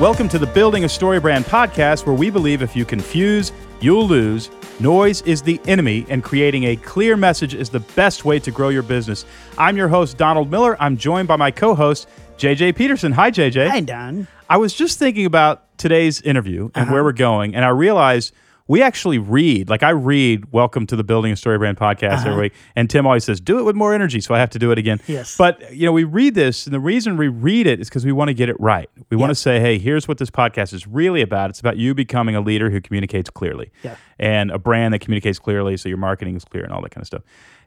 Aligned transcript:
Welcome 0.00 0.28
to 0.30 0.38
the 0.38 0.46
Building 0.46 0.84
a 0.84 0.88
Story 0.90 1.18
Brand 1.20 1.46
podcast, 1.46 2.04
where 2.04 2.14
we 2.14 2.28
believe 2.28 2.60
if 2.60 2.76
you 2.76 2.84
confuse, 2.84 3.50
you'll 3.80 4.06
lose. 4.06 4.50
Noise 4.78 5.22
is 5.22 5.40
the 5.40 5.58
enemy, 5.66 6.04
and 6.10 6.22
creating 6.22 6.64
a 6.64 6.76
clear 6.76 7.16
message 7.16 7.54
is 7.54 7.70
the 7.70 7.80
best 7.80 8.22
way 8.26 8.38
to 8.40 8.50
grow 8.50 8.68
your 8.68 8.82
business. 8.82 9.24
I'm 9.56 9.74
your 9.74 9.88
host, 9.88 10.18
Donald 10.18 10.50
Miller. 10.50 10.76
I'm 10.82 10.98
joined 10.98 11.28
by 11.28 11.36
my 11.36 11.50
co 11.50 11.74
host, 11.74 12.08
JJ 12.36 12.76
Peterson. 12.76 13.12
Hi, 13.12 13.30
JJ. 13.30 13.70
Hi, 13.70 13.80
Don. 13.80 14.28
I 14.50 14.58
was 14.58 14.74
just 14.74 14.98
thinking 14.98 15.24
about 15.24 15.62
today's 15.78 16.20
interview 16.20 16.64
and 16.74 16.84
Uh-huh. 16.84 16.92
where 16.92 17.02
we're 17.04 17.12
going, 17.12 17.54
and 17.54 17.64
I 17.64 17.68
realized 17.68 18.34
we 18.68 18.82
actually 18.82 19.18
read. 19.18 19.68
Like 19.68 19.82
I 19.82 19.90
read 19.90 20.52
"Welcome 20.52 20.86
to 20.88 20.96
the 20.96 21.04
Building 21.04 21.32
a 21.32 21.36
Story 21.36 21.58
Brand" 21.58 21.76
podcast 21.76 22.20
every 22.20 22.30
uh-huh. 22.32 22.40
week, 22.40 22.52
and 22.74 22.90
Tim 22.90 23.06
always 23.06 23.24
says, 23.24 23.40
"Do 23.40 23.58
it 23.58 23.62
with 23.62 23.76
more 23.76 23.94
energy," 23.94 24.20
so 24.20 24.34
I 24.34 24.38
have 24.38 24.50
to 24.50 24.58
do 24.58 24.70
it 24.70 24.78
again. 24.78 25.00
Yes. 25.06 25.36
But 25.36 25.74
you 25.74 25.86
know, 25.86 25.92
we 25.92 26.04
read 26.04 26.34
this, 26.34 26.66
and 26.66 26.74
the 26.74 26.80
reason 26.80 27.16
we 27.16 27.28
read 27.28 27.66
it 27.66 27.80
is 27.80 27.88
because 27.88 28.04
we 28.04 28.12
want 28.12 28.28
to 28.28 28.34
get 28.34 28.48
it 28.48 28.56
right. 28.58 28.88
We 29.10 29.16
want 29.16 29.30
to 29.30 29.34
say, 29.34 29.60
"Hey, 29.60 29.78
here's 29.78 30.08
what 30.08 30.18
this 30.18 30.30
podcast 30.30 30.72
is 30.72 30.86
really 30.86 31.22
about. 31.22 31.50
It's 31.50 31.60
about 31.60 31.76
you 31.76 31.94
becoming 31.94 32.34
a 32.34 32.40
leader 32.40 32.70
who 32.70 32.80
communicates 32.80 33.30
clearly, 33.30 33.70
Yeah. 33.82 33.96
and 34.18 34.50
a 34.50 34.58
brand 34.58 34.94
that 34.94 35.00
communicates 35.00 35.38
clearly, 35.38 35.76
so 35.76 35.88
your 35.88 35.98
marketing 35.98 36.36
is 36.36 36.44
clear 36.44 36.64
and 36.64 36.72
all 36.72 36.82
that 36.82 36.90
kind 36.90 37.02
of 37.02 37.06
stuff." 37.06 37.22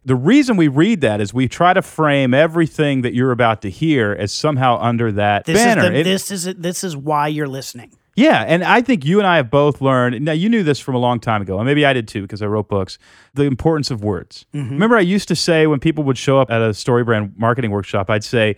The 0.06 0.16
reason 0.16 0.56
we 0.56 0.70
read 0.70 1.02
that 1.02 1.20
is 1.20 1.34
we 1.34 1.50
try 1.50 1.74
to 1.74 1.82
frame 1.82 2.34
everything 2.34 3.02
that 3.02 3.14
you're 3.14 3.32
about 3.32 3.62
to 3.64 3.70
hear 3.70 4.16
as 4.18 4.32
somehow 4.32 4.80
under 4.80 5.12
that 5.12 5.46
This 5.46 5.58
banner. 5.58 5.84
is 5.84 5.90
the, 5.90 6.00
It- 6.00 6.04
this 6.06 6.32
is 6.32 6.44
this 6.56 6.84
is 6.84 6.96
why 6.96 7.28
you're 7.28 7.50
listening. 7.50 7.92
Yeah, 8.20 8.44
and 8.48 8.64
I 8.64 8.82
think 8.82 9.06
you 9.06 9.20
and 9.20 9.28
I 9.28 9.38
have 9.38 9.50
both 9.50 9.82
learned. 9.82 10.22
Now, 10.22 10.34
you 10.34 10.50
knew 10.50 10.62
this 10.62 10.78
from 10.78 10.96
a 10.96 10.98
long 10.98 11.20
time 11.20 11.42
ago, 11.42 11.58
and 11.58 11.66
maybe 11.66 11.86
I 11.86 11.94
did 11.94 12.08
too 12.08 12.22
because 12.22 12.42
I 12.42 12.48
wrote 12.48 12.68
books. 12.68 13.00
The 13.34 13.44
importance 13.44 13.92
of 13.92 14.04
words. 14.04 14.46
Mm-hmm. 14.54 14.74
Remember, 14.74 14.98
I 14.98 15.02
used 15.02 15.28
to 15.30 15.36
say 15.36 15.68
when 15.68 15.80
people 15.80 16.04
would 16.04 16.18
show 16.18 16.40
up 16.40 16.52
at 16.52 16.62
a 16.62 16.74
story 16.74 17.04
brand 17.06 17.34
marketing 17.38 17.72
workshop, 17.72 18.10
I'd 18.10 18.26
say, 18.26 18.58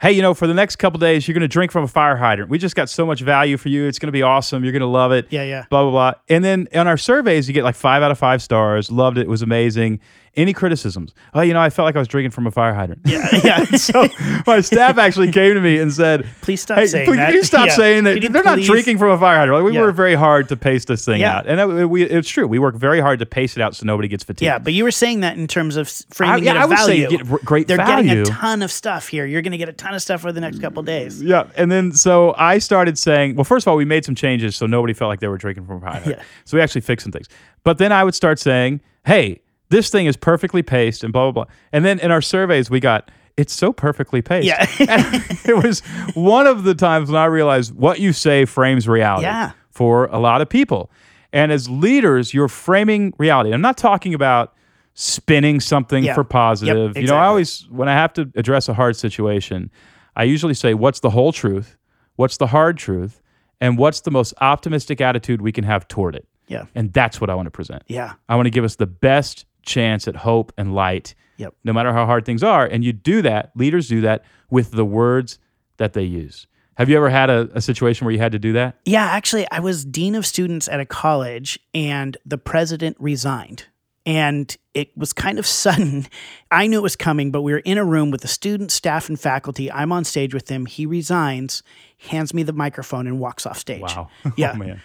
"Hey, 0.00 0.12
you 0.12 0.20
know, 0.20 0.34
for 0.34 0.46
the 0.46 0.54
next 0.54 0.76
couple 0.76 0.98
days, 0.98 1.26
you're 1.26 1.32
going 1.32 1.40
to 1.40 1.48
drink 1.48 1.72
from 1.72 1.84
a 1.84 1.88
fire 1.88 2.16
hydrant. 2.16 2.50
We 2.50 2.58
just 2.58 2.76
got 2.76 2.90
so 2.90 3.06
much 3.06 3.22
value 3.22 3.56
for 3.56 3.70
you. 3.70 3.86
It's 3.86 3.98
going 3.98 4.08
to 4.08 4.12
be 4.12 4.22
awesome. 4.22 4.62
You're 4.62 4.72
going 4.72 4.80
to 4.80 4.86
love 4.86 5.12
it. 5.12 5.26
Yeah, 5.30 5.44
yeah. 5.44 5.64
Blah 5.70 5.84
blah 5.84 5.90
blah." 5.90 6.12
And 6.28 6.44
then 6.44 6.68
on 6.74 6.86
our 6.86 6.98
surveys, 6.98 7.48
you 7.48 7.54
get 7.54 7.64
like 7.64 7.76
five 7.76 8.02
out 8.02 8.10
of 8.10 8.18
five 8.18 8.42
stars. 8.42 8.90
Loved 8.90 9.16
it. 9.16 9.22
It 9.22 9.28
was 9.28 9.40
amazing. 9.42 10.00
Any 10.38 10.52
criticisms? 10.52 11.12
Oh, 11.34 11.40
you 11.40 11.52
know, 11.52 11.60
I 11.60 11.68
felt 11.68 11.84
like 11.84 11.96
I 11.96 11.98
was 11.98 12.06
drinking 12.06 12.30
from 12.30 12.46
a 12.46 12.50
fire 12.52 12.72
hydrant. 12.72 13.00
Yeah, 13.04 13.28
yeah. 13.44 13.64
so 13.76 14.06
my 14.46 14.60
staff 14.60 14.96
actually 14.96 15.32
came 15.32 15.54
to 15.54 15.60
me 15.60 15.78
and 15.78 15.92
said, 15.92 16.24
Please 16.42 16.62
stop 16.62 16.78
hey, 16.78 16.86
saying 16.86 17.06
please, 17.06 17.16
that." 17.16 17.34
You 17.34 17.42
stop 17.42 17.66
Yeah. 17.66 17.74
saying 17.74 18.04
that? 18.04 18.32
They're 18.32 18.44
not 18.44 18.60
drinking 18.60 18.98
from 18.98 19.10
a 19.10 19.18
fire 19.18 19.36
hydrant. 19.36 19.64
Like, 19.64 19.72
we 19.72 19.76
Yeah. 19.76 19.84
work 19.84 19.96
very 19.96 20.14
hard 20.14 20.48
to 20.50 20.56
pace 20.56 20.84
this 20.84 21.04
thing 21.04 21.20
Yeah. 21.20 21.38
out, 21.38 21.46
and 21.48 21.58
it, 21.60 21.86
we, 21.90 22.04
it's 22.04 22.28
true. 22.28 22.46
We 22.46 22.60
work 22.60 22.76
very 22.76 23.00
hard 23.00 23.18
to 23.18 23.26
pace 23.26 23.56
it 23.56 23.62
out 23.62 23.74
so 23.74 23.84
nobody 23.84 24.06
gets 24.06 24.22
fatigued. 24.22 24.42
Yeah, 24.46 24.58
but 24.58 24.72
you 24.74 24.84
were 24.84 24.92
saying 24.92 25.20
that 25.20 25.36
in 25.36 25.48
terms 25.48 25.74
of 25.76 25.90
framing 26.10 26.44
yeah, 26.44 26.52
it 26.52 26.56
I 26.58 26.66
would 26.66 26.78
say 26.78 27.02
value. 27.02 27.18
you 27.18 27.24
get 27.24 27.44
great 27.44 27.66
They're 27.66 27.76
getting 27.76 28.08
a 28.10 28.24
ton 28.24 28.62
of 28.62 28.70
stuff 28.70 29.08
here. 29.08 29.26
You're 29.26 29.42
going 29.42 29.50
to 29.52 29.58
get 29.58 29.68
a 29.68 29.72
ton 29.72 29.92
of 29.94 30.02
stuff 30.02 30.20
for 30.20 30.30
the 30.30 30.40
next 30.40 30.60
couple 30.60 30.82
days. 30.84 31.20
Yeah, 31.20 31.44
and 31.56 31.70
then 31.72 31.90
so 31.92 32.32
I 32.38 32.58
started 32.58 32.96
saying, 32.96 33.34
well, 33.34 33.42
first 33.44 33.64
of 33.66 33.70
all, 33.72 33.76
we 33.76 33.84
made 33.84 34.04
some 34.04 34.14
changes 34.14 34.54
so 34.54 34.66
nobody 34.66 34.94
felt 34.94 35.08
like 35.08 35.18
they 35.18 35.28
were 35.28 35.36
drinking 35.38 35.66
from 35.66 35.78
a 35.78 35.80
fire 35.80 35.92
hydrant. 35.94 36.18
Yeah. 36.18 36.24
So 36.44 36.56
we 36.56 36.62
actually 36.62 36.82
fixed 36.82 37.02
some 37.02 37.10
things. 37.12 37.26
But 37.64 37.78
then 37.78 37.90
I 37.90 38.04
would 38.04 38.14
start 38.14 38.38
saying, 38.38 38.80
hey, 39.04 39.40
this 39.70 39.90
thing 39.90 40.06
is 40.06 40.16
perfectly 40.16 40.62
paced 40.62 41.04
and 41.04 41.12
blah 41.12 41.30
blah 41.30 41.44
blah. 41.44 41.54
And 41.72 41.84
then 41.84 41.98
in 42.00 42.10
our 42.10 42.22
surveys, 42.22 42.70
we 42.70 42.80
got 42.80 43.10
it's 43.36 43.52
so 43.52 43.72
perfectly 43.72 44.20
paced. 44.22 44.46
Yeah. 44.46 44.66
It 45.44 45.56
was 45.62 45.80
one 46.14 46.46
of 46.46 46.64
the 46.64 46.74
times 46.74 47.08
when 47.10 47.20
I 47.20 47.26
realized 47.26 47.74
what 47.74 48.00
you 48.00 48.12
say 48.12 48.44
frames 48.44 48.86
reality 48.88 49.24
Yeah. 49.24 49.52
for 49.70 50.06
a 50.06 50.18
lot 50.18 50.40
of 50.42 50.48
people. 50.48 50.90
And 51.32 51.52
as 51.52 51.68
leaders, 51.70 52.34
you're 52.34 52.48
framing 52.48 53.14
reality. 53.18 53.52
I'm 53.52 53.60
not 53.60 53.76
talking 53.78 54.12
about 54.14 54.54
spinning 54.94 55.60
something 55.60 56.04
Yeah. 56.04 56.14
for 56.14 56.24
positive. 56.24 56.96
You 56.96 57.06
know, 57.06 57.16
I 57.16 57.26
always 57.26 57.66
when 57.70 57.88
I 57.88 57.92
have 57.92 58.12
to 58.14 58.30
address 58.34 58.68
a 58.68 58.74
hard 58.74 58.96
situation, 58.96 59.70
I 60.16 60.24
usually 60.24 60.54
say, 60.54 60.74
"What's 60.74 61.00
the 61.00 61.10
whole 61.10 61.32
truth? 61.32 61.76
What's 62.16 62.36
the 62.38 62.48
hard 62.48 62.76
truth? 62.78 63.22
And 63.60 63.78
what's 63.78 64.00
the 64.00 64.10
most 64.10 64.34
optimistic 64.40 65.00
attitude 65.00 65.40
we 65.42 65.52
can 65.52 65.64
have 65.64 65.86
toward 65.86 66.16
it?" 66.16 66.26
Yeah. 66.48 66.64
And 66.74 66.92
that's 66.92 67.20
what 67.20 67.30
I 67.30 67.34
want 67.34 67.46
to 67.46 67.50
present. 67.52 67.82
Yeah. 67.86 68.14
I 68.28 68.34
want 68.34 68.46
to 68.46 68.50
give 68.50 68.64
us 68.64 68.76
the 68.76 68.86
best 68.86 69.44
chance 69.62 70.06
at 70.08 70.16
hope 70.16 70.52
and 70.56 70.74
light, 70.74 71.14
Yep. 71.38 71.54
no 71.64 71.72
matter 71.72 71.92
how 71.92 72.06
hard 72.06 72.24
things 72.24 72.42
are. 72.42 72.66
And 72.66 72.84
you 72.84 72.92
do 72.92 73.22
that, 73.22 73.52
leaders 73.54 73.88
do 73.88 74.00
that 74.02 74.24
with 74.50 74.72
the 74.72 74.84
words 74.84 75.38
that 75.76 75.92
they 75.92 76.02
use. 76.04 76.46
Have 76.76 76.88
you 76.88 76.96
ever 76.96 77.10
had 77.10 77.28
a, 77.28 77.48
a 77.54 77.60
situation 77.60 78.04
where 78.04 78.12
you 78.12 78.20
had 78.20 78.32
to 78.32 78.38
do 78.38 78.52
that? 78.52 78.76
Yeah, 78.84 79.04
actually, 79.04 79.46
I 79.50 79.58
was 79.60 79.84
dean 79.84 80.14
of 80.14 80.24
students 80.24 80.68
at 80.68 80.78
a 80.80 80.86
college, 80.86 81.58
and 81.74 82.16
the 82.24 82.38
president 82.38 82.96
resigned. 83.00 83.66
And 84.06 84.56
it 84.74 84.96
was 84.96 85.12
kind 85.12 85.38
of 85.38 85.46
sudden. 85.64 86.06
I 86.50 86.66
knew 86.68 86.78
it 86.78 86.82
was 86.82 86.96
coming, 86.96 87.30
but 87.30 87.42
we 87.42 87.52
were 87.52 87.58
in 87.58 87.78
a 87.78 87.84
room 87.84 88.10
with 88.12 88.20
the 88.22 88.28
students, 88.28 88.74
staff, 88.74 89.08
and 89.08 89.18
faculty. 89.20 89.70
I'm 89.72 89.92
on 89.92 90.04
stage 90.04 90.32
with 90.32 90.48
him. 90.48 90.66
He 90.66 90.86
resigns, 90.86 91.62
hands 91.98 92.32
me 92.32 92.42
the 92.44 92.52
microphone, 92.52 93.06
and 93.08 93.18
walks 93.18 93.44
off 93.44 93.58
stage. 93.58 93.82
Wow. 93.82 94.08
Yeah. 94.36 94.52
Oh, 94.54 94.58
man. 94.58 94.80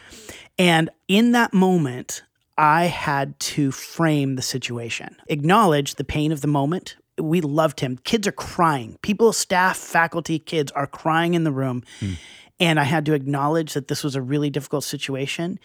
And 0.57 0.89
in 1.07 1.31
that 1.33 1.53
moment, 1.53 2.23
I 2.57 2.85
had 2.85 3.39
to 3.39 3.71
frame 3.71 4.35
the 4.35 4.41
situation, 4.41 5.15
acknowledge 5.27 5.95
the 5.95 6.03
pain 6.03 6.31
of 6.31 6.41
the 6.41 6.47
moment. 6.47 6.95
We 7.19 7.41
loved 7.41 7.79
him. 7.79 7.99
Kids 8.03 8.27
are 8.27 8.31
crying. 8.31 8.97
People, 9.01 9.33
staff, 9.33 9.77
faculty, 9.77 10.39
kids 10.39 10.71
are 10.71 10.87
crying 10.87 11.33
in 11.35 11.43
the 11.43 11.51
room. 11.51 11.83
Hmm. 11.99 12.13
And 12.59 12.79
I 12.79 12.83
had 12.83 13.05
to 13.07 13.13
acknowledge 13.13 13.73
that 13.73 13.87
this 13.87 14.03
was 14.03 14.15
a 14.15 14.21
really 14.21 14.49
difficult 14.49 14.83
situation. 14.83 15.59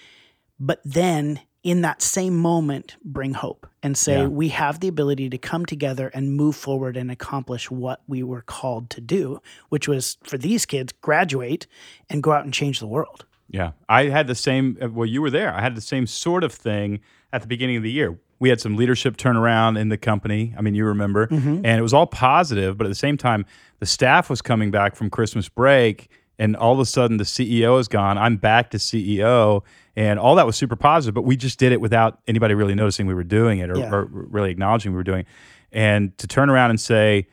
But 0.58 0.80
then 0.84 1.40
in 1.62 1.82
that 1.82 2.02
same 2.02 2.36
moment, 2.38 2.96
bring 3.04 3.34
hope 3.34 3.66
and 3.82 3.96
say, 3.96 4.20
Yeah. 4.20 4.26
we 4.26 4.48
have 4.48 4.80
the 4.80 4.88
ability 4.88 5.28
to 5.30 5.38
come 5.38 5.66
together 5.66 6.08
and 6.14 6.34
move 6.34 6.56
forward 6.56 6.96
and 6.96 7.10
accomplish 7.10 7.70
what 7.70 8.00
we 8.06 8.22
were 8.22 8.42
called 8.42 8.90
to 8.90 9.00
do, 9.00 9.40
which 9.68 9.88
was 9.88 10.18
for 10.24 10.38
these 10.38 10.64
kids, 10.66 10.92
graduate 10.92 11.66
and 12.08 12.22
go 12.22 12.32
out 12.32 12.44
and 12.44 12.54
change 12.54 12.80
the 12.80 12.86
world. 12.86 13.26
Yeah, 13.50 13.72
I 13.88 14.04
had 14.04 14.26
the 14.26 14.34
same. 14.34 14.76
Well, 14.92 15.06
you 15.06 15.22
were 15.22 15.30
there. 15.30 15.52
I 15.54 15.60
had 15.60 15.74
the 15.74 15.80
same 15.80 16.06
sort 16.06 16.44
of 16.44 16.52
thing 16.52 17.00
at 17.32 17.40
the 17.40 17.48
beginning 17.48 17.76
of 17.76 17.82
the 17.82 17.90
year. 17.90 18.18
We 18.40 18.50
had 18.50 18.60
some 18.60 18.76
leadership 18.76 19.16
turnaround 19.16 19.78
in 19.78 19.88
the 19.88 19.96
company. 19.96 20.54
I 20.56 20.60
mean, 20.60 20.74
you 20.74 20.84
remember, 20.84 21.26
mm-hmm. 21.26 21.64
and 21.64 21.66
it 21.78 21.82
was 21.82 21.94
all 21.94 22.06
positive. 22.06 22.76
But 22.76 22.86
at 22.86 22.90
the 22.90 22.94
same 22.94 23.16
time, 23.16 23.46
the 23.80 23.86
staff 23.86 24.30
was 24.30 24.42
coming 24.42 24.70
back 24.70 24.94
from 24.94 25.10
Christmas 25.10 25.48
break, 25.48 26.10
and 26.38 26.54
all 26.56 26.72
of 26.74 26.78
a 26.78 26.84
sudden, 26.86 27.16
the 27.16 27.24
CEO 27.24 27.80
is 27.80 27.88
gone. 27.88 28.16
I'm 28.18 28.36
back 28.36 28.70
to 28.70 28.76
CEO, 28.76 29.62
and 29.96 30.20
all 30.20 30.34
that 30.36 30.46
was 30.46 30.56
super 30.56 30.76
positive. 30.76 31.14
But 31.14 31.22
we 31.22 31.36
just 31.36 31.58
did 31.58 31.72
it 31.72 31.80
without 31.80 32.20
anybody 32.28 32.54
really 32.54 32.74
noticing 32.74 33.06
we 33.06 33.14
were 33.14 33.24
doing 33.24 33.58
it 33.58 33.70
or, 33.70 33.78
Yeah. 33.78 33.90
or 33.92 34.04
really 34.04 34.50
acknowledging 34.50 34.92
we 34.92 34.96
were 34.96 35.02
doing. 35.04 35.20
it. 35.20 35.26
And 35.72 36.16
to 36.18 36.26
turn 36.26 36.48
around 36.48 36.70
and 36.70 36.80
say, 36.80 37.26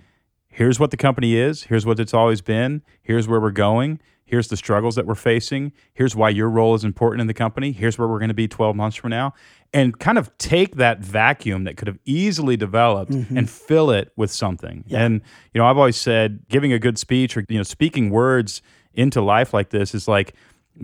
here's 0.48 0.80
what 0.80 0.92
the 0.92 0.98
company 0.98 1.36
is, 1.36 1.64
here's 1.64 1.86
what 1.86 2.00
it's 2.00 2.14
always 2.14 2.42
been, 2.42 2.82
here's 3.02 3.28
where 3.28 3.40
we're 3.40 3.52
going, 3.52 4.00
here's 4.26 4.48
the 4.48 4.58
struggles 4.58 4.96
that 4.96 5.06
we're 5.06 5.16
facing, 5.16 5.72
here's 5.94 6.16
why 6.16 6.30
your 6.30 6.50
role 6.50 6.74
is 6.74 6.84
important 6.84 7.22
in 7.22 7.28
the 7.28 7.34
company, 7.34 7.72
here's 7.72 7.98
where 7.98 8.08
we're 8.08 8.20
going 8.20 8.30
to 8.30 8.34
be 8.34 8.48
12 8.48 8.76
months 8.76 8.98
from 8.98 9.12
now. 9.12 9.34
And 9.74 9.98
kind 10.00 10.18
of 10.18 10.36
take 10.38 10.78
that 10.78 11.00
vacuum 11.00 11.66
that 11.66 11.78
could 11.78 11.88
have 11.88 12.00
easily 12.06 12.58
developed 12.58 13.12
mm-hmm. 13.12 13.38
and 13.38 13.50
fill 13.50 13.92
it 13.92 14.12
with 14.16 14.32
something. 14.32 14.84
And 15.00 15.22
you 15.54 15.60
know, 15.60 15.68
I've 15.68 15.78
always 15.78 15.98
said 15.98 16.46
giving 16.50 16.74
a 16.74 16.80
good 16.80 16.98
speech 16.98 17.38
or 17.38 17.46
you 17.50 17.58
know, 17.58 17.64
speaking 17.64 18.10
words 18.10 18.62
into 18.94 19.22
life 19.22 19.54
like 19.54 19.70
this 19.70 19.94
is 19.94 20.08
like 20.08 20.34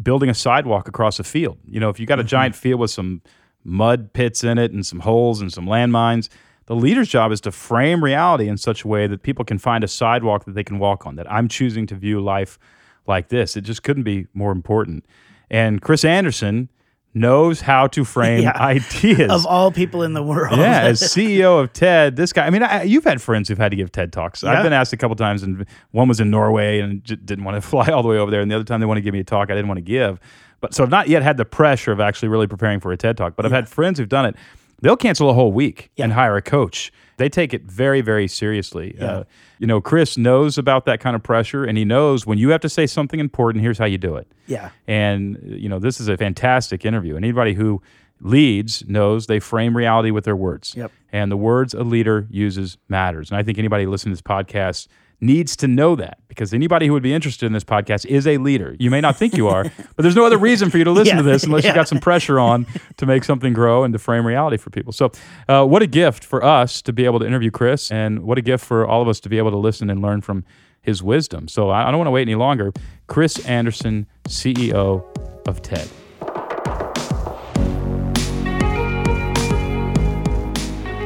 building 0.04 0.30
a 0.30 0.34
sidewalk 0.34 0.88
across 0.88 1.20
a 1.20 1.24
field. 1.24 1.58
You 1.66 1.80
know, 1.80 1.90
if 1.90 2.00
you 2.00 2.06
got 2.06 2.20
a 2.20 2.22
mm-hmm. 2.22 2.28
giant 2.28 2.56
field 2.56 2.80
with 2.80 2.92
some 2.92 3.22
mud 3.64 4.14
pits 4.14 4.44
in 4.44 4.58
it 4.58 4.72
and 4.72 4.86
some 4.86 5.00
holes 5.00 5.42
and 5.42 5.52
some 5.52 5.66
landmines, 5.66 6.30
the 6.66 6.76
leader's 6.76 7.10
job 7.10 7.32
is 7.32 7.42
to 7.42 7.52
frame 7.52 8.04
reality 8.04 8.48
in 8.48 8.58
such 8.58 8.84
a 8.84 8.88
way 8.88 9.08
that 9.08 9.24
people 9.24 9.44
can 9.44 9.58
find 9.58 9.84
a 9.84 9.88
sidewalk 9.88 10.46
that 10.46 10.54
they 10.54 10.64
can 10.64 10.80
walk 10.80 11.06
on. 11.06 11.16
That 11.16 11.32
I'm 11.32 11.48
choosing 11.48 11.88
to 11.88 11.96
view 11.96 12.22
life 12.22 12.60
like 13.08 13.30
this. 13.30 13.56
It 13.58 13.62
just 13.62 13.84
couldn't 13.84 14.04
be 14.04 14.28
more 14.34 14.52
important. 14.52 15.06
And 15.50 15.82
Chris 15.82 16.06
Anderson 16.06 16.70
knows 17.14 17.60
how 17.62 17.88
to 17.88 18.06
frame 18.06 18.42
Yeah. 18.44 18.52
ideas. 18.58 19.30
Of 19.32 19.46
all 19.46 19.72
people 19.72 20.02
in 20.04 20.14
the 20.14 20.24
world. 20.24 20.58
Yeah, 20.58 20.82
as 20.84 21.02
CEO 21.02 21.62
of 21.62 21.74
TED, 21.74 22.16
this 22.16 22.32
guy. 22.32 22.46
I 22.46 22.50
mean, 22.50 22.64
I, 22.64 22.84
you've 22.84 23.04
had 23.04 23.22
friends 23.22 23.50
who've 23.50 23.58
had 23.58 23.72
to 23.72 23.76
give 23.76 23.92
TED 23.92 24.14
talks. 24.14 24.44
I've 24.44 24.64
been 24.64 24.72
asked 24.74 24.94
a 24.94 24.98
couple 24.98 25.16
times, 25.18 25.44
and 25.44 25.66
one 25.92 26.08
was 26.08 26.20
in 26.22 26.30
Norway 26.30 26.80
and 26.80 27.04
didn't 27.04 27.44
want 27.44 27.56
to 27.56 27.62
fly 27.68 27.88
all 27.90 28.02
the 28.02 28.10
way 28.10 28.18
over 28.18 28.32
there, 28.32 28.40
and 28.42 28.50
the 28.50 28.56
other 28.56 28.64
time 28.64 28.80
they 28.80 28.86
wanted 28.86 29.02
to 29.02 29.06
give 29.06 29.14
me 29.14 29.20
a 29.20 29.24
talk 29.26 29.50
I 29.52 29.56
didn't 29.56 29.68
want 29.68 29.80
to 29.80 29.82
give. 29.84 30.20
But 30.62 30.74
so 30.74 30.84
I've 30.84 30.90
not 30.90 31.10
yet 31.10 31.22
had 31.24 31.38
the 31.38 31.46
pressure 31.46 31.92
of 31.92 32.00
actually 32.00 32.30
really 32.30 32.48
preparing 32.48 32.80
for 32.80 32.92
a 32.94 32.98
TED 32.98 33.18
talk. 33.18 33.36
But 33.36 33.46
I've 33.46 33.52
had 33.52 33.68
friends 33.68 34.00
who've 34.00 34.08
done 34.08 34.26
it. 34.28 34.36
They'll 34.82 34.96
cancel 34.96 35.30
a 35.30 35.34
whole 35.34 35.52
week 35.52 35.92
and 35.98 36.14
hire 36.14 36.38
a 36.38 36.42
coach. 36.42 36.92
They 37.22 37.30
take 37.30 37.54
it 37.54 37.62
very, 37.64 38.02
very 38.02 38.28
seriously. 38.28 38.98
Uh, 39.00 39.26
you 39.60 39.68
know, 39.68 39.80
Chris 39.80 40.18
knows 40.18 40.58
about 40.58 40.86
that 40.86 41.00
kind 41.00 41.16
of 41.16 41.22
pressure, 41.22 41.64
and 41.64 41.78
he 41.78 41.86
knows 41.86 42.26
when 42.26 42.40
you 42.40 42.50
have 42.50 42.62
to 42.62 42.70
say 42.70 42.88
something 42.88 43.20
important. 43.20 43.62
Here's 43.62 43.78
how 43.78 43.86
you 43.86 44.00
do 44.00 44.16
it. 44.16 44.28
Yeah. 44.48 44.72
And 44.88 45.38
you 45.44 45.70
know, 45.70 45.78
this 45.78 46.00
is 46.00 46.08
a 46.08 46.18
fantastic 46.18 46.84
interview. 46.84 47.16
And 47.16 47.24
anybody 47.24 47.54
who 47.54 47.80
leads 48.22 48.84
knows 48.88 49.28
they 49.28 49.40
frame 49.40 49.78
reality 49.78 50.10
with 50.10 50.24
their 50.24 50.36
words. 50.36 50.74
Yep. 50.76 50.92
And 51.12 51.32
the 51.32 51.38
words 51.38 51.76
a 51.76 51.84
leader 51.84 52.26
uses 52.32 52.80
matters. 52.90 53.30
And 53.30 53.38
I 53.38 53.44
think 53.44 53.60
anybody 53.60 53.86
listening 53.86 54.16
to 54.16 54.22
this 54.22 54.28
podcast 54.28 54.88
needs 55.22 55.56
to 55.58 55.68
know 55.68 55.96
that 55.96 56.18
because 56.28 56.54
anybody 56.54 56.88
who 56.88 56.94
would 56.94 57.04
be 57.04 57.14
interested 57.14 57.46
in 57.46 57.54
this 57.54 57.64
podcast 57.64 58.06
is 58.08 58.26
a 58.26 58.38
leader. 58.38 58.76
You 58.80 58.90
may 58.90 59.02
not 59.02 59.16
think 59.18 59.36
you 59.38 59.48
are, 59.48 59.64
but 59.96 60.02
there's 60.02 60.16
no 60.16 60.26
other 60.26 60.38
reason 60.38 60.70
for 60.72 60.78
you 60.80 60.84
to 60.84 60.92
listen 60.92 61.18
Yeah. 61.18 61.22
to 61.24 61.30
this 61.30 61.44
unless 61.44 61.64
Yeah. 61.64 61.70
you 61.72 61.76
got 61.76 61.88
some 61.88 62.00
pressure 62.00 62.40
on 62.40 62.66
to 62.98 63.06
make 63.06 63.24
something 63.24 63.54
grow 63.54 63.84
and 63.84 63.94
to 63.94 64.00
frame 64.00 64.26
reality 64.26 64.58
for 64.58 64.70
people. 64.72 64.92
So, 64.94 65.12
uh, 65.48 65.64
what 65.66 65.82
a 65.82 65.88
gift 65.88 66.24
for 66.24 66.44
us 66.44 66.82
to 66.82 66.92
be 66.94 67.06
able 67.06 67.20
to 67.20 67.26
interview 67.28 67.52
Chris, 67.52 67.92
and 67.92 68.24
what 68.24 68.38
a 68.38 68.42
gift 68.42 68.66
for 68.66 68.86
all 68.88 69.02
of 69.02 69.08
us 69.08 69.20
to 69.22 69.30
be 69.30 69.38
able 69.38 69.52
to 69.52 69.58
listen 69.58 69.90
and 69.90 70.02
learn 70.02 70.22
from 70.22 70.44
his 70.82 71.04
wisdom. 71.04 71.48
So 71.48 71.70
I, 71.70 71.88
I 71.88 71.92
don't 71.92 72.00
want 72.00 72.08
to 72.08 72.12
wait 72.12 72.24
any 72.24 72.34
longer. 72.36 72.74
Chris 73.06 73.46
Anderson, 73.46 74.08
CEO 74.28 75.04
of 75.48 75.62
TED. 75.62 75.88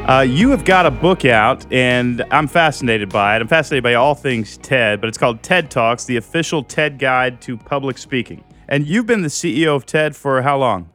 Uh, 0.06 0.20
you 0.20 0.50
have 0.50 0.64
got 0.64 0.86
a 0.86 0.90
book 0.90 1.24
out, 1.24 1.66
and 1.72 2.24
I'm 2.30 2.46
fascinated 2.46 3.08
by 3.08 3.34
it. 3.34 3.42
I'm 3.42 3.48
fascinated 3.48 3.82
by 3.82 3.94
all 3.94 4.14
things 4.14 4.56
TED, 4.58 5.00
but 5.00 5.08
it's 5.08 5.18
called 5.18 5.42
TED 5.42 5.68
Talks, 5.68 6.04
the 6.04 6.16
official 6.16 6.62
TED 6.62 7.00
guide 7.00 7.40
to 7.40 7.56
public 7.56 7.98
speaking. 7.98 8.44
And 8.68 8.86
you've 8.86 9.06
been 9.06 9.22
the 9.22 9.28
CEO 9.28 9.74
of 9.74 9.84
TED 9.84 10.14
for 10.14 10.42
how 10.42 10.58
long? 10.58 10.90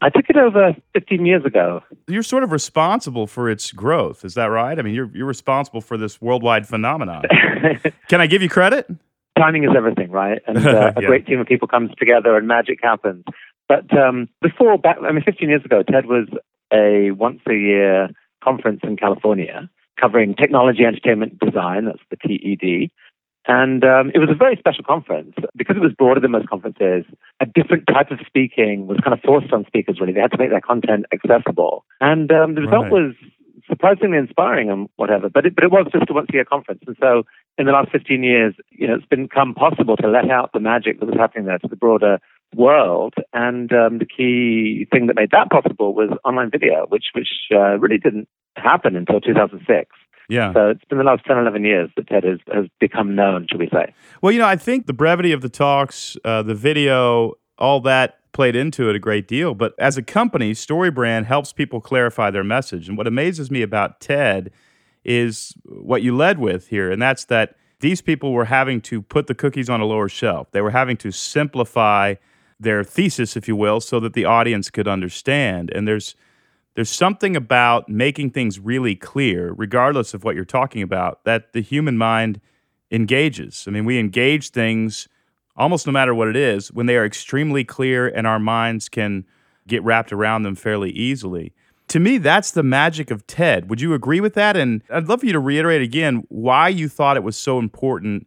I 0.00 0.10
took 0.10 0.26
it 0.28 0.36
over 0.36 0.76
15 0.94 1.26
years 1.26 1.44
ago. 1.44 1.82
You're 2.06 2.22
sort 2.22 2.44
of 2.44 2.52
responsible 2.52 3.26
for 3.26 3.50
its 3.50 3.72
growth. 3.72 4.24
Is 4.24 4.34
that 4.34 4.46
right? 4.46 4.78
I 4.78 4.82
mean, 4.82 4.94
you're, 4.94 5.10
you're 5.12 5.26
responsible 5.26 5.80
for 5.80 5.96
this 5.96 6.22
worldwide 6.22 6.68
phenomenon. 6.68 7.24
Can 8.08 8.20
I 8.20 8.28
give 8.28 8.42
you 8.42 8.48
credit? 8.48 8.88
Timing 9.36 9.64
is 9.64 9.70
everything, 9.76 10.12
right? 10.12 10.40
And 10.46 10.58
uh, 10.64 10.92
a 10.94 11.02
great 11.02 11.26
team 11.26 11.40
of 11.40 11.48
people 11.48 11.66
comes 11.66 11.90
together 11.98 12.36
and 12.36 12.46
magic 12.46 12.78
happens. 12.80 13.24
But 13.66 13.92
um, 13.98 14.28
before, 14.40 14.78
back, 14.78 14.98
I 15.02 15.10
mean, 15.10 15.24
15 15.24 15.48
years 15.48 15.64
ago, 15.64 15.82
TED 15.82 16.06
was 16.06 16.28
a 16.72 17.10
once 17.10 17.40
a 17.48 17.54
year 17.54 18.10
conference 18.46 18.80
in 18.82 18.96
California 18.96 19.68
covering 20.00 20.34
technology, 20.34 20.84
entertainment, 20.84 21.38
design. 21.38 21.86
That's 21.86 22.04
the 22.10 22.16
TED. 22.16 22.90
And 23.48 23.84
um, 23.84 24.10
it 24.12 24.18
was 24.18 24.28
a 24.28 24.34
very 24.34 24.56
special 24.56 24.82
conference 24.84 25.34
because 25.54 25.76
it 25.76 25.82
was 25.82 25.92
broader 25.92 26.20
than 26.20 26.32
most 26.32 26.48
conferences. 26.48 27.04
A 27.40 27.46
different 27.46 27.86
type 27.86 28.10
of 28.10 28.18
speaking 28.26 28.86
was 28.88 28.98
kind 29.04 29.14
of 29.14 29.20
forced 29.20 29.52
on 29.52 29.64
speakers. 29.66 30.00
Really, 30.00 30.12
they 30.12 30.20
had 30.20 30.32
to 30.32 30.38
make 30.38 30.50
their 30.50 30.60
content 30.60 31.06
accessible, 31.12 31.84
and 32.00 32.30
um, 32.32 32.56
the 32.56 32.62
result 32.62 32.90
right. 32.90 32.92
was 32.92 33.14
surprisingly 33.68 34.18
inspiring 34.18 34.68
and 34.70 34.88
whatever. 34.96 35.28
But 35.28 35.46
it, 35.46 35.54
but 35.54 35.62
it 35.62 35.70
was 35.70 35.86
just 35.92 36.10
a 36.10 36.12
once 36.12 36.26
a 36.30 36.34
year 36.34 36.44
conference, 36.44 36.82
and 36.88 36.96
so 37.00 37.22
in 37.56 37.66
the 37.66 37.72
last 37.72 37.92
15 37.92 38.24
years, 38.24 38.54
you 38.70 38.88
know, 38.88 38.96
it's 38.96 39.06
become 39.06 39.54
possible 39.54 39.96
to 39.96 40.08
let 40.08 40.28
out 40.28 40.50
the 40.52 40.60
magic 40.60 40.98
that 40.98 41.06
was 41.06 41.16
happening 41.16 41.46
there 41.46 41.58
to 41.58 41.68
the 41.68 41.76
broader 41.76 42.18
world. 42.54 43.14
And 43.32 43.72
um, 43.72 43.98
the 43.98 44.06
key 44.06 44.86
thing 44.90 45.06
that 45.06 45.16
made 45.16 45.30
that 45.30 45.50
possible 45.50 45.94
was 45.94 46.10
online 46.24 46.50
video, 46.50 46.86
which 46.88 47.06
which 47.14 47.30
uh, 47.52 47.78
really 47.78 47.98
didn't 47.98 48.28
happen 48.56 48.96
until 48.96 49.20
2006. 49.20 49.90
Yeah. 50.28 50.52
So 50.52 50.70
it's 50.70 50.84
been 50.86 50.98
the 50.98 51.04
last 51.04 51.24
10, 51.24 51.38
11 51.38 51.64
years 51.64 51.90
that 51.96 52.08
TED 52.08 52.24
has, 52.24 52.38
has 52.52 52.66
become 52.80 53.14
known, 53.14 53.46
should 53.50 53.60
we 53.60 53.68
say. 53.72 53.94
Well, 54.22 54.32
you 54.32 54.38
know, 54.38 54.46
I 54.46 54.56
think 54.56 54.86
the 54.86 54.92
brevity 54.92 55.32
of 55.32 55.40
the 55.40 55.48
talks, 55.48 56.16
uh, 56.24 56.42
the 56.42 56.54
video, 56.54 57.34
all 57.58 57.80
that 57.82 58.18
played 58.32 58.56
into 58.56 58.90
it 58.90 58.96
a 58.96 58.98
great 58.98 59.26
deal. 59.26 59.54
But 59.54 59.74
as 59.78 59.96
a 59.96 60.02
company, 60.02 60.52
StoryBrand 60.52 61.24
helps 61.24 61.52
people 61.52 61.80
clarify 61.80 62.30
their 62.30 62.44
message. 62.44 62.88
And 62.88 62.98
what 62.98 63.06
amazes 63.06 63.50
me 63.50 63.62
about 63.62 64.00
TED 64.00 64.50
is 65.04 65.54
what 65.64 66.02
you 66.02 66.14
led 66.14 66.38
with 66.38 66.68
here, 66.68 66.90
and 66.90 67.00
that's 67.00 67.24
that 67.26 67.54
these 67.80 68.02
people 68.02 68.32
were 68.32 68.46
having 68.46 68.80
to 68.82 69.00
put 69.00 69.26
the 69.26 69.34
cookies 69.34 69.70
on 69.70 69.80
a 69.80 69.86
lower 69.86 70.08
shelf. 70.08 70.50
They 70.50 70.60
were 70.60 70.72
having 70.72 70.96
to 70.98 71.10
simplify 71.12 72.16
their 72.58 72.82
thesis, 72.82 73.36
if 73.36 73.46
you 73.48 73.54
will, 73.54 73.80
so 73.80 74.00
that 74.00 74.14
the 74.14 74.24
audience 74.24 74.68
could 74.68 74.88
understand. 74.88 75.70
And 75.74 75.86
there's 75.86 76.14
there's 76.76 76.90
something 76.90 77.34
about 77.34 77.88
making 77.88 78.30
things 78.30 78.60
really 78.60 78.94
clear, 78.94 79.52
regardless 79.52 80.12
of 80.12 80.24
what 80.24 80.36
you're 80.36 80.44
talking 80.44 80.82
about, 80.82 81.24
that 81.24 81.54
the 81.54 81.62
human 81.62 81.96
mind 81.96 82.38
engages. 82.90 83.64
I 83.66 83.70
mean, 83.70 83.86
we 83.86 83.98
engage 83.98 84.50
things 84.50 85.08
almost 85.56 85.86
no 85.86 85.92
matter 85.92 86.14
what 86.14 86.28
it 86.28 86.36
is 86.36 86.70
when 86.70 86.84
they 86.84 86.96
are 86.96 87.06
extremely 87.06 87.64
clear 87.64 88.06
and 88.06 88.26
our 88.26 88.38
minds 88.38 88.90
can 88.90 89.24
get 89.66 89.82
wrapped 89.82 90.12
around 90.12 90.42
them 90.42 90.54
fairly 90.54 90.90
easily. 90.90 91.54
To 91.88 91.98
me, 91.98 92.18
that's 92.18 92.50
the 92.50 92.62
magic 92.62 93.10
of 93.10 93.26
TED. 93.26 93.70
Would 93.70 93.80
you 93.80 93.94
agree 93.94 94.20
with 94.20 94.34
that? 94.34 94.54
And 94.54 94.82
I'd 94.90 95.08
love 95.08 95.20
for 95.20 95.26
you 95.26 95.32
to 95.32 95.40
reiterate 95.40 95.80
again 95.80 96.24
why 96.28 96.68
you 96.68 96.90
thought 96.90 97.16
it 97.16 97.22
was 97.22 97.38
so 97.38 97.58
important 97.58 98.26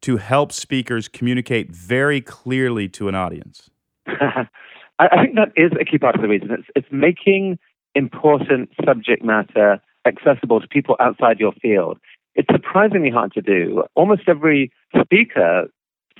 to 0.00 0.16
help 0.16 0.50
speakers 0.50 1.06
communicate 1.06 1.70
very 1.70 2.20
clearly 2.20 2.88
to 2.88 3.08
an 3.08 3.14
audience. 3.14 3.70
I 4.06 5.22
think 5.22 5.36
that 5.36 5.52
is 5.56 5.70
a 5.80 5.84
key 5.84 5.98
part 5.98 6.16
of 6.16 6.22
the 6.22 6.28
reason. 6.28 6.50
It's, 6.50 6.68
it's 6.74 6.88
making 6.90 7.58
important 7.94 8.70
subject 8.84 9.24
matter 9.24 9.80
accessible 10.06 10.60
to 10.60 10.68
people 10.68 10.96
outside 11.00 11.40
your 11.40 11.52
field. 11.52 11.98
It's 12.34 12.48
surprisingly 12.52 13.10
hard 13.10 13.32
to 13.34 13.40
do. 13.40 13.84
Almost 13.94 14.22
every 14.26 14.72
speaker 15.00 15.68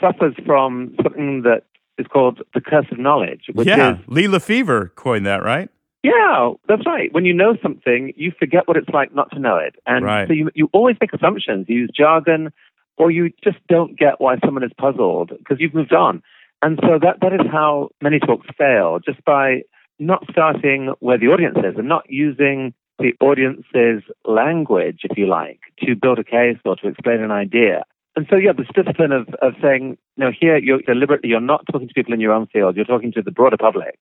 suffers 0.00 0.34
from 0.46 0.94
something 1.02 1.42
that 1.42 1.62
is 1.98 2.06
called 2.06 2.42
the 2.54 2.60
curse 2.60 2.86
of 2.90 2.98
knowledge. 2.98 3.42
Which 3.52 3.68
yeah, 3.68 3.94
is, 3.94 3.98
Lee 4.06 4.26
LeFever 4.26 4.94
coined 4.94 5.26
that, 5.26 5.42
right? 5.42 5.68
Yeah, 6.02 6.52
that's 6.68 6.84
right. 6.86 7.12
When 7.12 7.24
you 7.24 7.32
know 7.32 7.56
something, 7.62 8.12
you 8.16 8.32
forget 8.38 8.68
what 8.68 8.76
it's 8.76 8.88
like 8.90 9.14
not 9.14 9.30
to 9.32 9.38
know 9.38 9.56
it. 9.56 9.76
And 9.86 10.04
right. 10.04 10.28
so 10.28 10.34
you, 10.34 10.50
you 10.54 10.68
always 10.72 10.96
make 11.00 11.12
assumptions, 11.14 11.66
you 11.68 11.80
use 11.80 11.90
jargon, 11.96 12.52
or 12.98 13.10
you 13.10 13.30
just 13.42 13.56
don't 13.68 13.98
get 13.98 14.20
why 14.20 14.36
someone 14.44 14.62
is 14.62 14.72
puzzled 14.78 15.30
because 15.38 15.56
you've 15.60 15.74
moved 15.74 15.94
on. 15.94 16.22
And 16.62 16.78
so 16.82 16.98
that, 17.00 17.20
that 17.22 17.32
is 17.32 17.46
how 17.50 17.88
many 18.02 18.18
talks 18.18 18.46
fail, 18.56 18.98
just 19.04 19.24
by 19.24 19.62
not 19.98 20.24
starting 20.30 20.92
where 21.00 21.18
the 21.18 21.26
audience 21.26 21.56
is 21.58 21.76
and 21.76 21.88
not 21.88 22.04
using 22.08 22.74
the 22.98 23.12
audience's 23.20 24.02
language, 24.24 25.00
if 25.04 25.16
you 25.18 25.26
like, 25.26 25.60
to 25.80 25.96
build 25.96 26.18
a 26.18 26.24
case 26.24 26.58
or 26.64 26.76
to 26.76 26.88
explain 26.88 27.20
an 27.20 27.30
idea. 27.30 27.84
And 28.16 28.26
so, 28.30 28.36
yeah, 28.36 28.52
this 28.52 28.68
discipline 28.74 29.10
of, 29.10 29.28
of 29.42 29.54
saying, 29.60 29.98
you 30.16 30.24
know, 30.24 30.30
here 30.38 30.56
you're 30.56 30.80
deliberately, 30.82 31.30
you're 31.30 31.40
not 31.40 31.64
talking 31.70 31.88
to 31.88 31.94
people 31.94 32.14
in 32.14 32.20
your 32.20 32.32
own 32.32 32.46
field, 32.46 32.76
you're 32.76 32.84
talking 32.84 33.12
to 33.12 33.22
the 33.22 33.32
broader 33.32 33.56
public. 33.56 33.98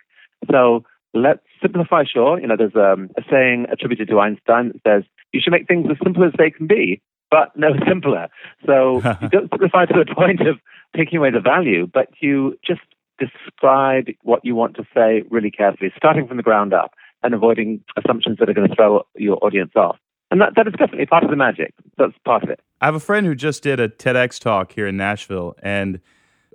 So 0.52 0.84
let's 1.14 1.42
simplify, 1.62 2.04
sure. 2.04 2.40
You 2.40 2.48
know, 2.48 2.56
there's 2.56 2.76
um, 2.76 3.10
a 3.18 3.24
saying 3.30 3.68
attributed 3.72 4.08
to 4.10 4.20
Einstein 4.20 4.74
that 4.74 4.82
says, 4.86 5.04
you 5.32 5.42
should 5.44 5.52
make 5.52 5.68
things 5.68 5.88
as 5.90 5.98
simple 6.04 6.24
as 6.24 6.34
they 6.38 6.52
can 6.52 6.68
be, 6.68 7.02
but 7.32 7.52
no 7.56 7.70
simpler. 7.88 8.28
So 8.66 8.98
you 9.22 9.30
don't 9.30 9.50
simplify 9.50 9.86
to 9.86 10.04
the 10.06 10.14
point 10.14 10.42
of 10.42 10.60
taking 10.96 11.18
away 11.18 11.32
the 11.32 11.40
value, 11.40 11.88
but 11.92 12.10
you 12.20 12.58
just 12.66 12.82
describe 13.20 14.08
what 14.24 14.44
you 14.44 14.56
want 14.56 14.76
to 14.76 14.84
say 14.94 15.24
really 15.30 15.52
carefully, 15.52 15.92
starting 15.96 16.28
from 16.28 16.38
the 16.38 16.44
ground 16.44 16.74
up 16.74 16.92
and 17.22 17.34
avoiding 17.34 17.84
assumptions 17.98 18.38
that 18.40 18.50
are 18.50 18.54
going 18.54 18.68
to 18.68 18.76
throw 18.76 19.04
your 19.16 19.38
audience 19.44 19.72
off. 19.76 19.98
And 20.32 20.42
that, 20.42 20.54
that 20.56 20.68
is 20.68 20.74
definitely 20.74 21.06
part 21.06 21.24
of 21.24 21.30
the 21.30 21.36
magic. 21.36 21.74
That's 21.98 22.14
part 22.26 22.44
of 22.44 22.50
it. 22.50 22.60
I 22.82 22.86
have 22.86 22.96
a 22.96 23.00
friend 23.00 23.26
who 23.26 23.36
just 23.36 23.64
did 23.64 23.80
a 23.80 23.88
TEDx 23.88 24.40
talk 24.40 24.72
here 24.72 24.88
in 24.88 24.98
Nashville, 24.98 25.56
and 25.62 26.00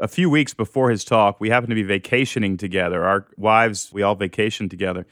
a 0.01 0.09
few 0.09 0.31
weeks 0.31 0.55
before 0.55 0.91
his 0.91 1.05
talk, 1.05 1.41
we 1.41 1.51
happened 1.51 1.71
to 1.71 1.75
be 1.75 1.83
vacationing 1.83 2.57
together. 2.57 3.05
Our 3.05 3.27
wives, 3.37 3.91
we 3.93 4.03
all 4.03 4.17
vacationed 4.17 4.71
together. 4.71 5.07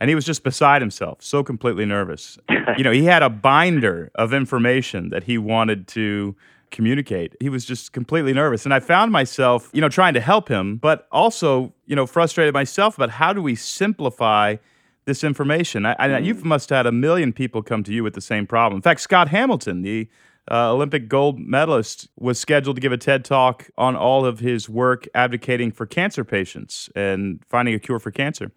And 0.00 0.08
he 0.08 0.14
was 0.14 0.24
just 0.24 0.42
beside 0.42 0.82
himself, 0.82 1.22
so 1.22 1.44
completely 1.44 1.84
nervous. 1.84 2.38
you 2.76 2.82
know, 2.84 2.90
he 2.90 3.04
had 3.04 3.22
a 3.22 3.30
binder 3.30 4.10
of 4.16 4.32
information 4.32 5.10
that 5.10 5.24
he 5.24 5.38
wanted 5.38 5.86
to 5.88 6.34
communicate. 6.72 7.36
He 7.38 7.48
was 7.48 7.64
just 7.64 7.92
completely 7.92 8.32
nervous. 8.32 8.64
And 8.64 8.74
I 8.74 8.80
found 8.80 9.12
myself, 9.12 9.70
you 9.72 9.80
know, 9.80 9.88
trying 9.88 10.14
to 10.14 10.20
help 10.20 10.48
him, 10.48 10.76
but 10.76 11.06
also, 11.12 11.72
you 11.86 11.94
know, 11.94 12.06
frustrated 12.06 12.52
myself 12.52 12.96
about 12.96 13.10
how 13.10 13.32
do 13.32 13.40
we 13.40 13.54
simplify 13.54 14.56
this 15.04 15.22
information? 15.22 15.86
I, 15.86 15.94
I, 15.98 16.08
mm. 16.08 16.24
you 16.24 16.34
must 16.34 16.70
have 16.70 16.78
had 16.78 16.86
a 16.86 16.92
million 16.92 17.32
people 17.32 17.62
come 17.62 17.82
to 17.84 17.92
you 17.92 18.02
with 18.02 18.14
the 18.14 18.20
same 18.20 18.46
problem. 18.46 18.78
In 18.78 18.82
fact, 18.82 19.00
Scott 19.00 19.28
Hamilton, 19.28 19.82
the 19.82 20.08
uh, 20.50 20.72
Olympic 20.72 21.08
gold 21.08 21.38
medalist, 21.38 22.08
was 22.18 22.38
scheduled 22.38 22.76
to 22.76 22.80
give 22.82 22.92
a 22.92 22.98
TED 22.98 23.24
talk 23.24 23.70
on 23.78 23.94
all 23.94 24.24
of 24.24 24.40
his 24.40 24.68
work 24.68 25.06
advocating 25.14 25.70
for 25.70 25.86
cancer 25.86 26.24
patients 26.24 26.88
and 26.96 27.40
finding 27.48 27.74
a 27.74 27.78
cure 27.78 28.00
for 28.00 28.10
cancer. 28.10 28.50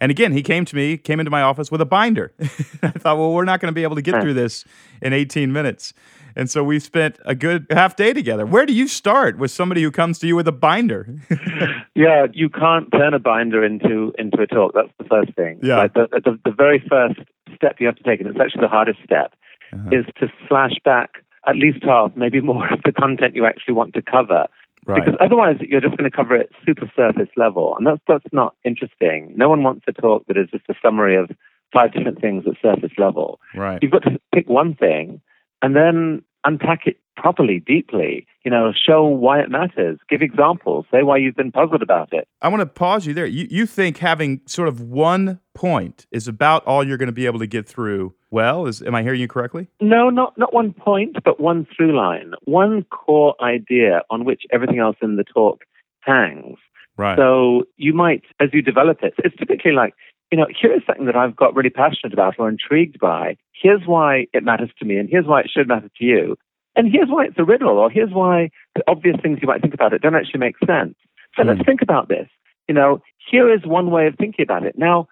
And 0.00 0.10
again, 0.10 0.32
he 0.32 0.42
came 0.42 0.64
to 0.64 0.74
me, 0.74 0.96
came 0.96 1.20
into 1.20 1.30
my 1.30 1.42
office 1.42 1.70
with 1.70 1.80
a 1.80 1.86
binder. 1.86 2.32
I 2.82 2.90
thought, 2.90 3.18
well, 3.18 3.32
we're 3.32 3.44
not 3.44 3.60
going 3.60 3.72
to 3.72 3.74
be 3.74 3.84
able 3.84 3.94
to 3.94 4.02
get 4.02 4.20
through 4.20 4.34
this 4.34 4.64
in 5.00 5.12
18 5.12 5.52
minutes. 5.52 5.94
And 6.36 6.50
so 6.50 6.64
we 6.64 6.78
spent 6.78 7.18
a 7.24 7.34
good 7.34 7.66
half 7.70 7.96
day 7.96 8.12
together. 8.12 8.46
Where 8.46 8.66
do 8.66 8.72
you 8.72 8.88
start 8.88 9.38
with 9.38 9.50
somebody 9.50 9.82
who 9.82 9.90
comes 9.90 10.18
to 10.20 10.26
you 10.26 10.36
with 10.36 10.48
a 10.48 10.52
binder? 10.52 11.14
yeah, 11.94 12.26
you 12.32 12.48
can't 12.48 12.90
turn 12.92 13.14
a 13.14 13.18
binder 13.18 13.64
into 13.64 14.12
into 14.18 14.40
a 14.40 14.46
talk. 14.46 14.72
That's 14.74 14.92
the 14.98 15.04
first 15.04 15.34
thing. 15.34 15.60
Yeah. 15.62 15.78
Like 15.78 15.94
the, 15.94 16.08
the, 16.12 16.38
the 16.44 16.52
very 16.52 16.82
first 16.88 17.20
step 17.54 17.76
you 17.78 17.86
have 17.86 17.96
to 17.96 18.02
take, 18.02 18.20
and 18.20 18.28
it's 18.28 18.38
actually 18.40 18.62
the 18.62 18.68
hardest 18.68 18.98
step, 19.04 19.34
uh-huh. 19.72 19.90
is 19.92 20.06
to 20.20 20.28
flash 20.48 20.74
back 20.84 21.24
at 21.46 21.56
least 21.56 21.82
half, 21.82 22.12
maybe 22.16 22.40
more 22.40 22.72
of 22.72 22.80
the 22.84 22.92
content 22.92 23.34
you 23.34 23.46
actually 23.46 23.74
want 23.74 23.94
to 23.94 24.02
cover. 24.02 24.46
Right. 24.84 25.04
Because 25.04 25.18
otherwise, 25.20 25.56
you're 25.60 25.80
just 25.80 25.96
going 25.96 26.10
to 26.10 26.16
cover 26.16 26.34
it 26.34 26.50
super 26.66 26.90
surface 26.96 27.28
level, 27.36 27.76
and 27.78 27.86
that's 27.86 28.00
that's 28.08 28.32
not 28.32 28.56
interesting. 28.64 29.32
No 29.36 29.48
one 29.48 29.62
wants 29.62 29.84
a 29.86 29.92
talk 29.92 30.26
that 30.26 30.36
is 30.36 30.48
just 30.50 30.64
a 30.68 30.74
summary 30.82 31.16
of 31.16 31.30
five 31.72 31.92
different 31.92 32.20
things 32.20 32.44
at 32.46 32.54
surface 32.60 32.92
level. 32.98 33.38
Right. 33.54 33.78
You've 33.80 33.92
got 33.92 34.02
to 34.02 34.20
pick 34.34 34.48
one 34.48 34.74
thing 34.74 35.20
and 35.62 35.74
then 35.76 36.22
unpack 36.44 36.86
it 36.86 36.98
properly, 37.16 37.62
deeply. 37.64 38.26
You 38.44 38.50
know, 38.50 38.72
show 38.74 39.04
why 39.04 39.40
it 39.40 39.50
matters. 39.50 39.98
Give 40.08 40.22
examples. 40.22 40.86
Say 40.90 41.02
why 41.02 41.18
you've 41.18 41.36
been 41.36 41.52
puzzled 41.52 41.82
about 41.82 42.12
it. 42.12 42.26
I 42.40 42.48
want 42.48 42.60
to 42.60 42.66
pause 42.66 43.06
you 43.06 43.14
there. 43.14 43.26
You, 43.26 43.46
you 43.50 43.66
think 43.66 43.98
having 43.98 44.40
sort 44.46 44.68
of 44.68 44.80
one 44.80 45.38
point 45.54 46.06
is 46.10 46.26
about 46.26 46.66
all 46.66 46.84
you're 46.84 46.96
going 46.96 47.06
to 47.06 47.12
be 47.12 47.26
able 47.26 47.38
to 47.38 47.46
get 47.46 47.68
through 47.68 48.14
well? 48.30 48.66
Is 48.66 48.82
am 48.82 48.94
I 48.94 49.02
hearing 49.02 49.20
you 49.20 49.28
correctly? 49.28 49.68
No, 49.80 50.10
not 50.10 50.36
not 50.36 50.52
one 50.52 50.72
point, 50.72 51.16
but 51.24 51.38
one 51.38 51.66
through 51.76 51.96
line, 51.96 52.32
one 52.44 52.84
core 52.84 53.36
idea 53.40 54.02
on 54.10 54.24
which 54.24 54.42
everything 54.50 54.80
else 54.80 54.96
in 55.00 55.16
the 55.16 55.24
talk 55.24 55.62
hangs. 56.00 56.58
Right. 56.96 57.16
So 57.16 57.64
you 57.76 57.94
might, 57.94 58.22
as 58.38 58.50
you 58.52 58.60
develop 58.60 59.02
it, 59.02 59.14
it's 59.18 59.36
typically 59.36 59.72
like 59.72 59.94
you 60.32 60.38
know, 60.38 60.46
here 60.58 60.72
is 60.74 60.80
something 60.86 61.04
that 61.04 61.14
I've 61.14 61.36
got 61.36 61.54
really 61.54 61.70
passionate 61.70 62.14
about 62.14 62.36
or 62.38 62.48
intrigued 62.48 62.98
by. 62.98 63.36
Here's 63.52 63.82
why 63.84 64.26
it 64.32 64.42
matters 64.42 64.70
to 64.78 64.86
me, 64.86 64.96
and 64.96 65.08
here's 65.08 65.26
why 65.26 65.40
it 65.40 65.50
should 65.54 65.68
matter 65.68 65.90
to 65.98 66.04
you. 66.04 66.36
And 66.74 66.90
here's 66.90 67.08
why 67.10 67.26
it's 67.26 67.38
a 67.38 67.44
riddle, 67.44 67.76
or 67.78 67.90
here's 67.90 68.12
why 68.12 68.48
the 68.74 68.82
obvious 68.88 69.16
things 69.22 69.40
you 69.42 69.46
might 69.46 69.60
think 69.60 69.74
about 69.74 69.92
it 69.92 70.00
don't 70.00 70.14
actually 70.14 70.40
make 70.40 70.56
sense. 70.66 70.94
So 71.36 71.42
mm. 71.42 71.48
let's 71.48 71.60
think 71.66 71.82
about 71.82 72.08
this. 72.08 72.28
You 72.66 72.74
know, 72.74 73.02
here 73.30 73.52
is 73.52 73.66
one 73.66 73.90
way 73.90 74.06
of 74.06 74.14
thinking 74.16 74.42
about 74.42 74.64
it. 74.64 74.78
Now, 74.78 75.06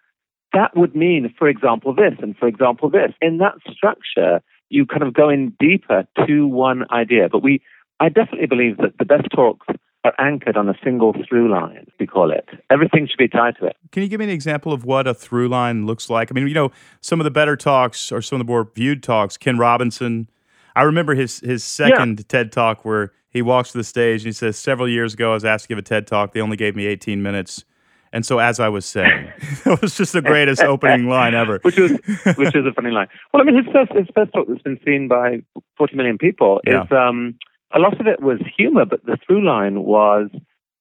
that 0.54 0.74
would 0.74 0.96
mean, 0.96 1.32
for 1.38 1.48
example, 1.48 1.94
this, 1.94 2.14
and 2.22 2.34
for 2.34 2.48
example, 2.48 2.88
this. 2.88 3.12
In 3.20 3.38
that 3.38 3.56
structure, 3.70 4.40
you 4.70 4.86
kind 4.86 5.02
of 5.02 5.12
go 5.12 5.28
in 5.28 5.54
deeper 5.60 6.04
to 6.26 6.46
one 6.46 6.90
idea. 6.90 7.28
But 7.28 7.42
we, 7.42 7.60
I 8.00 8.08
definitely 8.08 8.46
believe 8.46 8.78
that 8.78 8.96
the 8.98 9.04
best 9.04 9.28
talks 9.34 9.66
are 10.04 10.14
anchored 10.18 10.56
on 10.56 10.68
a 10.68 10.74
single 10.82 11.14
through 11.28 11.50
line, 11.50 11.86
we 11.98 12.06
call 12.06 12.30
it. 12.30 12.48
Everything 12.70 13.06
should 13.06 13.18
be 13.18 13.28
tied 13.28 13.56
to 13.60 13.66
it. 13.66 13.76
Can 13.92 14.02
you 14.02 14.08
give 14.08 14.18
me 14.18 14.24
an 14.24 14.30
example 14.30 14.72
of 14.72 14.84
what 14.84 15.06
a 15.06 15.12
through 15.12 15.48
line 15.48 15.86
looks 15.86 16.08
like? 16.08 16.30
I 16.30 16.34
mean, 16.34 16.48
you 16.48 16.54
know, 16.54 16.70
some 17.00 17.20
of 17.20 17.24
the 17.24 17.30
better 17.30 17.56
talks 17.56 18.10
or 18.10 18.22
some 18.22 18.40
of 18.40 18.46
the 18.46 18.50
more 18.50 18.70
viewed 18.74 19.02
talks, 19.02 19.36
Ken 19.36 19.58
Robinson. 19.58 20.28
I 20.74 20.82
remember 20.82 21.14
his 21.14 21.40
his 21.40 21.62
second 21.64 22.20
yeah. 22.20 22.24
TED 22.28 22.52
talk 22.52 22.84
where 22.84 23.12
he 23.28 23.42
walks 23.42 23.72
to 23.72 23.78
the 23.78 23.84
stage 23.84 24.22
and 24.22 24.26
he 24.26 24.32
says, 24.32 24.58
Several 24.58 24.88
years 24.88 25.14
ago, 25.14 25.32
I 25.32 25.34
was 25.34 25.44
asked 25.44 25.64
to 25.64 25.68
give 25.68 25.78
a 25.78 25.82
TED 25.82 26.06
talk. 26.06 26.32
They 26.32 26.40
only 26.40 26.56
gave 26.56 26.74
me 26.76 26.86
18 26.86 27.22
minutes. 27.22 27.64
And 28.12 28.26
so, 28.26 28.38
as 28.38 28.58
I 28.58 28.68
was 28.68 28.86
saying, 28.86 29.32
it 29.66 29.80
was 29.80 29.96
just 29.96 30.12
the 30.12 30.22
greatest 30.22 30.62
opening 30.62 31.08
line 31.08 31.34
ever. 31.34 31.60
Which 31.62 31.76
was, 31.76 31.92
which 32.36 32.56
is 32.56 32.66
a 32.66 32.72
funny 32.74 32.90
line. 32.90 33.06
Well, 33.32 33.40
I 33.40 33.44
mean, 33.44 33.56
his 33.56 33.72
first, 33.72 33.92
his 33.92 34.08
first 34.14 34.32
talk 34.32 34.48
that's 34.48 34.62
been 34.62 34.80
seen 34.84 35.06
by 35.06 35.42
40 35.78 35.94
million 35.94 36.18
people 36.18 36.60
yeah. 36.66 36.82
is 36.82 36.92
um, 36.92 37.38
a 37.72 37.78
lot 37.78 38.00
of 38.00 38.06
it 38.06 38.20
was 38.20 38.40
humor, 38.56 38.84
but 38.84 39.04
the 39.04 39.16
through 39.26 39.44
line 39.46 39.82
was 39.82 40.28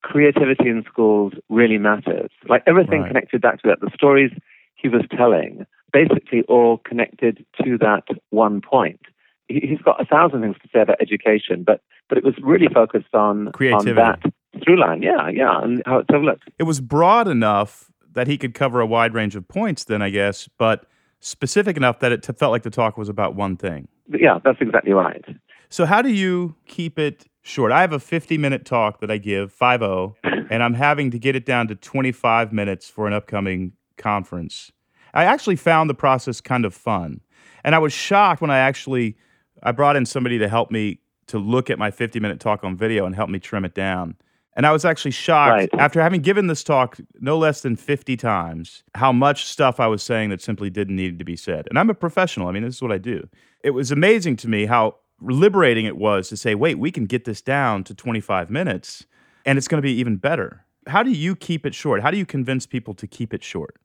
creativity 0.02 0.70
in 0.70 0.84
schools 0.88 1.34
really 1.50 1.78
matters. 1.78 2.32
Like 2.48 2.64
everything 2.66 3.02
right. 3.02 3.08
connected 3.10 3.42
back 3.42 3.62
to 3.62 3.68
that. 3.70 3.80
The 3.82 3.92
stories 3.94 4.32
he 4.76 4.88
was 4.88 5.04
telling 5.16 5.66
basically 5.92 6.44
all 6.44 6.78
connected 6.78 7.46
to 7.64 7.78
that 7.80 8.04
one 8.30 8.62
point. 8.62 9.02
He's 9.48 9.82
got 9.84 10.00
a 10.00 10.06
thousand 10.06 10.42
things 10.42 10.56
to 10.62 10.70
say 10.72 10.82
about 10.82 11.02
education, 11.02 11.64
but 11.66 11.82
but 12.08 12.18
it 12.18 12.24
was 12.24 12.36
really 12.42 12.68
focused 12.74 13.14
on 13.14 13.52
creativity. 13.52 13.92
On 13.92 13.96
that 13.96 14.34
through 14.64 14.80
line. 14.80 15.02
Yeah, 15.02 15.28
yeah, 15.30 15.62
and 15.62 15.82
how 15.86 16.00
it's 16.00 16.10
overlooked. 16.14 16.50
It 16.60 16.64
was 16.64 16.82
broad 16.82 17.28
enough 17.28 17.92
that 18.14 18.28
he 18.28 18.38
could 18.38 18.54
cover 18.54 18.80
a 18.80 18.86
wide 18.86 19.14
range 19.14 19.36
of 19.36 19.48
points. 19.48 19.84
Then 19.84 20.02
I 20.02 20.10
guess, 20.10 20.48
but 20.58 20.86
specific 21.20 21.78
enough 21.78 22.00
that 22.00 22.12
it 22.12 22.24
t- 22.24 22.34
felt 22.34 22.52
like 22.52 22.64
the 22.64 22.70
talk 22.70 22.98
was 22.98 23.10
about 23.10 23.36
one 23.36 23.58
thing. 23.58 23.88
Yeah, 24.08 24.40
that's 24.44 24.60
exactly 24.62 24.94
right. 24.94 25.24
So, 25.70 25.86
how 25.86 26.02
do 26.02 26.10
you 26.10 26.56
keep 26.66 26.98
it 26.98 27.26
short? 27.42 27.72
I 27.72 27.82
have 27.82 27.94
a 27.94 28.00
50 28.00 28.38
minute 28.38 28.66
talk 28.66 29.00
that 29.02 29.12
I 29.12 29.18
give, 29.18 29.54
5 29.54 29.82
and 30.24 30.64
I'm 30.64 30.74
having 30.74 31.12
to 31.12 31.20
get 31.20 31.36
it 31.36 31.46
down 31.46 31.68
to 31.68 31.76
25 31.76 32.52
minutes 32.52 32.90
for 32.90 33.06
an 33.06 33.14
upcoming 33.14 33.74
conference. 33.98 34.72
I 35.14 35.26
actually 35.26 35.56
found 35.56 35.90
the 35.90 35.94
process 35.94 36.42
kind 36.42 36.66
of 36.66 36.74
fun. 36.74 37.22
And 37.64 37.76
I 37.76 37.80
was 37.80 37.94
shocked 37.94 38.42
when 38.42 38.50
I 38.50 38.58
actually 38.58 39.16
I 39.62 39.72
brought 39.72 39.96
in 39.96 40.06
somebody 40.06 40.40
to 40.40 40.48
help 40.48 40.72
me 40.72 41.00
to 41.28 41.38
look 41.38 41.70
at 41.70 41.78
my 41.78 41.92
50 41.92 42.20
minute 42.20 42.40
talk 42.40 42.64
on 42.64 42.76
video 42.76 43.06
and 43.06 43.16
help 43.16 43.30
me 43.30 43.38
trim 43.38 43.64
it 43.64 43.76
down. 43.76 44.16
And 44.56 44.66
I 44.66 44.72
was 44.72 44.84
actually 44.84 45.12
shocked 45.12 45.52
right. 45.52 45.70
after 45.78 46.02
having 46.02 46.22
given 46.22 46.48
this 46.48 46.64
talk 46.64 46.98
no 47.20 47.38
less 47.38 47.62
than 47.62 47.76
50 47.76 48.18
times 48.18 48.84
how 48.96 49.12
much 49.12 49.46
stuff 49.46 49.80
I 49.80 49.88
was 49.88 50.02
saying 50.02 50.32
that 50.32 50.42
simply 50.42 50.72
didn't 50.72 50.96
need 50.96 51.20
to 51.20 51.26
be 51.26 51.36
said. 51.36 51.68
And 51.70 51.78
I'm 51.78 51.90
a 51.90 51.94
professional. 51.94 52.48
I 52.48 52.52
mean, 52.54 52.64
this 52.64 52.76
is 52.76 52.82
what 52.82 52.92
I 52.92 52.98
do. 52.98 53.30
It 53.64 53.72
was 53.72 53.92
amazing 53.92 54.38
to 54.38 54.50
me 54.50 54.66
how 54.66 54.96
liberating 55.22 55.86
it 55.86 55.98
was 55.98 56.30
to 56.30 56.38
say, 56.38 56.56
wait, 56.56 56.80
we 56.80 56.92
can 56.92 57.06
get 57.06 57.26
this 57.26 57.42
down 57.42 57.84
to 57.86 57.94
25 57.94 58.50
minutes 58.50 59.06
and 59.46 59.58
it's 59.58 59.68
going 59.68 59.82
to 59.82 59.86
be 59.86 59.94
even 59.94 60.18
better. 60.18 60.66
How 60.88 61.04
do 61.04 61.12
you 61.12 61.36
keep 61.36 61.66
it 61.66 61.76
short? 61.76 62.02
How 62.02 62.12
do 62.12 62.18
you 62.18 62.26
convince 62.26 62.66
people 62.66 62.94
to 62.96 63.08
keep 63.08 63.34
it 63.34 63.44
short? 63.44 63.78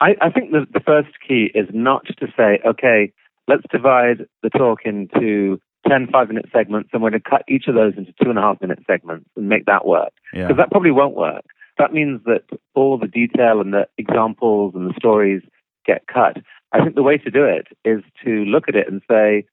I, 0.00 0.16
I 0.20 0.30
think 0.30 0.50
the, 0.50 0.66
the 0.72 0.80
first 0.80 1.10
key 1.26 1.50
is 1.54 1.68
not 1.72 2.06
to 2.06 2.26
say, 2.36 2.58
okay, 2.66 3.12
let's 3.46 3.62
divide 3.70 4.26
the 4.42 4.50
talk 4.50 4.80
into 4.84 5.60
10 5.88 6.08
five 6.12 6.28
minute 6.28 6.46
segments 6.52 6.90
and 6.92 7.02
we're 7.02 7.10
going 7.10 7.22
to 7.22 7.30
cut 7.30 7.42
each 7.48 7.66
of 7.66 7.74
those 7.74 7.94
into 7.96 8.12
two 8.22 8.30
and 8.30 8.38
a 8.38 8.42
half 8.42 8.60
minute 8.60 8.80
segments 8.86 9.28
and 9.36 9.48
make 9.48 9.66
that 9.66 9.86
work. 9.86 10.12
Because 10.32 10.50
yeah. 10.50 10.56
that 10.56 10.70
probably 10.70 10.90
won't 10.90 11.16
work. 11.16 11.44
That 11.78 11.92
means 11.92 12.20
that 12.26 12.42
all 12.74 12.98
the 12.98 13.06
detail 13.06 13.60
and 13.60 13.72
the 13.72 13.88
examples 13.98 14.74
and 14.74 14.88
the 14.88 14.94
stories 14.96 15.42
get 15.86 16.06
cut. 16.06 16.36
I 16.72 16.82
think 16.82 16.94
the 16.94 17.02
way 17.02 17.18
to 17.18 17.30
do 17.30 17.44
it 17.44 17.66
is 17.84 18.02
to 18.24 18.44
look 18.44 18.68
at 18.68 18.76
it 18.76 18.88
and 18.90 19.02
say, 19.10 19.44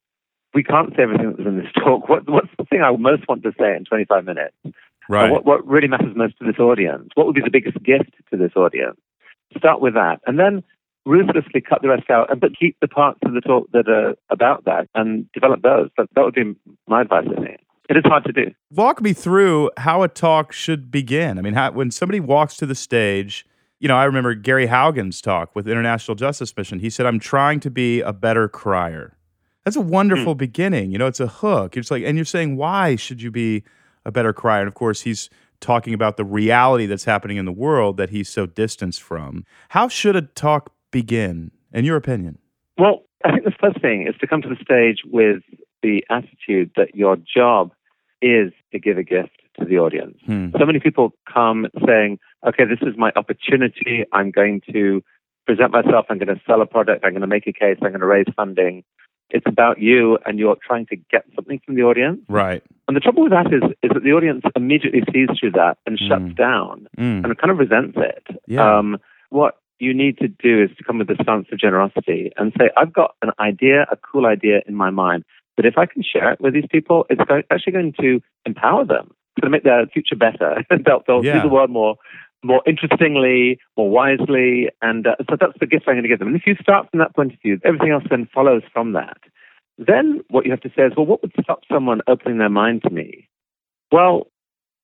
we 0.54 0.62
can't 0.62 0.90
say 0.96 1.02
everything 1.02 1.30
that 1.30 1.38
was 1.38 1.46
in 1.46 1.58
this 1.58 1.72
talk. 1.74 2.08
What, 2.08 2.28
what's 2.28 2.48
the 2.58 2.64
thing 2.64 2.82
I 2.82 2.90
most 2.96 3.28
want 3.28 3.42
to 3.44 3.52
say 3.58 3.76
in 3.76 3.84
25 3.84 4.24
minutes? 4.24 4.54
Right. 5.08 5.30
What, 5.30 5.44
what 5.44 5.66
really 5.66 5.88
matters 5.88 6.14
most 6.14 6.38
to 6.38 6.44
this 6.44 6.58
audience? 6.58 7.10
What 7.14 7.26
would 7.26 7.34
be 7.34 7.40
the 7.40 7.50
biggest 7.50 7.82
gift 7.82 8.12
to 8.30 8.36
this 8.36 8.52
audience? 8.56 8.98
Start 9.56 9.80
with 9.80 9.94
that. 9.94 10.20
And 10.26 10.38
then 10.38 10.62
ruthlessly 11.06 11.60
cut 11.60 11.82
the 11.82 11.88
rest 11.88 12.10
out, 12.10 12.30
uh, 12.30 12.34
but 12.34 12.58
keep 12.58 12.76
the 12.80 12.88
parts 12.88 13.18
of 13.24 13.32
the 13.34 13.40
talk 13.40 13.68
that 13.72 13.88
are 13.88 14.14
about 14.30 14.64
that 14.66 14.88
and 14.94 15.30
develop 15.32 15.62
those. 15.62 15.90
That, 15.96 16.08
that 16.14 16.24
would 16.24 16.34
be 16.34 16.54
my 16.86 17.02
advice, 17.02 17.26
I 17.30 17.40
think. 17.40 17.60
It 17.88 17.96
is 17.96 18.04
hard 18.04 18.24
to 18.24 18.32
do. 18.32 18.52
Walk 18.70 19.00
me 19.02 19.12
through 19.12 19.70
how 19.78 20.02
a 20.04 20.08
talk 20.08 20.52
should 20.52 20.92
begin. 20.92 21.38
I 21.38 21.42
mean, 21.42 21.54
how, 21.54 21.72
when 21.72 21.90
somebody 21.90 22.20
walks 22.20 22.56
to 22.58 22.66
the 22.66 22.76
stage, 22.76 23.44
you 23.80 23.88
know, 23.88 23.96
I 23.96 24.04
remember 24.04 24.34
Gary 24.34 24.68
Haugen's 24.68 25.20
talk 25.20 25.56
with 25.56 25.66
International 25.66 26.14
Justice 26.14 26.56
Mission. 26.56 26.78
He 26.78 26.90
said, 26.90 27.06
I'm 27.06 27.18
trying 27.18 27.58
to 27.60 27.70
be 27.70 28.00
a 28.00 28.12
better 28.12 28.48
crier. 28.48 29.16
That's 29.64 29.76
a 29.76 29.80
wonderful 29.80 30.34
mm. 30.34 30.38
beginning. 30.38 30.90
You 30.90 30.98
know, 30.98 31.06
it's 31.06 31.20
a 31.20 31.26
hook. 31.26 31.76
It's 31.76 31.90
like, 31.90 32.02
and 32.04 32.16
you're 32.16 32.24
saying, 32.24 32.56
why 32.56 32.96
should 32.96 33.20
you 33.20 33.30
be 33.30 33.64
a 34.04 34.10
better 34.10 34.32
crier? 34.32 34.60
And 34.60 34.68
of 34.68 34.74
course, 34.74 35.02
he's 35.02 35.28
talking 35.60 35.92
about 35.92 36.16
the 36.16 36.24
reality 36.24 36.86
that's 36.86 37.04
happening 37.04 37.36
in 37.36 37.44
the 37.44 37.52
world 37.52 37.96
that 37.98 38.10
he's 38.10 38.28
so 38.28 38.46
distanced 38.46 39.02
from. 39.02 39.44
How 39.70 39.88
should 39.88 40.16
a 40.16 40.22
talk 40.22 40.72
begin, 40.90 41.50
in 41.72 41.84
your 41.84 41.96
opinion? 41.96 42.38
Well, 42.78 43.02
I 43.24 43.32
think 43.32 43.44
the 43.44 43.52
first 43.60 43.80
thing 43.82 44.06
is 44.08 44.14
to 44.20 44.26
come 44.26 44.40
to 44.42 44.48
the 44.48 44.56
stage 44.62 45.02
with 45.04 45.42
the 45.82 46.04
attitude 46.08 46.70
that 46.76 46.94
your 46.94 47.16
job 47.16 47.72
is 48.22 48.52
to 48.72 48.78
give 48.78 48.96
a 48.96 49.02
gift 49.02 49.36
to 49.58 49.66
the 49.66 49.78
audience. 49.78 50.16
Hmm. 50.24 50.48
So 50.58 50.64
many 50.64 50.80
people 50.80 51.12
come 51.30 51.66
saying, 51.86 52.18
okay, 52.46 52.64
this 52.64 52.78
is 52.80 52.96
my 52.96 53.12
opportunity. 53.16 54.04
I'm 54.12 54.30
going 54.30 54.62
to 54.72 55.02
present 55.46 55.72
myself. 55.72 56.06
I'm 56.08 56.18
going 56.18 56.34
to 56.34 56.40
sell 56.46 56.62
a 56.62 56.66
product. 56.66 57.04
I'm 57.04 57.12
going 57.12 57.20
to 57.20 57.26
make 57.26 57.46
a 57.46 57.52
case. 57.52 57.76
I'm 57.82 57.90
going 57.90 58.00
to 58.00 58.06
raise 58.06 58.26
funding. 58.34 58.84
It's 59.32 59.46
about 59.46 59.80
you, 59.80 60.18
and 60.26 60.38
you're 60.38 60.56
trying 60.66 60.86
to 60.86 60.96
get 60.96 61.24
something 61.34 61.60
from 61.64 61.76
the 61.76 61.82
audience. 61.82 62.20
Right. 62.28 62.62
And 62.88 62.96
the 62.96 63.00
trouble 63.00 63.22
with 63.22 63.32
that 63.32 63.46
is, 63.46 63.62
is 63.82 63.90
that 63.94 64.02
the 64.02 64.12
audience 64.12 64.42
immediately 64.56 65.02
sees 65.12 65.28
through 65.38 65.52
that 65.52 65.78
and 65.86 65.98
mm. 65.98 66.08
shuts 66.08 66.34
down 66.36 66.88
mm. 66.98 67.24
and 67.24 67.38
kind 67.38 67.50
of 67.50 67.58
resents 67.58 67.96
it. 67.96 68.26
Yeah. 68.46 68.78
Um, 68.78 68.98
what 69.30 69.58
you 69.78 69.94
need 69.94 70.18
to 70.18 70.28
do 70.28 70.62
is 70.62 70.76
to 70.76 70.84
come 70.84 70.98
with 70.98 71.08
a 71.10 71.16
stance 71.22 71.46
of 71.52 71.58
generosity 71.58 72.32
and 72.36 72.52
say, 72.58 72.70
I've 72.76 72.92
got 72.92 73.14
an 73.22 73.30
idea, 73.38 73.86
a 73.90 73.96
cool 73.96 74.26
idea 74.26 74.60
in 74.66 74.74
my 74.74 74.90
mind, 74.90 75.24
but 75.56 75.66
if 75.66 75.78
I 75.78 75.86
can 75.86 76.02
share 76.02 76.32
it 76.32 76.40
with 76.40 76.54
these 76.54 76.66
people, 76.70 77.06
it's 77.08 77.20
actually 77.50 77.72
going 77.72 77.94
to 78.00 78.20
empower 78.44 78.84
them. 78.84 79.14
It's 79.36 79.42
going 79.42 79.50
to 79.52 79.56
make 79.56 79.64
their 79.64 79.86
future 79.86 80.16
better. 80.16 80.64
they'll, 80.84 81.02
they'll 81.06 81.24
yeah. 81.24 81.34
see 81.34 81.48
the 81.48 81.52
world 81.52 81.70
more 81.70 81.96
more 82.42 82.62
interestingly, 82.66 83.58
more 83.76 83.90
wisely. 83.90 84.68
And 84.82 85.06
uh, 85.06 85.16
so 85.28 85.36
that's 85.38 85.58
the 85.60 85.66
gift 85.66 85.84
I'm 85.86 85.94
going 85.94 86.02
to 86.02 86.08
give 86.08 86.18
them. 86.18 86.28
And 86.28 86.36
if 86.36 86.46
you 86.46 86.56
start 86.60 86.90
from 86.90 86.98
that 87.00 87.14
point 87.14 87.34
of 87.34 87.40
view, 87.40 87.60
everything 87.64 87.90
else 87.90 88.04
then 88.08 88.28
follows 88.32 88.62
from 88.72 88.92
that. 88.92 89.18
Then 89.78 90.20
what 90.28 90.44
you 90.44 90.50
have 90.50 90.60
to 90.60 90.70
say 90.76 90.82
is, 90.82 90.92
well, 90.96 91.06
what 91.06 91.22
would 91.22 91.32
stop 91.42 91.60
someone 91.70 92.02
opening 92.06 92.38
their 92.38 92.50
mind 92.50 92.82
to 92.82 92.90
me? 92.90 93.28
Well, 93.90 94.28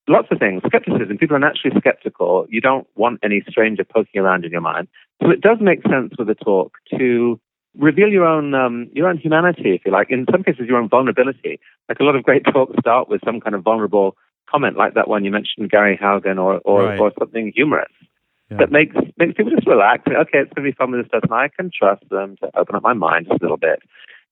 lots 0.08 0.28
of 0.30 0.38
things. 0.38 0.62
Skepticism. 0.66 1.18
People 1.18 1.36
are 1.36 1.40
naturally 1.40 1.78
skeptical. 1.78 2.46
You 2.48 2.60
don't 2.60 2.86
want 2.94 3.20
any 3.22 3.42
stranger 3.48 3.84
poking 3.84 4.20
around 4.20 4.44
in 4.44 4.52
your 4.52 4.60
mind. 4.60 4.88
So 5.22 5.30
it 5.30 5.40
does 5.40 5.58
make 5.60 5.82
sense 5.82 6.14
with 6.18 6.30
a 6.30 6.34
talk 6.34 6.72
to 6.98 7.40
reveal 7.78 8.08
your 8.08 8.24
own 8.24 8.54
um, 8.54 8.88
your 8.94 9.08
own 9.08 9.18
humanity, 9.18 9.74
if 9.74 9.82
you 9.84 9.92
like. 9.92 10.10
In 10.10 10.26
some 10.30 10.42
cases, 10.42 10.66
your 10.66 10.78
own 10.78 10.88
vulnerability. 10.88 11.60
Like 11.88 12.00
a 12.00 12.04
lot 12.04 12.16
of 12.16 12.22
great 12.22 12.44
talks 12.44 12.74
start 12.80 13.08
with 13.08 13.20
some 13.24 13.40
kind 13.40 13.54
of 13.54 13.62
vulnerable 13.62 14.16
comment 14.50 14.76
like 14.76 14.94
that 14.94 15.08
one 15.08 15.24
you 15.24 15.30
mentioned, 15.30 15.70
Gary 15.70 15.98
Haugen, 16.00 16.38
or 16.38 16.58
or, 16.64 16.84
right. 16.84 17.00
or 17.00 17.12
something 17.18 17.52
humorous 17.54 17.92
yeah. 18.50 18.58
that 18.58 18.70
makes 18.70 18.94
makes 19.16 19.34
people 19.34 19.52
just 19.52 19.66
relax. 19.66 20.02
Okay, 20.06 20.38
it's 20.38 20.52
going 20.52 20.64
to 20.64 20.72
be 20.72 20.76
fun 20.76 20.92
with 20.92 21.02
this 21.02 21.10
person. 21.10 21.32
I 21.32 21.48
can 21.48 21.70
trust 21.76 22.08
them 22.10 22.36
to 22.42 22.50
open 22.58 22.76
up 22.76 22.82
my 22.82 22.94
mind 22.94 23.26
just 23.28 23.40
a 23.40 23.44
little 23.44 23.56
bit, 23.56 23.82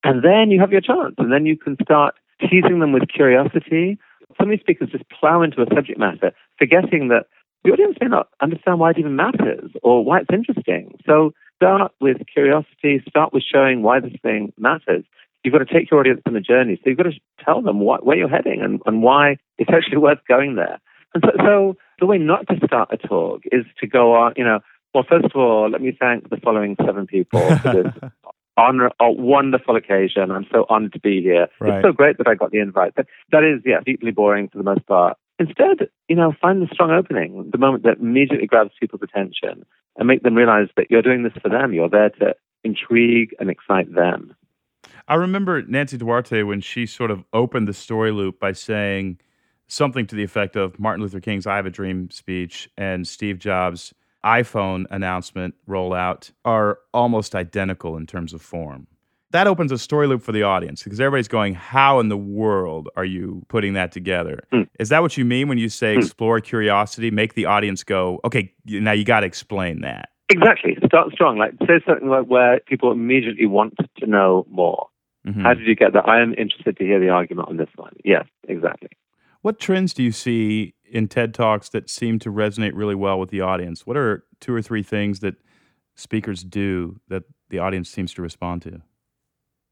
and 0.03 0.25
then 0.25 0.51
you 0.51 0.61
have 0.61 0.73
your 0.73 0.81
chance, 0.81 1.15
and 1.19 1.33
then 1.33 1.47
you 1.47 1.57
can 1.57 1.77
start 1.83 2.15
teasing 2.41 2.81
them 2.81 2.93
with 2.93 3.09
curiosity. 3.09 3.99
Some 4.39 4.51
of 4.51 4.51
these 4.51 4.61
speakers 4.61 4.91
just 4.91 5.09
plow 5.11 5.43
into 5.43 5.63
a 5.63 5.67
subject 5.75 5.99
matter, 5.99 6.33
forgetting 6.59 7.09
that 7.09 7.27
the 7.63 7.71
audience 7.73 7.97
may 8.01 8.09
not 8.09 8.29
understand 8.43 8.79
why 8.79 8.91
it 8.91 8.99
even 8.99 9.17
matters 9.17 9.71
or 9.83 10.05
why 10.05 10.21
it's 10.21 10.31
interesting. 10.33 10.99
So 11.07 11.33
start 11.57 11.93
with 12.01 12.19
curiosity, 12.33 13.03
start 13.09 13.33
with 13.33 13.43
showing 13.43 13.83
why 13.83 14.01
this 14.01 14.13
thing 14.23 14.53
matters 14.59 15.05
you've 15.45 15.53
got 15.53 15.59
to 15.59 15.73
take 15.73 15.91
your 15.91 16.01
audience 16.01 16.23
on 16.27 16.35
a 16.35 16.41
journey. 16.41 16.77
So 16.83 16.91
you've 16.91 16.97
got 16.97 17.05
to 17.05 17.21
tell 17.45 17.63
them 17.63 17.81
what, 17.81 18.05
where 18.05 18.17
you're 18.17 18.29
heading 18.29 18.63
and, 18.63 18.81
and 18.87 19.03
why 19.03 19.37
it's 19.59 19.71
actually 19.73 19.99
worth 20.09 20.19
going 20.27 20.57
there. 20.57 20.81
And 21.15 21.23
so, 21.25 21.31
so 21.39 21.77
the 22.01 22.07
way 22.07 22.19
not 22.19 22.47
to 22.49 22.57
start 22.67 22.89
a 22.91 22.97
talk 22.97 23.43
is 23.53 23.65
to 23.81 23.87
go 23.87 24.15
on, 24.15 24.33
you 24.37 24.45
know, 24.45 24.61
well, 24.95 25.05
first 25.09 25.27
of 25.27 25.33
all, 25.37 25.69
let 25.71 25.81
me 25.81 25.97
thank 25.99 26.31
the 26.31 26.37
following 26.39 26.77
seven 26.85 27.07
people 27.07 27.41
for 27.59 27.73
this 27.83 28.11
honor, 28.57 28.91
a 29.01 29.11
wonderful 29.11 29.77
occasion. 29.77 30.31
I'm 30.31 30.47
so 30.53 30.67
honored 30.69 30.93
to 30.93 31.01
be 31.01 31.21
here. 31.21 31.49
Right. 31.61 31.79
It's 31.79 31.85
so 31.85 31.93
great 31.93 32.19
that 32.19 32.29
I 32.29 32.35
got 32.35 32.53
the 32.53 32.61
invite. 32.61 32.95
But 32.95 33.07
that 33.33 33.43
is, 33.43 33.63
yeah, 33.65 33.81
deeply 33.85 34.13
boring 34.13 34.49
for 34.49 34.59
the 34.59 34.65
most 34.65 34.87
part. 34.87 35.17
Instead, 35.39 35.89
you 36.09 36.15
know, 36.15 36.33
find 36.41 36.63
the 36.63 36.73
strong 36.73 36.93
opening, 36.93 37.51
the 37.51 37.59
moment 37.59 37.83
that 37.83 37.99
immediately 37.99 38.47
grabs 38.47 38.71
people's 38.79 39.03
attention 39.03 39.67
and 39.97 40.07
make 40.07 40.23
them 40.23 40.37
realize 40.37 40.69
that 40.77 40.87
you're 40.91 41.03
doing 41.03 41.25
this 41.25 41.33
for 41.43 41.49
them. 41.49 41.73
You're 41.73 41.89
there 41.89 42.11
to 42.21 42.35
intrigue 42.63 43.35
and 43.41 43.51
excite 43.51 43.93
them. 43.93 44.35
I 45.07 45.17
remember 45.17 45.63
Nancy 45.63 45.99
Duarte 45.99 46.43
when 46.45 46.61
she 46.61 46.87
sort 46.87 47.11
of 47.11 47.25
opened 47.33 47.69
the 47.69 47.75
story 47.75 48.11
loop 48.11 48.41
by 48.41 48.53
saying 48.53 49.19
something 49.67 50.07
to 50.07 50.15
the 50.15 50.23
effect 50.23 50.57
of 50.57 50.79
Martin 50.79 51.03
Luther 51.03 51.21
King's 51.21 51.47
I 51.47 51.57
Have 51.57 51.67
a 51.67 51.71
Dream 51.71 52.11
speech 52.11 52.71
and 52.79 53.07
Steve 53.07 53.39
Jobs' 53.39 53.93
iPhone 54.25 54.87
announcement 54.91 55.55
rollout 55.69 56.31
are 56.47 56.79
almost 56.95 57.35
identical 57.35 57.97
in 57.99 58.07
terms 58.07 58.33
of 58.33 58.41
form. 58.41 58.87
That 59.33 59.47
opens 59.47 59.73
a 59.73 59.79
story 59.79 60.07
loop 60.07 60.23
for 60.23 60.33
the 60.33 60.45
audience 60.45 60.83
because 60.85 61.01
everybody's 61.01 61.29
going, 61.29 61.55
How 61.55 61.99
in 62.01 62.09
the 62.09 62.17
world 62.17 62.89
are 62.97 63.05
you 63.05 63.43
putting 63.49 63.75
that 63.75 63.93
together? 63.93 64.45
Mm. 64.53 64.69
Is 64.79 64.89
that 64.91 65.03
what 65.03 65.17
you 65.19 65.25
mean 65.25 65.49
when 65.49 65.59
you 65.59 65.69
say 65.69 65.97
Mm. 65.97 65.99
explore 66.05 66.41
curiosity? 66.41 67.11
Make 67.11 67.35
the 67.35 67.45
audience 67.45 67.85
go, 67.85 68.21
Okay, 68.25 68.53
now 68.65 68.93
you 68.93 69.05
got 69.05 69.21
to 69.21 69.27
explain 69.27 69.81
that. 69.83 70.11
Exactly. 70.31 70.79
Start 70.87 71.13
strong. 71.13 71.37
Like 71.37 71.53
say 71.67 71.81
something 71.87 72.09
like 72.09 72.27
where 72.27 72.61
people 72.61 72.91
immediately 72.93 73.47
want 73.47 73.75
to 73.99 74.07
know 74.07 74.47
more. 74.49 74.87
Mhm. 75.27 75.43
How 75.43 75.55
did 75.55 75.67
you 75.67 75.75
get 75.75 75.93
that? 75.95 76.09
I 76.09 76.21
am 76.21 76.35
interested 76.37 76.77
to 76.77 76.85
hear 76.85 77.01
the 77.01 77.09
argument 77.09 77.49
on 77.49 77.57
this 77.57 77.71
one. 77.77 77.93
Yes, 78.05 78.27
exactly. 78.49 78.91
What 79.43 79.59
trends 79.59 79.93
do 79.93 80.03
you 80.03 80.13
see 80.13 80.75
in 80.91 81.09
TED 81.09 81.35
Talks 81.35 81.69
that 81.71 81.91
seem 81.91 82.19
to 82.21 82.31
resonate 82.31 82.73
really 82.75 82.95
well 82.95 83.19
with 83.19 83.31
the 83.31 83.41
audience? 83.41 83.87
What 83.87 83.97
are 83.97 84.25
two 84.41 84.55
or 84.55 84.63
three 84.63 84.83
things 84.83 85.21
that 85.21 85.35
speakers 85.95 86.43
do 86.43 87.01
that 87.09 87.25
the 87.51 87.59
audience 87.59 87.91
seems 87.91 88.13
to 88.15 88.23
respond 88.23 88.63
to? 88.63 88.81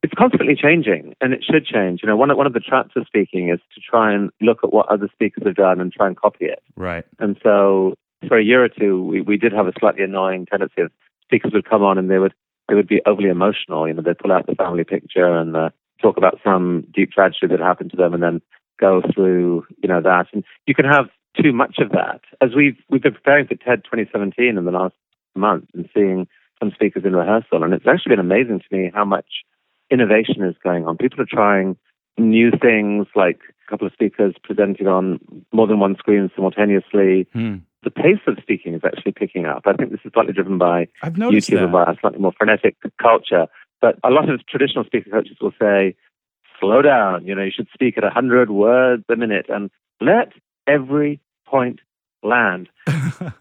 It's 0.03 0.15
constantly 0.19 0.57
changing, 0.57 1.15
and 1.21 1.33
it 1.33 1.45
should 1.45 1.65
change. 1.65 2.01
You 2.03 2.09
know, 2.09 2.17
one 2.17 2.31
of, 2.31 2.37
one 2.37 2.47
of 2.47 2.55
the 2.55 2.61
traps 2.61 2.93
of 2.97 3.07
speaking 3.07 3.51
is 3.51 3.61
to 3.75 3.81
try 3.81 4.13
and 4.13 4.31
look 4.41 4.59
at 4.65 4.73
what 4.73 4.89
other 4.89 5.09
speakers 5.13 5.45
have 5.47 5.55
done 5.55 5.81
and 5.81 5.93
try 5.93 6.09
and 6.09 6.17
copy 6.17 6.47
it. 6.47 6.61
Right. 6.77 7.05
And 7.21 7.39
so, 7.43 7.95
for 8.27 8.37
a 8.37 8.43
year 8.43 8.65
or 8.65 8.69
two, 8.69 9.05
we, 9.05 9.21
we 9.21 9.37
did 9.37 9.53
have 9.53 9.69
a 9.69 9.73
slightly 9.79 10.03
annoying 10.03 10.47
tendency 10.47 10.83
of 10.83 10.91
speakers 11.23 11.53
would 11.55 11.69
come 11.69 11.83
on 11.83 11.99
and 11.99 12.11
they 12.11 12.19
would 12.19 12.35
they 12.69 12.75
would 12.75 12.89
be 12.89 13.03
overly 13.07 13.29
emotional. 13.29 13.87
You 13.87 13.95
know, 13.95 14.03
they'd 14.03 14.19
pull 14.19 14.33
out 14.33 14.47
the 14.47 14.55
family 14.55 14.85
picture 14.85 15.37
and 15.37 15.57
uh, 15.57 15.71
talk 16.01 16.17
about 16.17 16.39
some 16.45 16.87
deep 16.95 17.13
tragedy 17.13 17.47
that 17.49 17.61
happened 17.61 17.91
to 17.91 17.97
them, 17.97 18.15
and 18.15 18.23
then 18.23 18.41
go 18.81 19.03
through 19.15 19.67
you 19.83 19.89
know 19.89 20.01
that. 20.03 20.27
And 20.33 20.45
you 20.67 20.75
can 20.75 20.85
have 20.85 21.07
too 21.41 21.53
much 21.53 21.79
of 21.79 21.91
that. 21.91 22.21
As 22.41 22.51
we've 22.55 22.77
we've 22.89 23.03
been 23.03 23.15
preparing 23.15 23.47
for 23.47 23.55
TED 23.55 23.85
2017 23.85 24.57
in 24.57 24.65
the 24.65 24.71
last 24.71 24.95
month 25.35 25.69
and 25.75 25.89
seeing 25.95 26.27
some 26.61 26.73
speakers 26.75 27.05
in 27.05 27.17
rehearsal, 27.17 27.63
and 27.63 27.73
it's 27.73 27.87
actually 27.87 28.11
been 28.11 28.21
amazing 28.21 28.61
to 28.61 28.77
me 28.77 28.91
how 28.95 29.05
much 29.05 29.45
innovation 29.91 30.43
is 30.43 30.57
going 30.63 30.87
on. 30.87 30.97
People 30.97 31.21
are 31.21 31.27
trying 31.29 31.77
new 32.19 32.51
things, 32.51 33.07
like 33.15 33.41
a 33.67 33.71
couple 33.71 33.87
of 33.87 33.93
speakers 33.93 34.35
presenting 34.43 34.87
on 34.87 35.19
more 35.53 35.67
than 35.67 35.81
one 35.81 35.97
screen 35.97 36.31
simultaneously. 36.35 37.27
Hmm. 37.33 37.57
The 37.83 37.91
pace 37.91 38.21
of 38.27 38.39
speaking 38.41 38.75
is 38.75 38.83
actually 38.85 39.13
picking 39.13 39.45
up. 39.47 39.63
I 39.67 39.73
think 39.73 39.91
this 39.91 40.01
is 40.05 40.13
partly 40.15 40.33
driven 40.33 40.57
by 40.59 40.87
I've 41.03 41.19
noticed 41.19 41.51
YouTube 41.51 41.55
that. 41.57 41.63
and 41.65 41.73
by 41.73 41.83
a 41.85 41.97
slightly 42.01 42.21
more 42.21 42.33
frenetic 42.39 42.77
culture. 43.01 43.47
But 43.81 43.99
a 44.05 44.11
lot 44.11 44.29
of 44.29 44.47
traditional 44.47 44.85
speaker 44.85 45.11
coaches 45.11 45.37
will 45.41 45.53
say, 45.61 45.97
slow 46.61 46.83
down. 46.83 47.27
You 47.27 47.35
know, 47.35 47.43
you 47.43 47.51
should 47.55 47.67
speak 47.75 47.99
at 47.99 48.05
100 48.05 48.51
words 48.51 49.03
a 49.09 49.17
minute 49.17 49.47
and 49.49 49.71
let 50.01 50.33
every 50.69 51.21
point 51.47 51.81
land. 52.23 52.69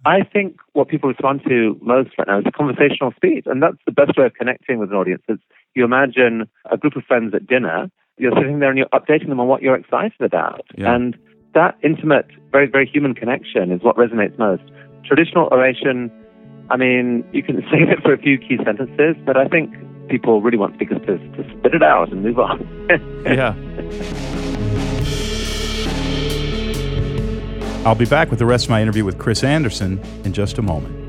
I 0.05 0.23
think 0.23 0.57
what 0.73 0.87
people 0.87 1.09
respond 1.09 1.41
to 1.47 1.77
most 1.81 2.09
right 2.17 2.27
now 2.27 2.39
is 2.39 2.45
conversational 2.55 3.13
speech, 3.15 3.43
and 3.45 3.61
that's 3.61 3.77
the 3.85 3.91
best 3.91 4.17
way 4.17 4.25
of 4.25 4.33
connecting 4.33 4.79
with 4.79 4.89
an 4.89 4.95
audience. 4.97 5.21
Is 5.29 5.37
you 5.75 5.85
imagine 5.85 6.49
a 6.71 6.77
group 6.77 6.95
of 6.95 7.03
friends 7.03 7.35
at 7.35 7.45
dinner, 7.45 7.91
you're 8.17 8.33
sitting 8.35 8.57
there 8.59 8.69
and 8.69 8.77
you're 8.79 8.87
updating 8.89 9.29
them 9.29 9.39
on 9.39 9.47
what 9.47 9.61
you're 9.61 9.75
excited 9.75 10.19
about, 10.21 10.65
Yeah. 10.75 10.95
and 10.95 11.15
that 11.53 11.77
intimate, 11.83 12.27
very 12.51 12.67
very 12.67 12.87
human 12.87 13.13
connection 13.13 13.71
is 13.71 13.81
what 13.81 13.95
resonates 13.97 14.37
most. 14.37 14.63
Traditional 15.05 15.47
oration, 15.51 16.11
I 16.69 16.77
mean, 16.77 17.25
you 17.31 17.43
can 17.43 17.61
save 17.71 17.89
it 17.89 18.01
for 18.01 18.13
a 18.13 18.17
few 18.17 18.37
key 18.37 18.57
sentences, 18.63 19.15
but 19.25 19.37
I 19.37 19.47
think 19.47 19.73
people 20.09 20.41
really 20.41 20.57
want 20.57 20.75
speakers 20.75 20.99
to, 21.05 21.17
to 21.17 21.57
spit 21.57 21.73
it 21.73 21.83
out 21.83 22.11
and 22.11 22.23
move 22.23 22.39
on. 22.39 22.59
yeah. 23.25 23.55
I'll 27.85 27.95
be 27.95 28.05
back 28.05 28.29
with 28.29 28.37
the 28.37 28.45
rest 28.45 28.65
of 28.65 28.69
my 28.69 28.81
interview 28.81 29.03
with 29.03 29.17
Chris 29.17 29.43
Anderson 29.43 29.99
in 30.23 30.33
just 30.33 30.59
a 30.59 30.61
moment. 30.61 31.00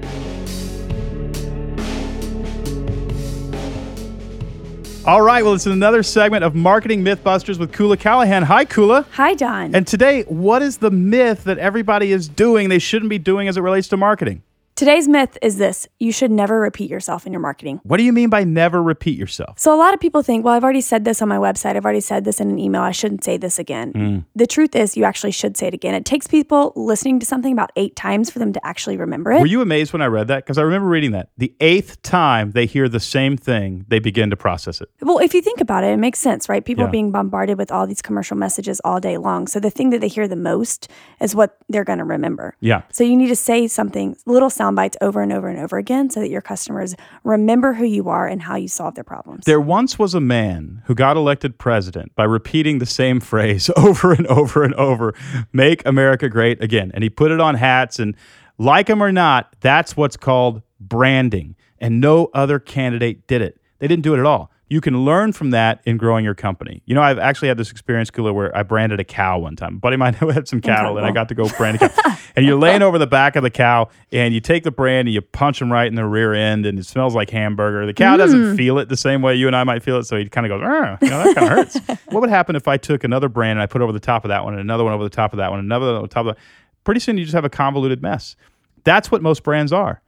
All 5.04 5.20
right, 5.20 5.42
well, 5.42 5.54
it's 5.54 5.66
another 5.66 6.04
segment 6.04 6.44
of 6.44 6.54
Marketing 6.54 7.02
Mythbusters 7.02 7.58
with 7.58 7.72
Koula 7.72 7.96
Callahan. 7.96 8.44
Hi, 8.44 8.64
Koula. 8.64 9.04
Hi, 9.14 9.34
Don. 9.34 9.74
And 9.74 9.84
today, 9.84 10.22
what 10.22 10.62
is 10.62 10.76
the 10.76 10.92
myth 10.92 11.42
that 11.42 11.58
everybody 11.58 12.12
is 12.12 12.28
doing 12.28 12.68
they 12.68 12.78
shouldn't 12.78 13.10
be 13.10 13.18
doing 13.18 13.48
as 13.48 13.56
it 13.56 13.62
relates 13.62 13.88
to 13.88 13.96
marketing? 13.96 14.44
Today's 14.74 15.06
myth 15.06 15.36
is 15.42 15.58
this 15.58 15.86
you 16.00 16.12
should 16.12 16.30
never 16.30 16.58
repeat 16.58 16.88
yourself 16.90 17.26
in 17.26 17.32
your 17.32 17.40
marketing. 17.40 17.80
What 17.84 17.98
do 17.98 18.04
you 18.04 18.12
mean 18.12 18.30
by 18.30 18.42
never 18.44 18.82
repeat 18.82 19.18
yourself? 19.18 19.58
So, 19.58 19.74
a 19.74 19.76
lot 19.76 19.92
of 19.92 20.00
people 20.00 20.22
think, 20.22 20.44
well, 20.44 20.54
I've 20.54 20.64
already 20.64 20.80
said 20.80 21.04
this 21.04 21.20
on 21.20 21.28
my 21.28 21.36
website. 21.36 21.76
I've 21.76 21.84
already 21.84 22.00
said 22.00 22.24
this 22.24 22.40
in 22.40 22.50
an 22.50 22.58
email. 22.58 22.80
I 22.80 22.90
shouldn't 22.90 23.22
say 23.22 23.36
this 23.36 23.58
again. 23.58 23.92
Mm. 23.92 24.24
The 24.34 24.46
truth 24.46 24.74
is, 24.74 24.96
you 24.96 25.04
actually 25.04 25.32
should 25.32 25.56
say 25.58 25.66
it 25.66 25.74
again. 25.74 25.94
It 25.94 26.06
takes 26.06 26.26
people 26.26 26.72
listening 26.74 27.20
to 27.20 27.26
something 27.26 27.52
about 27.52 27.70
eight 27.76 27.94
times 27.96 28.30
for 28.30 28.38
them 28.38 28.52
to 28.54 28.66
actually 28.66 28.96
remember 28.96 29.30
it. 29.32 29.40
Were 29.40 29.46
you 29.46 29.60
amazed 29.60 29.92
when 29.92 30.00
I 30.02 30.06
read 30.06 30.28
that? 30.28 30.44
Because 30.44 30.56
I 30.56 30.62
remember 30.62 30.88
reading 30.88 31.12
that. 31.12 31.28
The 31.36 31.54
eighth 31.60 32.00
time 32.02 32.52
they 32.52 32.64
hear 32.64 32.88
the 32.88 33.00
same 33.00 33.36
thing, 33.36 33.84
they 33.88 33.98
begin 33.98 34.30
to 34.30 34.36
process 34.36 34.80
it. 34.80 34.88
Well, 35.02 35.18
if 35.18 35.34
you 35.34 35.42
think 35.42 35.60
about 35.60 35.84
it, 35.84 35.88
it 35.88 35.98
makes 35.98 36.18
sense, 36.18 36.48
right? 36.48 36.64
People 36.64 36.84
Yeah. 36.84 36.88
are 36.88 36.92
being 36.92 37.12
bombarded 37.12 37.58
with 37.58 37.70
all 37.70 37.86
these 37.86 38.00
commercial 38.02 38.38
messages 38.38 38.80
all 38.84 39.00
day 39.00 39.18
long. 39.18 39.46
So 39.48 39.60
the 39.60 39.70
thing 39.70 39.90
that 39.90 40.00
they 40.00 40.08
hear 40.08 40.26
the 40.26 40.34
most 40.36 40.88
is 41.20 41.34
what 41.34 41.58
they're 41.68 41.84
going 41.84 41.98
to 41.98 42.04
remember. 42.04 42.56
Yeah. 42.60 42.82
So 42.90 43.04
you 43.04 43.16
need 43.16 43.28
to 43.28 43.36
say 43.36 43.68
something, 43.68 44.16
little 44.24 44.48
sound 44.62 44.76
bites 44.76 44.96
over 45.00 45.20
and 45.20 45.32
over 45.32 45.48
and 45.48 45.58
over 45.58 45.76
again 45.76 46.08
so 46.08 46.20
that 46.20 46.30
your 46.30 46.40
customers 46.40 46.94
remember 47.24 47.72
who 47.72 47.84
you 47.84 48.08
are 48.08 48.28
and 48.28 48.42
how 48.42 48.54
you 48.54 48.68
solve 48.68 48.94
their 48.94 49.02
problems. 49.02 49.44
There 49.44 49.60
once 49.60 49.98
was 49.98 50.14
a 50.14 50.20
man 50.20 50.82
who 50.86 50.94
got 50.94 51.16
elected 51.16 51.58
president 51.58 52.14
by 52.14 52.24
repeating 52.24 52.78
the 52.78 52.86
same 52.86 53.18
phrase 53.32 53.70
over 53.76 54.12
and 54.12 54.26
over 54.28 54.62
and 54.62 54.74
over 54.74 55.14
make 55.52 55.84
America 55.84 56.28
great 56.28 56.62
again. 56.62 56.92
And 56.94 57.02
he 57.02 57.10
put 57.10 57.32
it 57.32 57.40
on 57.40 57.56
hats, 57.56 57.98
and 57.98 58.14
like 58.56 58.88
him 58.88 59.02
or 59.02 59.10
not, 59.10 59.56
that's 59.60 59.96
what's 59.96 60.16
called 60.16 60.62
branding. 60.78 61.56
And 61.78 62.00
no 62.00 62.30
other 62.32 62.60
candidate 62.60 63.26
did 63.26 63.42
it. 63.42 63.60
They 63.80 63.88
didn't 63.88 64.04
do 64.04 64.14
it 64.14 64.20
at 64.20 64.26
all. 64.26 64.52
You 64.72 64.80
can 64.80 65.04
learn 65.04 65.34
from 65.34 65.50
that 65.50 65.82
in 65.84 65.98
growing 65.98 66.24
your 66.24 66.34
company. 66.34 66.80
You 66.86 66.94
know, 66.94 67.02
I've 67.02 67.18
actually 67.18 67.48
had 67.48 67.58
this 67.58 67.70
experience, 67.70 68.10
Koula, 68.10 68.32
where 68.32 68.56
I 68.56 68.62
branded 68.62 69.00
a 69.00 69.04
cow 69.04 69.38
one 69.38 69.54
time. 69.54 69.74
A 69.74 69.78
buddy 69.78 69.96
of 69.96 70.00
mine 70.00 70.14
had 70.14 70.48
some 70.48 70.62
cattle, 70.62 70.96
and 70.96 71.04
I 71.04 71.10
got 71.10 71.28
to 71.28 71.34
go 71.34 71.46
brand 71.58 71.82
a 71.82 71.90
cow. 71.90 72.16
and 72.36 72.46
you're 72.46 72.58
laying 72.58 72.80
over 72.80 72.96
the 72.96 73.06
back 73.06 73.36
of 73.36 73.42
the 73.42 73.50
cow, 73.50 73.90
and 74.12 74.32
you 74.32 74.40
take 74.40 74.64
the 74.64 74.70
brand 74.70 75.08
and 75.08 75.14
you 75.14 75.20
punch 75.20 75.60
him 75.60 75.70
right 75.70 75.86
in 75.86 75.94
the 75.94 76.06
rear 76.06 76.32
end, 76.32 76.64
and 76.64 76.78
it 76.78 76.86
smells 76.86 77.14
like 77.14 77.28
hamburger. 77.28 77.84
The 77.84 77.92
cow 77.92 78.16
doesn't 78.16 78.56
feel 78.56 78.78
it 78.78 78.88
the 78.88 78.96
same 78.96 79.20
way 79.20 79.34
you 79.34 79.46
and 79.46 79.54
I 79.54 79.62
might 79.62 79.82
feel 79.82 79.98
it, 79.98 80.04
so 80.04 80.16
he 80.16 80.26
kind 80.30 80.50
of 80.50 80.58
goes, 80.58 80.62
"Ah, 80.64 80.96
you 81.02 81.10
know, 81.10 81.22
that 81.22 81.36
kind 81.36 81.52
of 81.52 81.52
hurts. 81.52 81.78
what 82.06 82.22
would 82.22 82.30
happen 82.30 82.56
if 82.56 82.66
I 82.66 82.78
took 82.78 83.04
another 83.04 83.28
brand 83.28 83.58
and 83.58 83.60
I 83.60 83.66
put 83.66 83.82
over 83.82 83.92
the 83.92 84.00
top 84.00 84.24
of 84.24 84.30
that 84.30 84.42
one, 84.42 84.54
and 84.54 84.60
another 84.62 84.84
one 84.84 84.94
over 84.94 85.04
the 85.04 85.10
top 85.10 85.34
of 85.34 85.36
that 85.36 85.50
one, 85.50 85.60
another 85.60 85.84
one 85.84 85.94
over 85.96 86.06
the 86.06 86.14
top 86.14 86.24
of 86.24 86.34
that? 86.34 86.42
Pretty 86.84 87.00
soon, 87.00 87.18
you 87.18 87.24
just 87.24 87.34
have 87.34 87.44
a 87.44 87.50
convoluted 87.50 88.00
mess. 88.00 88.36
That's 88.84 89.10
what 89.10 89.20
most 89.20 89.42
brands 89.42 89.70
are. 89.70 90.00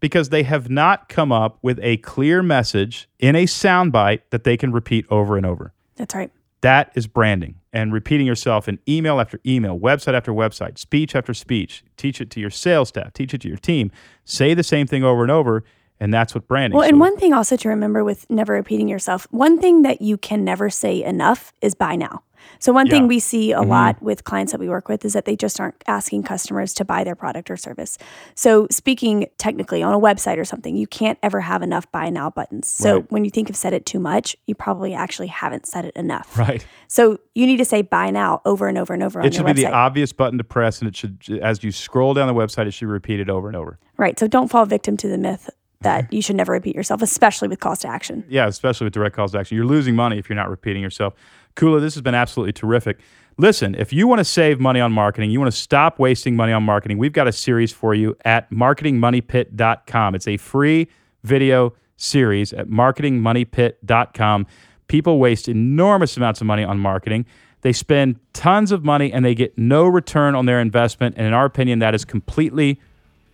Because 0.00 0.28
they 0.28 0.42
have 0.42 0.68
not 0.70 1.08
come 1.08 1.32
up 1.32 1.58
with 1.62 1.78
a 1.82 1.96
clear 1.98 2.42
message 2.42 3.08
in 3.18 3.34
a 3.34 3.44
soundbite 3.44 4.20
that 4.30 4.44
they 4.44 4.56
can 4.56 4.72
repeat 4.72 5.06
over 5.10 5.36
and 5.36 5.46
over. 5.46 5.72
That's 5.96 6.14
right. 6.14 6.30
That 6.62 6.90
is 6.94 7.06
branding 7.06 7.56
and 7.72 7.92
repeating 7.92 8.26
yourself 8.26 8.68
in 8.68 8.78
email 8.88 9.20
after 9.20 9.40
email, 9.46 9.78
website 9.78 10.14
after 10.14 10.32
website, 10.32 10.78
speech 10.78 11.14
after 11.14 11.34
speech. 11.34 11.84
Teach 11.96 12.20
it 12.20 12.30
to 12.30 12.40
your 12.40 12.50
sales 12.50 12.88
staff, 12.88 13.12
teach 13.12 13.34
it 13.34 13.40
to 13.42 13.48
your 13.48 13.58
team. 13.58 13.90
Say 14.24 14.54
the 14.54 14.62
same 14.62 14.86
thing 14.86 15.04
over 15.04 15.22
and 15.22 15.30
over, 15.30 15.64
and 16.00 16.12
that's 16.12 16.34
what 16.34 16.48
branding. 16.48 16.76
Is. 16.76 16.80
Well, 16.80 16.84
so- 16.86 16.90
and 16.90 17.00
one 17.00 17.16
thing 17.18 17.32
also 17.32 17.56
to 17.56 17.68
remember 17.68 18.02
with 18.04 18.28
never 18.30 18.54
repeating 18.54 18.88
yourself, 18.88 19.26
one 19.30 19.60
thing 19.60 19.82
that 19.82 20.00
you 20.02 20.16
can 20.16 20.44
never 20.44 20.68
say 20.70 21.02
enough 21.04 21.52
is 21.60 21.74
buy 21.74 21.94
now. 21.94 22.22
So 22.58 22.72
one 22.72 22.86
Yeah. 22.86 22.92
Mm-hmm. 22.92 22.98
thing 23.02 23.08
we 23.08 23.18
see 23.18 23.52
a 23.52 23.62
lot 23.62 24.00
with 24.02 24.24
clients 24.24 24.52
that 24.52 24.58
we 24.60 24.68
work 24.68 24.88
with 24.88 25.04
is 25.04 25.12
that 25.12 25.24
they 25.24 25.36
just 25.36 25.60
aren't 25.60 25.74
asking 25.86 26.22
customers 26.24 26.72
to 26.74 26.84
buy 26.84 27.04
their 27.04 27.14
product 27.14 27.50
or 27.50 27.56
service. 27.56 27.98
So 28.34 28.66
speaking 28.70 29.26
technically 29.38 29.82
on 29.82 29.92
a 29.94 29.98
website 30.00 30.38
or 30.38 30.44
something, 30.44 30.76
you 30.76 30.86
can't 30.86 31.18
ever 31.22 31.40
have 31.40 31.62
enough 31.62 31.90
buy 31.92 32.10
now 32.10 32.30
buttons. 32.30 32.68
So 32.68 32.96
Right. 32.96 33.10
when 33.12 33.24
you 33.24 33.30
think 33.30 33.48
you've 33.48 33.56
said 33.56 33.72
it 33.72 33.86
too 33.86 33.98
much, 33.98 34.36
you 34.46 34.54
probably 34.54 34.94
actually 34.94 35.28
haven't 35.28 35.66
said 35.66 35.84
it 35.84 35.96
enough. 35.96 36.36
right. 36.38 36.64
So 36.88 37.18
you 37.34 37.46
need 37.46 37.56
to 37.58 37.64
say 37.64 37.82
buy 37.82 38.10
now 38.10 38.40
over 38.44 38.68
and 38.68 38.78
over 38.78 38.94
and 38.94 39.02
over 39.02 39.20
on 39.20 39.26
It 39.26 39.34
should 39.34 39.44
be 39.46 39.52
website. 39.52 39.56
the 39.56 39.72
obvious 39.72 40.12
button 40.12 40.38
to 40.38 40.44
press, 40.44 40.78
and 40.80 40.88
it 40.88 40.96
should, 40.96 41.18
as 41.42 41.62
you 41.64 41.72
scroll 41.72 42.14
down 42.14 42.28
the 42.28 42.34
website, 42.34 42.66
it 42.66 42.72
should 42.72 42.88
repeat 42.88 43.20
it 43.20 43.28
over 43.28 43.48
and 43.48 43.56
over. 43.56 43.78
right. 43.96 44.18
So 44.18 44.26
don't 44.28 44.48
fall 44.48 44.64
victim 44.66 44.96
to 44.98 45.08
the 45.08 45.18
myth 45.18 45.50
that 45.80 46.10
you 46.12 46.22
should 46.22 46.36
never 46.36 46.52
repeat 46.52 46.74
yourself, 46.74 47.02
especially 47.02 47.48
with 47.48 47.60
calls 47.60 47.80
to 47.80 47.88
action. 47.88 48.24
Yeah, 48.28 48.46
especially 48.46 48.84
with 48.86 48.94
direct 48.94 49.14
calls 49.16 49.32
to 49.32 49.38
action. 49.38 49.56
You're 49.56 49.66
losing 49.66 49.94
money 49.96 50.18
if 50.18 50.28
you're 50.28 50.36
not 50.36 50.48
repeating 50.48 50.82
yourself. 50.82 51.14
Koula, 51.56 51.80
this 51.80 51.94
has 51.94 52.02
been 52.02 52.14
absolutely 52.14 52.52
terrific. 52.52 53.00
Listen, 53.38 53.74
if 53.74 53.92
you 53.92 54.06
want 54.06 54.20
to 54.20 54.24
save 54.24 54.60
money 54.60 54.80
on 54.80 54.92
marketing, 54.92 55.30
you 55.30 55.40
want 55.40 55.52
to 55.52 55.58
stop 55.58 55.98
wasting 55.98 56.36
money 56.36 56.52
on 56.52 56.62
marketing, 56.62 56.96
we've 56.96 57.12
got 57.12 57.26
a 57.26 57.32
series 57.32 57.72
for 57.72 57.94
you 57.94 58.16
at 58.24 58.50
marketingmoneypit.com. 58.50 60.14
It's 60.14 60.28
a 60.28 60.36
free 60.36 60.88
video 61.22 61.74
series 61.96 62.52
at 62.52 62.68
marketingmoneypit.com. 62.68 64.46
People 64.88 65.18
waste 65.18 65.48
enormous 65.48 66.16
amounts 66.16 66.40
of 66.40 66.46
money 66.46 66.64
on 66.64 66.78
marketing. 66.78 67.26
They 67.62 67.72
spend 67.72 68.20
tons 68.32 68.70
of 68.70 68.84
money 68.84 69.12
and 69.12 69.24
they 69.24 69.34
get 69.34 69.58
no 69.58 69.86
return 69.86 70.34
on 70.34 70.46
their 70.46 70.60
investment. 70.60 71.16
And 71.18 71.26
in 71.26 71.32
our 71.32 71.44
opinion, 71.44 71.80
that 71.80 71.94
is 71.94 72.04
completely 72.04 72.80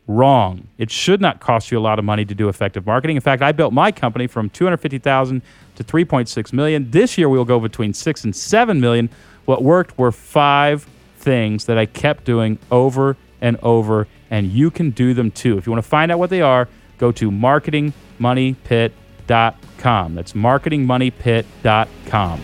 wrong. 0.07 0.69
It 0.79 0.91
should 0.91 1.21
not 1.21 1.41
cost 1.41 1.71
you 1.71 1.79
a 1.79 1.81
lot 1.81 1.99
of 1.99 2.05
money 2.05 2.25
to 2.25 2.35
do 2.35 2.49
effective 2.49 2.87
marketing. 2.87 3.17
In 3.17 3.23
fact, 3.23 3.43
I 3.43 3.53
built 3.53 3.73
my 3.73 3.93
company 3.93 4.27
from 4.27 4.51
250,000 4.51 5.43
to 5.77 5.85
3.6 5.85 6.53
million. 6.53 6.91
This 6.91 7.17
year 7.17 7.29
we'll 7.29 7.45
go 7.45 7.61
between 7.61 7.95
6 7.95 8.25
and 8.25 8.35
7 8.35 8.81
million. 8.81 9.09
What 9.45 9.63
worked 9.63 9.97
were 9.99 10.11
five 10.13 10.87
things 11.17 11.67
that 11.67 11.77
I 11.79 11.87
kept 11.87 12.25
doing 12.25 12.59
over 12.71 13.17
and 13.41 13.57
over 13.63 14.09
and 14.31 14.51
you 14.51 14.71
can 14.71 14.91
do 14.91 15.15
them 15.15 15.31
too. 15.31 15.57
If 15.59 15.67
you 15.67 15.73
want 15.73 15.85
to 15.85 15.89
find 15.89 16.11
out 16.11 16.19
what 16.19 16.31
they 16.31 16.41
are, 16.41 16.69
go 16.99 17.13
to 17.13 17.31
marketingmoneypit.com. 17.31 20.15
That's 20.15 20.33
marketingmoneypit.com. 20.33 22.41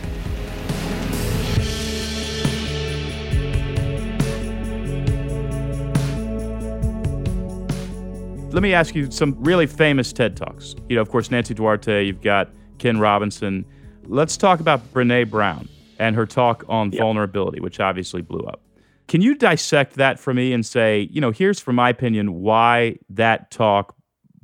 Let 8.50 8.62
me 8.62 8.72
ask 8.74 8.94
you 8.94 9.10
some 9.10 9.36
really 9.38 9.66
famous 9.66 10.12
TED 10.12 10.36
Talks. 10.36 10.74
You 10.88 10.96
know, 10.96 11.02
of 11.02 11.10
course, 11.10 11.30
Nancy 11.30 11.54
Duarte, 11.54 12.04
you've 12.04 12.22
got 12.22 12.50
Ken 12.78 12.98
Robinson. 12.98 13.64
Let's 14.06 14.36
talk 14.36 14.60
about 14.60 14.92
Brene 14.92 15.28
Brown 15.30 15.68
and 15.98 16.16
her 16.16 16.26
talk 16.26 16.64
on 16.68 16.92
yep. 16.92 17.00
vulnerability, 17.00 17.60
which 17.60 17.80
obviously 17.80 18.22
blew 18.22 18.40
up. 18.40 18.60
Can 19.08 19.20
you 19.20 19.34
dissect 19.34 19.94
that 19.94 20.18
for 20.18 20.34
me 20.34 20.52
and 20.52 20.64
say, 20.64 21.08
you 21.10 21.20
know, 21.20 21.30
here's, 21.30 21.60
from 21.60 21.76
my 21.76 21.88
opinion, 21.88 22.40
why 22.40 22.98
that 23.08 23.50
talk 23.50 23.96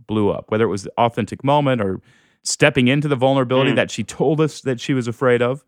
blew 0.07 0.31
up, 0.31 0.51
whether 0.51 0.65
it 0.65 0.69
was 0.69 0.85
the 0.85 0.93
authentic 0.99 1.45
moment 1.45 1.81
or 1.81 2.01
stepping 2.43 2.89
into 2.89 3.09
the 3.09 3.17
vulnerability 3.17 3.73
mm. 3.73 3.77
that 3.77 3.91
she 3.91 4.03
told 4.03 4.41
us 4.41 4.61
that 4.63 4.81
she 4.81 4.95
was 4.95 5.07
afraid 5.07 5.43
of, 5.43 5.65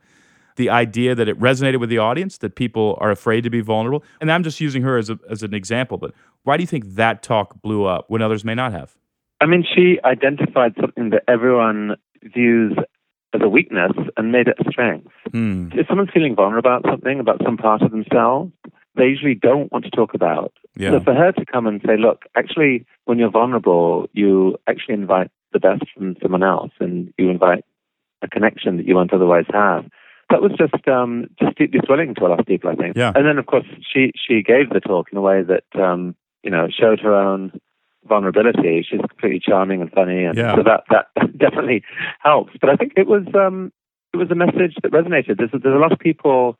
the 0.57 0.70
idea 0.70 1.14
that 1.14 1.29
it 1.29 1.38
resonated 1.38 1.79
with 1.79 1.90
the 1.90 1.98
audience, 1.98 2.38
that 2.38 2.55
people 2.55 2.96
are 3.00 3.11
afraid 3.11 3.42
to 3.44 3.50
be 3.50 3.61
vulnerable. 3.61 4.02
And 4.20 4.33
I'm 4.33 4.42
just 4.42 4.61
using 4.61 4.83
her 4.83 4.96
as, 4.96 5.11
a, 5.11 5.18
as 5.29 5.42
an 5.42 5.55
example, 5.55 5.98
but 5.98 6.12
why 6.44 6.57
do 6.57 6.62
you 6.62 6.66
think 6.66 6.85
that 6.94 7.22
talk 7.22 7.61
blew 7.61 7.85
up 7.85 8.07
when 8.09 8.22
others 8.22 8.44
may 8.44 8.55
not 8.55 8.72
have? 8.72 8.96
I 9.40 9.46
mean, 9.46 9.64
she 9.74 9.98
identified 10.05 10.74
something 10.81 11.11
that 11.11 11.24
everyone 11.29 11.96
views 12.32 12.76
as 13.34 13.40
a 13.42 13.48
weakness 13.48 13.92
and 14.16 14.32
made 14.32 14.48
it 14.48 14.56
a 14.58 14.70
strength. 14.70 15.10
Hmm. 15.30 15.68
If 15.72 15.86
someone's 15.88 16.10
feeling 16.12 16.34
vulnerable 16.34 16.70
about 16.70 16.90
something, 16.90 17.20
about 17.20 17.42
some 17.44 17.56
part 17.56 17.82
of 17.82 17.90
themselves, 17.90 18.52
they 18.96 19.06
usually 19.06 19.34
don't 19.34 19.70
want 19.70 19.84
to 19.84 19.90
talk 19.90 20.14
about. 20.14 20.52
Yeah. 20.76 20.92
So 20.92 21.00
for 21.00 21.14
her 21.14 21.32
to 21.32 21.44
come 21.44 21.66
and 21.66 21.80
say, 21.86 21.96
look, 21.96 22.24
actually, 22.34 22.86
when 23.04 23.18
you're 23.18 23.30
vulnerable, 23.30 24.08
you 24.12 24.56
actually 24.66 24.94
invite 24.94 25.30
the 25.52 25.60
best 25.60 25.84
from 25.94 26.16
someone 26.22 26.42
else 26.42 26.72
and 26.80 27.12
you 27.18 27.30
invite 27.30 27.64
a 28.22 28.28
connection 28.28 28.78
that 28.78 28.86
you 28.86 28.94
won't 28.94 29.12
otherwise 29.12 29.46
have. 29.52 29.84
That 30.30 30.42
was 30.42 30.52
just 30.58 30.88
um, 30.88 31.28
just 31.38 31.56
deeply 31.56 31.80
thrilling 31.86 32.14
to 32.16 32.26
a 32.26 32.28
lot 32.28 32.40
of 32.40 32.46
people, 32.46 32.70
I 32.70 32.74
think. 32.74 32.96
Yeah. 32.96 33.12
And 33.14 33.24
then, 33.24 33.38
of 33.38 33.46
course, 33.46 33.66
she 33.92 34.12
she 34.16 34.42
gave 34.42 34.70
the 34.70 34.80
talk 34.80 35.08
in 35.12 35.18
a 35.18 35.20
way 35.20 35.42
that 35.42 35.80
um, 35.80 36.16
you 36.42 36.50
know 36.50 36.66
showed 36.68 36.98
her 37.00 37.14
own 37.14 37.52
vulnerability. 38.06 38.86
She's 38.88 39.00
completely 39.00 39.40
charming 39.40 39.80
and 39.80 39.90
funny, 39.90 40.24
and 40.24 40.36
yeah. 40.36 40.54
so 40.54 40.62
that 40.62 40.84
that 40.90 41.06
definitely 41.38 41.82
helps. 42.20 42.52
But 42.60 42.70
I 42.70 42.76
think 42.76 42.92
it 42.96 43.06
was 43.06 43.24
um, 43.34 43.72
it 44.12 44.16
was 44.16 44.30
a 44.30 44.34
message 44.34 44.76
that 44.82 44.92
resonated. 44.92 45.38
There's 45.38 45.50
there's 45.52 45.74
a 45.74 45.78
lot 45.78 45.92
of 45.92 45.98
people 45.98 46.56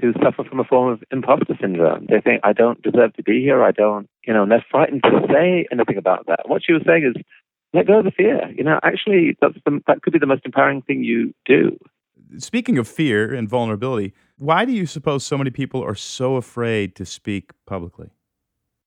who 0.00 0.12
suffer 0.22 0.44
from 0.44 0.60
a 0.60 0.64
form 0.64 0.92
of 0.92 1.02
imposter 1.10 1.56
syndrome. 1.60 2.06
They 2.08 2.20
think, 2.20 2.40
I 2.44 2.52
don't 2.52 2.80
deserve 2.80 3.14
to 3.14 3.22
be 3.22 3.40
here. 3.40 3.62
I 3.64 3.72
don't, 3.72 4.08
you 4.24 4.32
know, 4.32 4.44
and 4.44 4.52
they're 4.52 4.64
frightened 4.70 5.02
to 5.02 5.26
say 5.28 5.66
anything 5.72 5.96
about 5.96 6.26
that. 6.26 6.48
What 6.48 6.62
she 6.64 6.72
was 6.72 6.82
saying 6.86 7.12
is, 7.12 7.22
let 7.72 7.86
go 7.86 7.98
of 7.98 8.04
the 8.04 8.10
fear. 8.10 8.50
You 8.56 8.64
know, 8.64 8.78
actually, 8.82 9.36
that's 9.40 9.54
the, 9.64 9.80
that 9.86 10.02
could 10.02 10.12
be 10.12 10.18
the 10.18 10.26
most 10.26 10.42
empowering 10.44 10.82
thing 10.82 11.04
you 11.04 11.34
do. 11.44 11.76
Speaking 12.38 12.78
of 12.78 12.86
fear 12.86 13.34
and 13.34 13.48
vulnerability, 13.48 14.12
why 14.36 14.64
do 14.64 14.72
you 14.72 14.86
suppose 14.86 15.24
so 15.24 15.36
many 15.36 15.50
people 15.50 15.82
are 15.82 15.94
so 15.94 16.36
afraid 16.36 16.94
to 16.96 17.04
speak 17.04 17.50
publicly? 17.66 18.10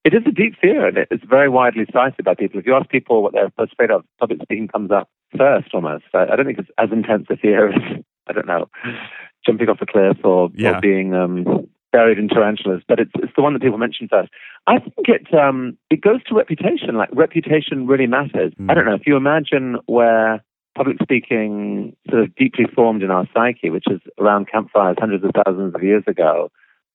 It 0.04 0.14
is 0.14 0.24
a 0.28 0.32
deep 0.32 0.56
fear, 0.60 0.88
and 0.88 0.98
it's 0.98 1.24
very 1.24 1.48
widely 1.48 1.86
cited 1.92 2.26
by 2.26 2.36
people. 2.36 2.60
If 2.60 2.66
you 2.66 2.76
ask 2.76 2.90
people 2.90 3.24
what 3.24 3.34
they're 3.34 3.52
most 3.58 3.74
afraid 3.74 3.92
of, 3.92 4.04
public 4.20 4.42
speaking 4.42 4.68
comes 4.68 4.92
up 4.92 5.10
first 5.38 5.70
almost. 5.74 6.06
I, 6.14 6.24
I 6.24 6.36
don't 6.36 6.46
think 6.46 6.60
it's 6.60 6.70
as 6.78 6.90
intense 6.92 7.28
a 7.30 7.38
fear 7.38 7.70
as, 7.74 8.04
I 8.28 8.34
don't 8.34 8.48
know, 8.48 8.70
jumping 9.46 9.70
off 9.70 9.82
a 9.82 9.86
cliff 9.86 10.18
or, 10.26 10.50
yeah. 10.56 10.78
or 10.78 10.82
being 10.82 11.14
um, 11.14 11.68
buried 11.94 12.18
in 12.18 12.28
tarantulas, 12.28 12.82
but 12.86 13.00
it's 13.00 13.12
it's 13.16 13.32
the 13.38 13.42
one 13.42 13.54
that 13.54 13.62
people 13.62 13.78
mention 13.78 14.10
first. 14.10 14.30
I 14.68 14.80
think 14.80 15.08
it 15.08 15.34
um, 15.34 15.78
it 15.90 16.02
goes 16.02 16.22
to 16.26 16.36
reputation. 16.36 16.96
Like 16.96 17.10
reputation 17.14 17.88
really 17.88 18.08
matters. 18.08 18.52
Mm. 18.60 18.70
I 18.70 18.74
don't 18.74 18.86
know 18.86 18.96
if 18.96 19.08
you 19.08 19.16
imagine 19.16 19.78
where 19.86 20.44
public 20.76 20.98
speaking 21.02 21.96
sort 22.10 22.24
of 22.24 22.36
deeply 22.36 22.66
formed 22.76 23.04
in 23.04 23.12
our 23.12 23.28
psyche, 23.34 23.70
which 23.70 23.86
is 23.90 24.02
around 24.20 24.50
campfires 24.52 24.98
hundreds 25.00 25.24
of 25.24 25.32
thousands 25.46 25.76
of 25.76 25.84
years 25.84 26.04
ago, 26.08 26.52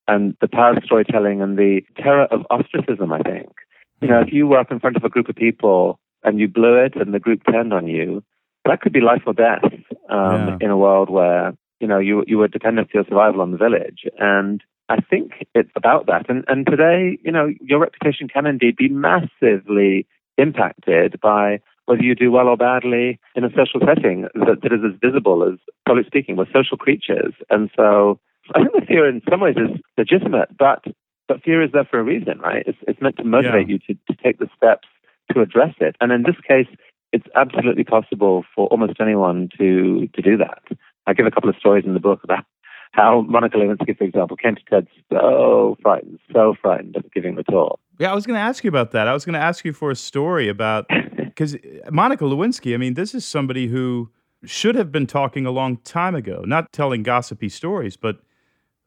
and 0.08 0.36
the 0.40 0.48
power 0.48 0.76
of 0.76 0.82
storytelling 0.84 1.40
and 1.40 1.56
the 1.56 1.82
terror 1.96 2.26
of 2.30 2.44
ostracism. 2.50 3.12
I 3.12 3.20
think 3.20 3.52
you 4.00 4.08
know 4.08 4.20
if 4.20 4.32
you 4.32 4.46
were 4.46 4.58
up 4.58 4.72
in 4.72 4.80
front 4.80 4.96
of 4.96 5.04
a 5.04 5.08
group 5.08 5.28
of 5.28 5.36
people 5.36 6.00
and 6.24 6.40
you 6.40 6.48
blew 6.48 6.74
it 6.74 6.96
and 6.96 7.14
the 7.14 7.20
group 7.20 7.42
turned 7.48 7.72
on 7.72 7.86
you, 7.86 8.24
that 8.64 8.80
could 8.80 8.92
be 8.92 9.00
life 9.00 9.22
or 9.26 9.34
death 9.34 9.64
um, 10.10 10.48
yeah. 10.48 10.56
in 10.60 10.70
a 10.70 10.76
world 10.76 11.08
where 11.08 11.52
you 11.80 11.86
know, 11.86 11.98
you 11.98 12.24
you 12.26 12.38
were 12.38 12.48
dependent 12.48 12.90
for 12.90 12.98
your 12.98 13.04
survival 13.04 13.40
on 13.40 13.52
the 13.52 13.58
village. 13.58 14.04
And 14.18 14.62
I 14.88 15.00
think 15.00 15.46
it's 15.54 15.70
about 15.76 16.06
that. 16.06 16.28
And 16.28 16.44
and 16.48 16.66
today, 16.66 17.18
you 17.24 17.32
know, 17.32 17.48
your 17.60 17.78
reputation 17.78 18.28
can 18.28 18.46
indeed 18.46 18.76
be 18.76 18.88
massively 18.88 20.06
impacted 20.36 21.20
by 21.20 21.60
whether 21.86 22.02
you 22.02 22.14
do 22.14 22.30
well 22.30 22.48
or 22.48 22.56
badly 22.56 23.18
in 23.34 23.44
a 23.44 23.50
social 23.50 23.80
setting 23.86 24.22
that, 24.34 24.60
that 24.62 24.72
is 24.72 24.80
as 24.84 24.98
visible 25.00 25.42
as 25.42 25.58
public 25.86 26.06
speaking. 26.06 26.36
We're 26.36 26.46
social 26.52 26.76
creatures. 26.76 27.32
And 27.48 27.70
so 27.74 28.20
I 28.54 28.61
think 28.61 28.72
the 28.72 28.87
fear 28.87 29.08
in 29.08 29.22
some 29.28 29.40
ways 29.40 29.56
is 29.56 29.80
legitimate, 29.96 30.56
but 30.58 30.84
but 31.28 31.42
fear 31.42 31.62
is 31.62 31.72
there 31.72 31.84
for 31.84 32.00
a 32.00 32.02
reason, 32.02 32.38
right? 32.38 32.64
It's, 32.66 32.78
it's 32.88 33.00
meant 33.02 33.18
to 33.18 33.24
motivate 33.24 33.68
yeah. 33.68 33.76
you 33.87 33.94
to, 33.94 34.00
to 34.11 34.22
take 34.22 34.38
the 34.38 34.48
steps 34.56 34.88
to 35.32 35.42
address 35.42 35.74
it. 35.78 35.94
And 36.00 36.11
in 36.11 36.22
this 36.22 36.37
case, 36.46 36.66
it's 37.12 37.26
absolutely 37.37 37.84
possible 37.84 38.44
for 38.54 38.66
almost 38.68 38.94
anyone 39.00 39.48
to 39.58 40.08
to 40.14 40.22
do 40.22 40.37
that. 40.38 40.62
I 41.06 41.14
give 41.14 41.26
a 41.26 41.30
couple 41.30 41.48
of 41.48 41.56
stories 41.56 41.84
in 41.87 41.94
the 41.94 42.00
book 42.00 42.20
about 42.24 42.44
how 42.92 43.22
Monica 43.28 43.56
Lewinsky, 43.56 43.96
for 43.96 44.04
example, 44.04 44.37
came 44.37 44.56
to 44.56 44.62
TED 44.68 44.88
so 45.12 45.76
frightened, 45.82 46.18
so 46.32 46.54
frightened 46.61 46.96
of 46.96 47.04
giving 47.12 47.34
the 47.34 47.42
talk. 47.42 47.78
Yeah, 47.98 48.11
I 48.11 48.14
was 48.14 48.26
going 48.26 48.37
to 48.37 48.42
ask 48.42 48.64
you 48.64 48.68
about 48.68 48.92
that. 48.92 49.08
I 49.08 49.12
was 49.12 49.24
going 49.24 49.34
to 49.34 49.40
ask 49.40 49.64
you 49.64 49.72
for 49.72 49.90
a 49.90 49.96
story 49.96 50.48
about 50.48 50.87
because 51.18 51.56
Monica 51.90 52.24
Lewinsky. 52.24 52.74
I 52.74 52.76
mean, 52.76 52.94
this 52.94 53.14
is 53.14 53.24
somebody 53.24 53.68
who 53.68 54.11
should 54.44 54.74
have 54.74 54.92
been 54.92 55.06
talking 55.06 55.46
a 55.46 55.50
long 55.50 55.78
time 55.78 56.14
ago, 56.14 56.42
not 56.46 56.72
telling 56.72 57.02
gossipy 57.02 57.48
stories, 57.48 57.96
but 57.96 58.20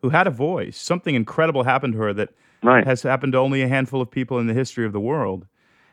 who 0.02 0.10
had 0.10 0.28
a 0.28 0.32
voice. 0.32 0.78
Something 0.78 1.16
incredible 1.16 1.64
happened 1.64 1.94
to 1.94 2.00
her 2.00 2.14
that 2.14 2.30
right. 2.64 2.86
has 2.86 3.04
happened 3.04 3.34
to 3.34 3.40
only 3.40 3.62
a 3.62 3.68
handful 3.68 4.02
of 4.02 4.10
people 4.10 4.40
in 4.40 4.48
the 4.48 4.54
history 4.54 4.86
of 4.86 4.94
the 4.94 5.00
world. 5.00 5.48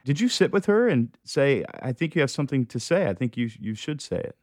Did 0.04 0.20
you 0.20 0.28
sit 0.28 0.52
with 0.52 0.66
her 0.66 0.88
and 0.88 1.10
say, 1.24 1.64
"I 1.82 1.92
think 1.92 2.14
you 2.14 2.20
have 2.20 2.30
something 2.30 2.66
to 2.66 2.80
say. 2.80 3.08
I 3.08 3.14
think 3.14 3.36
you 3.36 3.50
you 3.60 3.74
should 3.74 4.00
say 4.00 4.18
it"? 4.18 4.36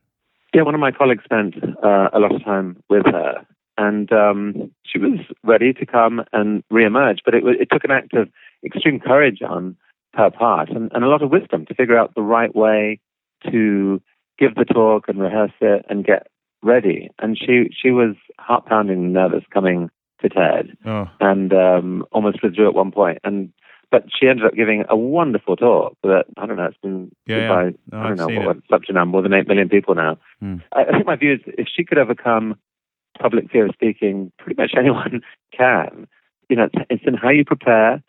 Yeah, 0.53 0.61
one 0.61 0.75
of 0.75 0.81
my 0.81 0.91
colleagues 0.91 1.23
spent 1.23 1.55
uh, 1.83 2.09
a 2.13 2.19
lot 2.19 2.33
of 2.33 2.43
time 2.43 2.81
with 2.89 3.05
her, 3.05 3.45
and 3.77 4.11
um, 4.11 4.71
she 4.83 4.99
was 4.99 5.19
ready 5.43 5.73
to 5.73 5.85
come 5.85 6.23
and 6.33 6.63
reemerge. 6.71 7.19
But 7.25 7.33
it, 7.33 7.43
it 7.45 7.69
took 7.71 7.83
an 7.83 7.91
act 7.91 8.13
of 8.13 8.29
extreme 8.63 8.99
courage 8.99 9.41
on 9.41 9.75
her 10.15 10.29
part 10.29 10.69
and, 10.69 10.91
and 10.93 11.03
a 11.03 11.07
lot 11.07 11.21
of 11.21 11.29
wisdom 11.29 11.65
to 11.65 11.75
figure 11.75 11.97
out 11.97 12.15
the 12.15 12.21
right 12.21 12.55
way 12.55 12.99
to 13.51 14.01
give 14.39 14.55
the 14.55 14.65
talk 14.65 15.07
and 15.07 15.19
rehearse 15.19 15.51
it 15.61 15.85
and 15.89 16.05
get 16.05 16.27
ready. 16.65 17.09
And 17.19 17.37
she 17.37 17.69
she 17.79 17.91
was 17.91 18.15
heart 18.39 18.65
pounding 18.65 19.13
nervous 19.13 19.43
coming 19.53 19.89
to 20.21 20.29
TED, 20.29 20.77
oh. 20.85 21.09
and 21.19 21.53
um, 21.53 22.05
almost 22.11 22.41
withdrew 22.43 22.67
at 22.67 22.75
one 22.75 22.91
point. 22.91 23.19
And 23.23 23.53
but 23.91 24.05
she 24.09 24.27
ended 24.27 24.45
up 24.45 24.55
giving 24.55 24.83
a 24.89 24.97
wonderful 24.97 25.55
talk 25.55 25.95
that 26.03 26.25
I 26.37 26.45
don't 26.45 26.57
know. 26.57 26.65
It's 26.65 26.77
been 26.81 27.11
yeah, 27.27 27.47
by 27.47 27.63
yeah. 27.65 27.71
No, 27.91 27.99
I 27.99 28.07
don't 28.07 28.17
know 28.17 28.39
what, 28.39 28.55
what's 28.57 28.71
up 28.73 28.83
to 28.83 28.93
now 28.93 29.05
more 29.05 29.21
than 29.21 29.33
eight 29.33 29.47
million 29.47 29.69
people 29.69 29.95
now. 29.95 30.17
Mm. 30.43 30.61
I, 30.73 30.81
I 30.81 30.91
think 30.91 31.05
my 31.05 31.15
view 31.15 31.33
is 31.33 31.39
if 31.45 31.67
she 31.73 31.85
could 31.85 31.97
overcome 31.97 32.55
public 33.19 33.49
fear 33.49 33.67
of 33.67 33.73
speaking, 33.73 34.31
pretty 34.39 34.61
much 34.61 34.71
anyone 34.77 35.21
can. 35.55 36.07
You 36.49 36.57
know, 36.57 36.69
it's 36.89 37.03
in 37.05 37.15
how 37.15 37.29
you 37.29 37.45
prepare 37.45 38.03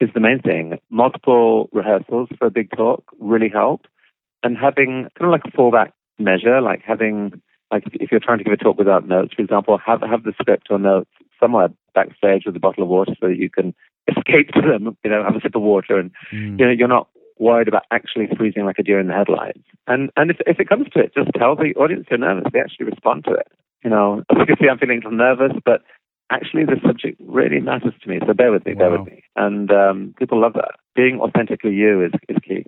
is 0.00 0.10
the 0.14 0.20
main 0.20 0.40
thing. 0.40 0.78
Multiple 0.90 1.68
rehearsals 1.72 2.28
for 2.38 2.46
a 2.46 2.50
big 2.50 2.70
talk 2.76 3.04
really 3.18 3.48
help, 3.48 3.86
and 4.42 4.56
having 4.56 5.08
kind 5.18 5.26
of 5.26 5.30
like 5.30 5.44
a 5.44 5.56
fallback 5.56 5.92
measure, 6.18 6.60
like 6.60 6.82
having 6.86 7.40
like 7.72 7.84
if 7.94 8.10
you're 8.10 8.20
trying 8.20 8.38
to 8.38 8.44
give 8.44 8.52
a 8.52 8.56
talk 8.56 8.78
without 8.78 9.08
notes, 9.08 9.34
for 9.34 9.42
example, 9.42 9.78
have 9.78 10.02
have 10.02 10.24
the 10.24 10.34
script 10.40 10.68
or 10.70 10.78
notes 10.78 11.10
somewhere 11.40 11.68
backstage 11.94 12.44
with 12.46 12.54
a 12.54 12.60
bottle 12.60 12.82
of 12.82 12.88
water 12.88 13.12
so 13.20 13.28
that 13.28 13.38
you 13.38 13.50
can 13.50 13.74
escape 14.08 14.48
to 14.52 14.60
them, 14.60 14.96
you 15.02 15.10
know, 15.10 15.24
have 15.24 15.34
a 15.34 15.40
sip 15.40 15.56
of 15.56 15.62
water, 15.62 15.98
and 15.98 16.10
mm. 16.32 16.58
you 16.58 16.66
know, 16.66 16.70
you're 16.70 16.88
not 16.88 17.08
worried 17.38 17.68
about 17.68 17.82
actually 17.90 18.28
freezing 18.36 18.64
like 18.64 18.78
a 18.78 18.82
deer 18.82 19.00
in 19.00 19.08
the 19.08 19.14
headlights. 19.14 19.62
And 19.86 20.10
and 20.16 20.30
if 20.30 20.36
if 20.46 20.60
it 20.60 20.68
comes 20.68 20.86
to 20.92 21.00
it, 21.00 21.14
just 21.14 21.30
tell 21.36 21.56
the 21.56 21.74
audience 21.74 22.06
you're 22.10 22.18
nervous. 22.18 22.44
They 22.52 22.60
actually 22.60 22.86
respond 22.86 23.24
to 23.24 23.32
it. 23.32 23.48
You 23.82 23.90
know, 23.90 24.22
as 24.30 24.36
you 24.38 24.46
can 24.46 24.56
see, 24.60 24.68
I'm 24.68 24.78
feeling 24.78 24.98
a 24.98 25.08
little 25.08 25.18
nervous, 25.18 25.52
but 25.64 25.82
actually 26.30 26.64
the 26.64 26.76
subject 26.86 27.20
really 27.26 27.60
matters 27.60 27.94
to 28.02 28.08
me. 28.08 28.20
So 28.26 28.32
bear 28.32 28.52
with 28.52 28.64
me, 28.64 28.74
wow. 28.74 28.78
bear 28.78 28.90
with 28.98 29.06
me. 29.06 29.22
And 29.36 29.70
um, 29.72 30.14
people 30.18 30.40
love 30.40 30.54
that. 30.54 30.76
Being 30.94 31.20
authentically 31.20 31.74
you 31.74 32.04
is 32.04 32.12
is 32.28 32.36
key. 32.46 32.64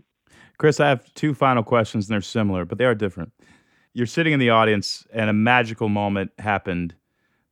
Chris, 0.59 0.79
I 0.81 0.88
have 0.88 1.12
two 1.14 1.35
final 1.35 1.62
questions, 1.62 2.09
and 2.09 2.14
they're 2.14 2.21
similar, 2.21 2.64
but 2.64 2.79
they 2.79 2.85
are 2.85 2.95
different. 2.95 3.33
You're 3.97 4.07
sitting 4.07 4.33
in 4.33 4.41
the 4.41 4.51
audience, 4.51 5.07
and 5.13 5.31
a 5.31 5.33
magical 5.33 5.89
moment 5.89 6.33
happened, 6.41 6.97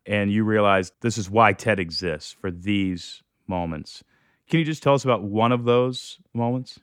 and 0.05 0.33
you 0.33 0.43
realized 0.43 0.93
this 1.01 1.17
is 1.17 1.31
why 1.31 1.53
TED 1.53 1.79
exists 1.79 2.33
for 2.33 2.51
these 2.51 3.23
moments. 3.47 4.03
Can 4.51 4.59
you 4.59 4.65
just 4.65 4.83
tell 4.83 4.95
us 4.95 5.05
about 5.05 5.23
one 5.23 5.53
of 5.53 5.63
those 5.63 6.19
moments? 6.35 6.81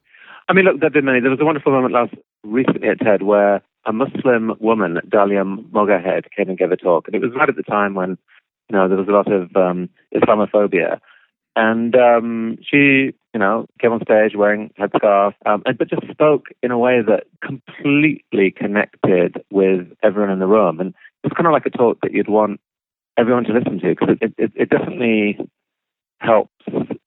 I 0.47 0.53
mean, 0.53 0.63
look, 0.63 0.79
there 0.79 0.87
have 0.87 0.93
been 0.93 1.03
many. 1.03 1.19
There 1.19 1.29
was 1.29 1.41
a 1.41 1.45
wonderful 1.45 1.73
moment 1.73 1.93
last 1.93 2.13
recently 2.43 2.87
at 2.87 3.01
TED 3.01 3.23
where 3.23 3.61
a 3.85 3.91
Muslim 3.91 4.55
woman, 4.61 4.99
Dalia 5.09 5.43
Mogahed, 5.71 6.31
came 6.35 6.47
and 6.47 6.57
gave 6.57 6.71
a 6.71 6.77
talk, 6.77 7.07
and 7.07 7.15
it 7.15 7.21
was 7.21 7.31
right 7.35 7.49
at 7.49 7.57
the 7.57 7.63
time 7.63 7.95
when 7.95 8.17
you 8.69 8.77
know 8.77 8.87
there 8.87 8.97
was 8.97 9.09
a 9.09 9.11
lot 9.11 9.29
of 9.29 9.53
um, 9.57 9.89
Islamophobia, 10.15 11.01
and 11.59 11.93
um, 11.93 12.57
she, 12.61 13.13
you 13.33 13.39
know, 13.39 13.65
came 13.81 13.91
on 13.91 14.01
stage 14.01 14.31
wearing 14.33 14.71
headscarf, 14.79 15.33
um, 15.45 15.61
and, 15.65 15.77
but 15.77 15.89
just 15.89 16.09
spoke 16.09 16.47
in 16.63 16.71
a 16.71 16.77
way 16.77 17.01
that 17.01 17.25
completely 17.43 18.49
connected 18.49 19.43
with 19.51 19.87
everyone 20.01 20.31
in 20.31 20.39
the 20.39 20.47
room, 20.47 20.79
and 20.79 20.95
it's 21.23 21.35
kind 21.35 21.47
of 21.47 21.51
like 21.51 21.65
a 21.65 21.69
talk 21.69 21.97
that 22.01 22.13
you'd 22.13 22.29
want 22.29 22.61
everyone 23.17 23.43
to 23.43 23.51
listen 23.51 23.77
to 23.79 23.89
because 23.89 24.15
it, 24.21 24.33
it, 24.37 24.51
it 24.55 24.69
definitely 24.69 25.37
helps 26.21 26.63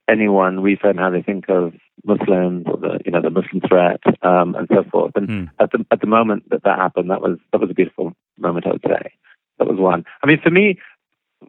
anyone 0.06 0.58
reframe 0.58 0.98
how 0.98 1.08
they 1.08 1.22
think 1.22 1.48
of 1.48 1.72
Muslims 2.04 2.66
or 2.66 2.76
the 2.76 3.00
you 3.06 3.10
know 3.10 3.22
the 3.22 3.30
Muslim 3.30 3.62
threat 3.66 4.00
um, 4.22 4.54
and 4.54 4.68
so 4.70 4.84
forth. 4.90 5.12
And 5.14 5.28
hmm. 5.30 5.44
at 5.60 5.72
the 5.72 5.86
at 5.90 6.02
the 6.02 6.06
moment 6.06 6.50
that 6.50 6.64
that 6.64 6.78
happened, 6.78 7.10
that 7.10 7.22
was 7.22 7.38
that 7.52 7.60
was 7.60 7.70
a 7.70 7.74
beautiful 7.74 8.12
moment. 8.38 8.66
I 8.66 8.72
would 8.72 8.84
say 8.86 9.12
that 9.58 9.66
was 9.66 9.78
one. 9.78 10.04
I 10.22 10.26
mean, 10.26 10.40
for 10.42 10.50
me, 10.50 10.78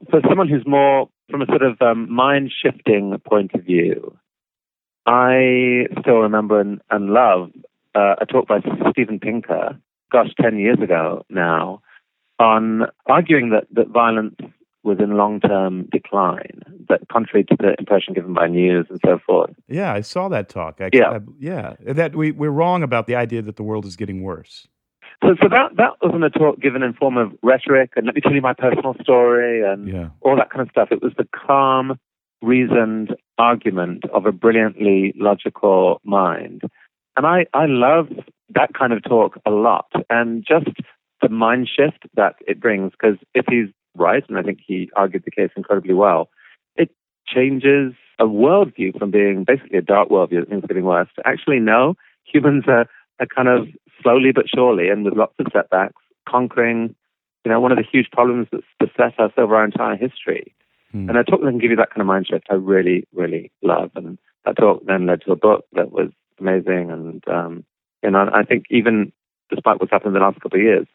for 0.09 0.21
someone 0.29 0.47
who's 0.47 0.65
more 0.65 1.09
from 1.29 1.41
a 1.41 1.45
sort 1.45 1.63
of 1.63 1.81
um, 1.81 2.11
mind 2.11 2.51
shifting 2.51 3.17
point 3.27 3.51
of 3.53 3.63
view, 3.63 4.17
I 5.05 5.87
still 5.99 6.19
remember 6.19 6.59
and, 6.59 6.81
and 6.89 7.09
love 7.09 7.51
uh, 7.95 8.15
a 8.21 8.25
talk 8.25 8.47
by 8.47 8.59
Steven 8.91 9.19
Pinker, 9.19 9.77
gosh, 10.11 10.29
ten 10.39 10.57
years 10.57 10.79
ago 10.81 11.25
now, 11.29 11.81
on 12.39 12.83
arguing 13.07 13.49
that 13.49 13.67
that 13.71 13.89
violence 13.89 14.35
was 14.83 14.97
in 14.99 15.15
long 15.15 15.39
term 15.39 15.87
decline, 15.91 16.61
that 16.89 17.07
contrary 17.11 17.43
to 17.45 17.55
the 17.57 17.75
impression 17.79 18.13
given 18.13 18.33
by 18.33 18.47
news 18.47 18.85
and 18.89 18.99
so 19.05 19.17
forth. 19.25 19.51
Yeah, 19.67 19.93
I 19.93 20.01
saw 20.01 20.27
that 20.29 20.49
talk. 20.49 20.81
Actually. 20.81 20.99
Yeah. 20.99 21.09
I, 21.09 21.19
yeah. 21.85 21.93
That 21.93 22.15
we, 22.15 22.31
we're 22.31 22.49
wrong 22.49 22.83
about 22.83 23.07
the 23.07 23.15
idea 23.15 23.41
that 23.41 23.55
the 23.55 23.63
world 23.63 23.85
is 23.85 23.95
getting 23.95 24.23
worse. 24.23 24.67
So, 25.21 25.35
so 25.41 25.49
that, 25.49 25.75
that 25.77 25.91
wasn't 26.01 26.23
a 26.23 26.29
talk 26.29 26.59
given 26.59 26.83
in 26.83 26.93
form 26.93 27.17
of 27.17 27.31
rhetoric 27.41 27.91
and 27.95 28.05
let 28.05 28.15
me 28.15 28.21
tell 28.21 28.33
you 28.33 28.41
my 28.41 28.53
personal 28.53 28.95
story 29.01 29.63
and 29.63 29.87
yeah. 29.87 30.09
all 30.21 30.35
that 30.35 30.49
kind 30.49 30.61
of 30.61 30.69
stuff. 30.69 30.89
It 30.91 31.01
was 31.01 31.13
the 31.17 31.27
calm, 31.33 31.97
reasoned 32.41 33.15
argument 33.37 34.03
of 34.13 34.25
a 34.25 34.31
brilliantly 34.31 35.13
logical 35.15 36.01
mind. 36.03 36.61
And 37.15 37.25
I, 37.25 37.45
I 37.53 37.65
love 37.67 38.07
that 38.49 38.73
kind 38.77 38.93
of 38.93 39.03
talk 39.03 39.39
a 39.45 39.51
lot. 39.51 39.91
And 40.09 40.45
just 40.47 40.67
the 41.21 41.29
mind 41.29 41.69
shift 41.73 42.05
that 42.15 42.35
it 42.47 42.59
brings, 42.59 42.91
because 42.91 43.17
if 43.33 43.45
he's 43.49 43.69
right, 43.95 44.23
and 44.27 44.37
I 44.37 44.41
think 44.41 44.59
he 44.65 44.89
argued 44.95 45.23
the 45.25 45.31
case 45.31 45.51
incredibly 45.55 45.93
well, 45.93 46.29
it 46.75 46.89
changes 47.27 47.93
a 48.19 48.25
worldview 48.25 48.97
from 48.97 49.11
being 49.11 49.43
basically 49.43 49.77
a 49.77 49.81
dark 49.81 50.09
worldview 50.09 50.41
that 50.41 50.49
things 50.49 50.63
are 50.63 50.67
getting 50.67 50.85
worse 50.85 51.09
to 51.15 51.27
actually 51.27 51.59
no, 51.59 51.95
humans 52.23 52.63
are, 52.67 52.87
are 53.19 53.27
kind 53.33 53.47
of 53.47 53.67
slowly 54.03 54.31
but 54.31 54.45
surely 54.53 54.89
and 54.89 55.03
with 55.05 55.15
lots 55.15 55.33
of 55.39 55.47
setbacks 55.51 56.01
conquering, 56.27 56.95
you 57.43 57.51
know, 57.51 57.59
one 57.59 57.71
of 57.71 57.77
the 57.77 57.83
huge 57.89 58.09
problems 58.11 58.47
that's 58.51 58.63
beset 58.79 59.19
us 59.19 59.31
over 59.37 59.55
our 59.55 59.65
entire 59.65 59.95
history. 59.95 60.53
Hmm. 60.91 61.09
And 61.09 61.17
a 61.17 61.23
talk 61.23 61.41
that 61.41 61.49
can 61.49 61.57
give 61.57 61.71
you 61.71 61.77
that 61.77 61.89
kind 61.89 62.01
of 62.01 62.07
mind 62.07 62.27
shift, 62.27 62.47
I 62.49 62.55
really, 62.55 63.07
really 63.13 63.51
love. 63.61 63.91
And 63.95 64.17
that 64.45 64.57
talk 64.57 64.85
then 64.85 65.07
led 65.07 65.21
to 65.21 65.31
a 65.31 65.35
book 65.35 65.65
that 65.73 65.91
was 65.91 66.09
amazing. 66.39 66.91
And, 66.91 67.23
um, 67.27 67.65
you 68.03 68.11
know, 68.11 68.29
I 68.33 68.43
think 68.43 68.65
even 68.69 69.11
despite 69.49 69.79
what's 69.79 69.91
happened 69.91 70.15
in 70.15 70.21
the 70.21 70.25
last 70.25 70.39
couple 70.41 70.59
of 70.59 70.63
years, 70.63 70.87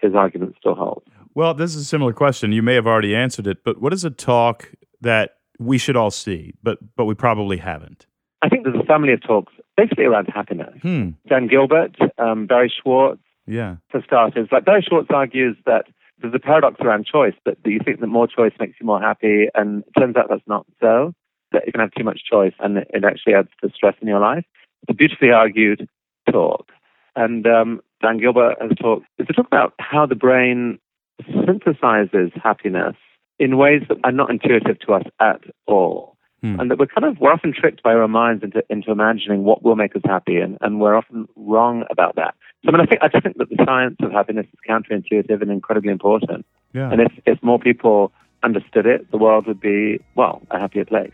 his 0.00 0.14
argument 0.14 0.56
still 0.58 0.74
holds. 0.74 1.06
Well, 1.34 1.54
this 1.54 1.74
is 1.74 1.82
a 1.82 1.84
similar 1.84 2.12
question. 2.12 2.52
You 2.52 2.62
may 2.62 2.74
have 2.74 2.86
already 2.86 3.14
answered 3.14 3.46
it, 3.46 3.58
but 3.64 3.80
what 3.80 3.92
is 3.92 4.04
a 4.04 4.10
talk 4.10 4.72
that 5.00 5.36
we 5.58 5.78
should 5.78 5.96
all 5.96 6.10
see, 6.10 6.54
but 6.62 6.78
but 6.96 7.04
we 7.04 7.14
probably 7.14 7.58
haven't? 7.58 8.06
I 8.42 8.48
think 8.48 8.64
there's 8.64 8.80
a 8.80 8.86
family 8.86 9.12
of 9.12 9.22
talks 9.22 9.52
basically 9.76 10.04
around 10.04 10.26
happiness. 10.26 10.74
Hmm. 10.82 11.10
Dan 11.28 11.46
Gilbert, 11.46 11.96
um, 12.18 12.46
Barry 12.46 12.72
Schwartz, 12.82 13.20
yeah. 13.46 13.76
For 13.90 14.00
starters, 14.06 14.48
like 14.52 14.64
Barry 14.64 14.82
Schwartz 14.86 15.08
argues 15.10 15.56
that 15.66 15.86
there's 16.20 16.34
a 16.34 16.38
paradox 16.38 16.80
around 16.80 17.04
choice, 17.04 17.34
that, 17.44 17.56
that 17.64 17.70
you 17.70 17.80
think 17.84 17.98
that 17.98 18.06
more 18.06 18.28
choice 18.28 18.52
makes 18.60 18.76
you 18.80 18.86
more 18.86 19.00
happy, 19.00 19.48
and 19.54 19.82
it 19.82 19.98
turns 19.98 20.16
out 20.16 20.26
that's 20.28 20.46
not 20.46 20.66
so. 20.80 21.12
That 21.52 21.66
you 21.66 21.72
can 21.72 21.80
have 21.80 21.90
too 21.98 22.04
much 22.04 22.20
choice, 22.30 22.52
and 22.60 22.78
it, 22.78 22.88
it 22.94 23.04
actually 23.04 23.34
adds 23.34 23.48
to 23.60 23.70
stress 23.74 23.96
in 24.00 24.06
your 24.06 24.20
life. 24.20 24.44
It's 24.82 24.90
a 24.90 24.94
beautifully 24.94 25.32
argued 25.32 25.88
talk, 26.30 26.70
and 27.16 27.44
um, 27.46 27.80
Dan 28.00 28.18
Gilbert 28.18 28.56
has 28.60 28.70
talked. 28.80 29.06
It's 29.18 29.28
a 29.28 29.32
talk 29.32 29.46
about 29.46 29.74
how 29.80 30.06
the 30.06 30.14
brain 30.14 30.78
synthesizes 31.22 32.30
happiness 32.40 32.94
in 33.40 33.56
ways 33.56 33.82
that 33.88 33.98
are 34.04 34.12
not 34.12 34.30
intuitive 34.30 34.78
to 34.86 34.92
us 34.92 35.04
at 35.18 35.40
all. 35.66 36.09
Hmm. 36.40 36.58
And 36.58 36.70
that 36.70 36.78
we're 36.78 36.86
kind 36.86 37.04
of 37.04 37.18
we're 37.20 37.32
often 37.32 37.52
tricked 37.52 37.82
by 37.82 37.92
our 37.92 38.08
minds 38.08 38.42
into 38.42 38.62
into 38.70 38.90
imagining 38.90 39.44
what 39.44 39.62
will 39.62 39.76
make 39.76 39.94
us 39.94 40.02
happy, 40.04 40.38
and, 40.38 40.56
and 40.60 40.80
we're 40.80 40.94
often 40.94 41.28
wrong 41.36 41.84
about 41.90 42.16
that. 42.16 42.34
So 42.64 42.68
I 42.68 42.72
mean, 42.72 42.80
I 42.80 42.86
think 42.86 43.02
I 43.02 43.08
just 43.08 43.24
think 43.24 43.36
that 43.36 43.50
the 43.50 43.62
science 43.66 43.96
of 44.02 44.10
happiness 44.10 44.46
is 44.52 44.58
counterintuitive 44.68 45.42
and 45.42 45.50
incredibly 45.50 45.92
important. 45.92 46.46
Yeah. 46.72 46.90
And 46.90 47.00
if 47.02 47.12
if 47.26 47.42
more 47.42 47.58
people 47.58 48.12
understood 48.42 48.86
it, 48.86 49.10
the 49.10 49.18
world 49.18 49.46
would 49.46 49.60
be 49.60 50.00
well 50.14 50.40
a 50.50 50.58
happier 50.58 50.84
place. 50.84 51.12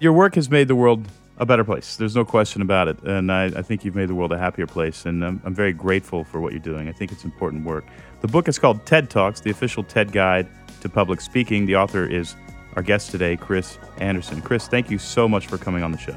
Your 0.00 0.12
work 0.12 0.34
has 0.36 0.48
made 0.48 0.68
the 0.68 0.76
world 0.76 1.06
a 1.38 1.46
better 1.46 1.64
place. 1.64 1.96
There's 1.96 2.16
no 2.16 2.24
question 2.24 2.62
about 2.62 2.88
it. 2.88 3.02
And 3.04 3.30
I, 3.30 3.44
I 3.46 3.62
think 3.62 3.84
you've 3.84 3.94
made 3.94 4.08
the 4.08 4.14
world 4.14 4.32
a 4.32 4.38
happier 4.38 4.66
place. 4.66 5.06
And 5.06 5.24
I'm, 5.24 5.40
I'm, 5.44 5.54
very 5.54 5.72
grateful 5.72 6.24
for 6.24 6.40
what 6.40 6.52
you're 6.52 6.60
doing. 6.60 6.88
I 6.88 6.92
think 6.92 7.12
it's 7.12 7.24
important 7.24 7.64
work. 7.64 7.84
The 8.20 8.28
book 8.28 8.48
is 8.48 8.58
called 8.58 8.84
TED 8.86 9.08
Talks, 9.08 9.40
the 9.40 9.50
official 9.50 9.84
TED 9.84 10.12
Guide 10.12 10.48
to 10.80 10.88
Public 10.88 11.20
Speaking. 11.20 11.66
The 11.66 11.76
author 11.76 12.04
is 12.04 12.34
our 12.78 12.82
guest 12.82 13.10
today, 13.10 13.36
Chris 13.36 13.76
Anderson. 13.96 14.40
Chris, 14.40 14.68
thank 14.68 14.88
you 14.88 14.98
so 14.98 15.28
much 15.28 15.48
for 15.48 15.58
coming 15.58 15.82
on 15.82 15.90
the 15.90 15.98
show. 15.98 16.14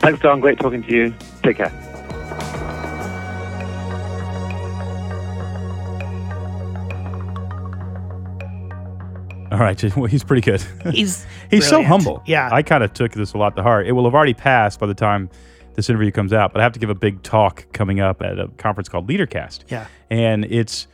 Thanks, 0.00 0.18
Don. 0.18 0.40
Great 0.40 0.58
talking 0.58 0.82
to 0.82 0.92
you. 0.92 1.14
Take 1.44 1.58
care. 1.58 1.70
All 9.52 9.58
right, 9.58 9.80
well, 9.96 10.06
he's 10.06 10.24
pretty 10.24 10.42
good. 10.42 10.60
He's 10.92 11.24
he's 11.48 11.68
so 11.68 11.84
humble. 11.84 12.24
Yeah, 12.26 12.48
I 12.52 12.62
kind 12.62 12.82
of 12.82 12.92
took 12.92 13.12
this 13.12 13.32
a 13.34 13.38
lot 13.38 13.54
to 13.54 13.62
heart. 13.62 13.86
It 13.86 13.92
will 13.92 14.04
have 14.04 14.14
already 14.14 14.34
passed 14.34 14.80
by 14.80 14.86
the 14.86 14.94
time 14.94 15.30
this 15.74 15.88
interview 15.88 16.10
comes 16.10 16.32
out, 16.32 16.52
but 16.52 16.60
I 16.60 16.64
have 16.64 16.72
to 16.72 16.80
give 16.80 16.90
a 16.90 16.94
big 16.94 17.22
talk 17.22 17.72
coming 17.72 18.00
up 18.00 18.20
at 18.20 18.38
a 18.40 18.48
conference 18.58 18.88
called 18.88 19.08
LeaderCast. 19.08 19.60
Yeah, 19.68 19.86
and 20.08 20.44
it's 20.44 20.88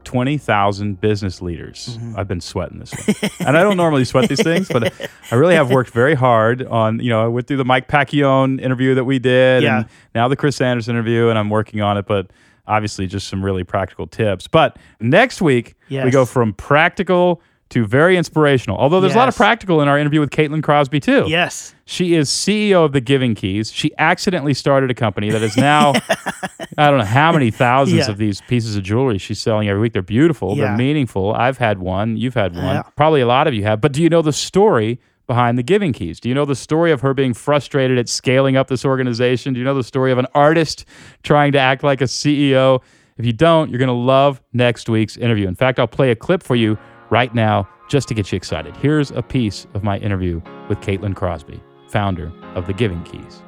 120,000 0.00 1.00
business 1.00 1.42
leaders. 1.42 1.98
Mm-hmm. 1.98 2.18
I've 2.18 2.26
been 2.26 2.40
sweating 2.40 2.78
this 2.78 2.92
one, 2.92 3.30
and 3.40 3.56
I 3.56 3.62
don't 3.62 3.76
normally 3.76 4.04
sweat 4.04 4.28
these 4.28 4.42
things, 4.42 4.68
but 4.68 4.92
I 5.30 5.34
really 5.34 5.54
have 5.54 5.70
worked 5.70 5.90
very 5.90 6.14
hard 6.14 6.66
on. 6.66 7.00
You 7.00 7.10
know, 7.10 7.24
I 7.24 7.28
went 7.28 7.46
through 7.46 7.58
the 7.58 7.64
Mike 7.64 7.88
Pacquiao 7.88 8.60
interview 8.60 8.94
that 8.94 9.04
we 9.04 9.18
did, 9.18 9.62
yeah. 9.62 9.78
and 9.80 9.86
now 10.14 10.28
the 10.28 10.36
Chris 10.36 10.60
Anderson 10.60 10.96
interview, 10.96 11.28
and 11.28 11.38
I'm 11.38 11.50
working 11.50 11.80
on 11.80 11.96
it, 11.96 12.06
but 12.06 12.30
obviously 12.66 13.06
just 13.06 13.28
some 13.28 13.44
really 13.44 13.64
practical 13.64 14.06
tips. 14.06 14.46
But 14.46 14.78
next 15.00 15.42
week, 15.42 15.74
yes. 15.88 16.04
we 16.04 16.10
go 16.10 16.24
from 16.24 16.54
practical 16.54 17.42
to 17.70 17.86
very 17.86 18.16
inspirational. 18.16 18.76
Although 18.76 19.00
there's 19.00 19.10
yes. 19.10 19.16
a 19.16 19.18
lot 19.18 19.28
of 19.28 19.36
practical 19.36 19.80
in 19.80 19.88
our 19.88 19.98
interview 19.98 20.20
with 20.20 20.30
Caitlin 20.30 20.62
Crosby 20.62 21.00
too. 21.00 21.24
Yes. 21.28 21.74
She 21.84 22.14
is 22.14 22.28
CEO 22.28 22.84
of 22.84 22.92
the 22.92 23.00
Giving 23.00 23.34
Keys. 23.34 23.72
She 23.72 23.92
accidentally 23.96 24.54
started 24.54 24.90
a 24.90 24.94
company 24.94 25.30
that 25.30 25.42
is 25.42 25.56
now 25.56 25.92
I 26.78 26.90
don't 26.90 26.98
know 26.98 27.04
how 27.04 27.32
many 27.32 27.50
thousands 27.50 28.06
yeah. 28.06 28.10
of 28.10 28.18
these 28.18 28.40
pieces 28.42 28.76
of 28.76 28.82
jewelry 28.82 29.18
she's 29.18 29.40
selling 29.40 29.68
every 29.68 29.80
week. 29.80 29.92
They're 29.92 30.02
beautiful, 30.02 30.56
yeah. 30.56 30.66
they're 30.66 30.76
meaningful. 30.76 31.32
I've 31.34 31.58
had 31.58 31.78
one, 31.78 32.16
you've 32.16 32.34
had 32.34 32.54
one. 32.54 32.64
Yeah. 32.64 32.82
Probably 32.96 33.20
a 33.20 33.26
lot 33.26 33.46
of 33.46 33.54
you 33.54 33.62
have. 33.62 33.80
But 33.80 33.92
do 33.92 34.02
you 34.02 34.08
know 34.08 34.22
the 34.22 34.32
story 34.32 35.00
behind 35.26 35.56
the 35.56 35.62
Giving 35.62 35.92
Keys? 35.92 36.18
Do 36.18 36.28
you 36.28 36.34
know 36.34 36.44
the 36.44 36.56
story 36.56 36.90
of 36.90 37.00
her 37.02 37.14
being 37.14 37.34
frustrated 37.34 37.98
at 37.98 38.08
scaling 38.08 38.56
up 38.56 38.66
this 38.66 38.84
organization? 38.84 39.54
Do 39.54 39.60
you 39.60 39.64
know 39.64 39.74
the 39.74 39.84
story 39.84 40.10
of 40.10 40.18
an 40.18 40.26
artist 40.34 40.84
trying 41.22 41.52
to 41.52 41.58
act 41.58 41.84
like 41.84 42.00
a 42.00 42.04
CEO? 42.04 42.82
If 43.16 43.26
you 43.26 43.32
don't, 43.32 43.70
you're 43.70 43.78
going 43.78 43.88
to 43.88 43.92
love 43.92 44.40
next 44.52 44.88
week's 44.88 45.16
interview. 45.16 45.46
In 45.46 45.54
fact, 45.54 45.78
I'll 45.78 45.86
play 45.86 46.10
a 46.10 46.16
clip 46.16 46.42
for 46.42 46.56
you 46.56 46.78
right 47.10 47.34
now 47.34 47.68
just 47.88 48.08
to 48.08 48.14
get 48.14 48.32
you 48.32 48.36
excited. 48.36 48.76
Here's 48.76 49.10
a 49.10 49.22
piece 49.22 49.66
of 49.74 49.82
my 49.82 49.98
interview 49.98 50.40
with 50.68 50.78
Caitlin 50.80 51.14
Crosby, 51.14 51.60
founder 51.88 52.32
of 52.54 52.66
the 52.66 52.72
Giving 52.72 53.02
Keys. 53.02 53.42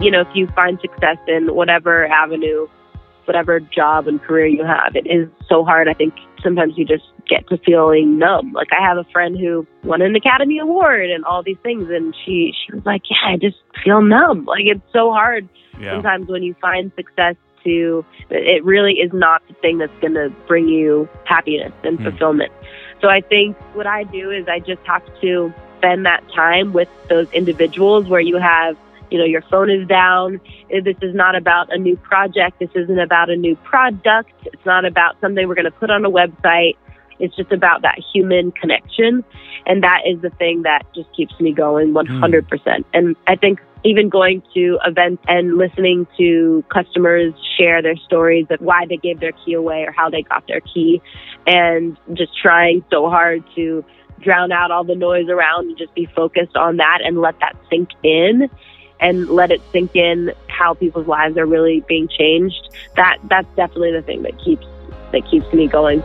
You 0.00 0.12
know, 0.12 0.20
if 0.20 0.28
you 0.32 0.46
find 0.54 0.78
success 0.80 1.16
in 1.26 1.54
whatever 1.54 2.06
avenue, 2.06 2.68
whatever 3.24 3.58
job 3.58 4.06
and 4.06 4.22
career 4.22 4.46
you 4.46 4.64
have, 4.64 4.94
it 4.94 5.08
is 5.08 5.28
so 5.48 5.64
hard. 5.64 5.88
I 5.88 5.94
think 5.94 6.14
sometimes 6.40 6.74
you 6.76 6.84
just 6.84 7.02
get 7.28 7.48
to 7.48 7.58
feeling 7.66 8.16
numb. 8.16 8.52
Like 8.52 8.68
I 8.70 8.80
have 8.80 8.96
a 8.96 9.04
friend 9.12 9.36
who 9.36 9.66
won 9.82 10.00
an 10.00 10.14
Academy 10.14 10.60
Award 10.60 11.10
and 11.10 11.24
all 11.24 11.42
these 11.42 11.58
things, 11.64 11.88
and 11.90 12.14
she 12.24 12.54
she 12.64 12.72
was 12.72 12.86
like, 12.86 13.02
"Yeah, 13.10 13.32
I 13.32 13.36
just 13.36 13.56
feel 13.84 14.00
numb. 14.00 14.44
Like 14.44 14.66
it's 14.66 14.80
so 14.92 15.10
hard 15.10 15.48
yeah. 15.80 15.94
sometimes 15.94 16.28
when 16.28 16.44
you 16.44 16.54
find 16.60 16.92
success 16.94 17.34
to 17.64 18.04
it 18.30 18.64
really 18.64 18.94
is 18.94 19.12
not 19.12 19.42
the 19.48 19.54
thing 19.54 19.78
that's 19.78 19.96
going 20.00 20.14
to 20.14 20.30
bring 20.46 20.68
you 20.68 21.08
happiness 21.24 21.72
and 21.84 21.98
mm. 21.98 22.10
fulfillment. 22.10 22.52
So 23.00 23.08
I 23.08 23.20
think 23.20 23.56
what 23.74 23.86
I 23.86 24.04
do 24.04 24.30
is 24.30 24.48
I 24.48 24.58
just 24.60 24.82
have 24.84 25.02
to 25.20 25.52
spend 25.78 26.06
that 26.06 26.22
time 26.34 26.72
with 26.72 26.88
those 27.08 27.30
individuals 27.32 28.08
where 28.08 28.20
you 28.20 28.36
have 28.38 28.76
you 29.10 29.18
know 29.18 29.24
your 29.24 29.42
phone 29.42 29.70
is 29.70 29.86
down 29.88 30.40
this 30.68 30.96
is 31.00 31.14
not 31.14 31.34
about 31.34 31.72
a 31.72 31.78
new 31.78 31.96
project 31.96 32.58
this 32.58 32.68
isn't 32.74 32.98
about 32.98 33.30
a 33.30 33.36
new 33.36 33.56
product 33.56 34.30
it's 34.44 34.66
not 34.66 34.84
about 34.84 35.18
something 35.20 35.48
we're 35.48 35.54
going 35.54 35.64
to 35.64 35.70
put 35.70 35.88
on 35.88 36.04
a 36.04 36.10
website 36.10 36.76
It's 37.18 37.34
just 37.36 37.52
about 37.52 37.82
that 37.82 37.98
human 38.12 38.52
connection. 38.52 39.24
And 39.66 39.82
that 39.82 40.02
is 40.06 40.20
the 40.20 40.30
thing 40.30 40.62
that 40.62 40.82
just 40.94 41.14
keeps 41.14 41.38
me 41.40 41.52
going 41.52 41.90
hmm. 41.90 41.96
100%. 41.96 42.84
And 42.94 43.16
I 43.26 43.36
think 43.36 43.60
even 43.84 44.08
going 44.08 44.42
to 44.54 44.78
events 44.84 45.22
and 45.28 45.56
listening 45.56 46.06
to 46.16 46.64
customers 46.72 47.32
share 47.56 47.80
their 47.82 47.96
stories 47.96 48.46
of 48.50 48.60
why 48.60 48.86
they 48.88 48.96
gave 48.96 49.20
their 49.20 49.32
key 49.32 49.52
away 49.52 49.84
or 49.84 49.92
how 49.92 50.10
they 50.10 50.22
got 50.22 50.46
their 50.48 50.60
key 50.60 51.00
and 51.46 51.96
just 52.14 52.36
trying 52.40 52.84
so 52.90 53.08
hard 53.08 53.42
to 53.54 53.84
drown 54.20 54.50
out 54.50 54.70
all 54.70 54.84
the 54.84 54.96
noise 54.96 55.28
around 55.28 55.68
and 55.68 55.78
just 55.78 55.94
be 55.94 56.06
focused 56.06 56.56
on 56.56 56.78
that 56.78 56.98
and 57.04 57.20
let 57.20 57.38
that 57.40 57.56
sink 57.70 57.90
in 58.02 58.50
and 59.00 59.28
let 59.28 59.52
it 59.52 59.60
sink 59.70 59.94
in 59.94 60.32
how 60.48 60.74
people's 60.74 61.06
lives 61.06 61.36
are 61.36 61.46
really 61.46 61.84
being 61.88 62.08
changed 62.08 62.68
that 62.96 63.18
that's 63.28 63.46
definitely 63.54 63.92
the 63.92 64.02
thing 64.02 64.22
that 64.22 64.36
keeps 64.42 64.66
that 65.12 65.22
keeps 65.30 65.50
me 65.52 65.68
going 65.68 66.02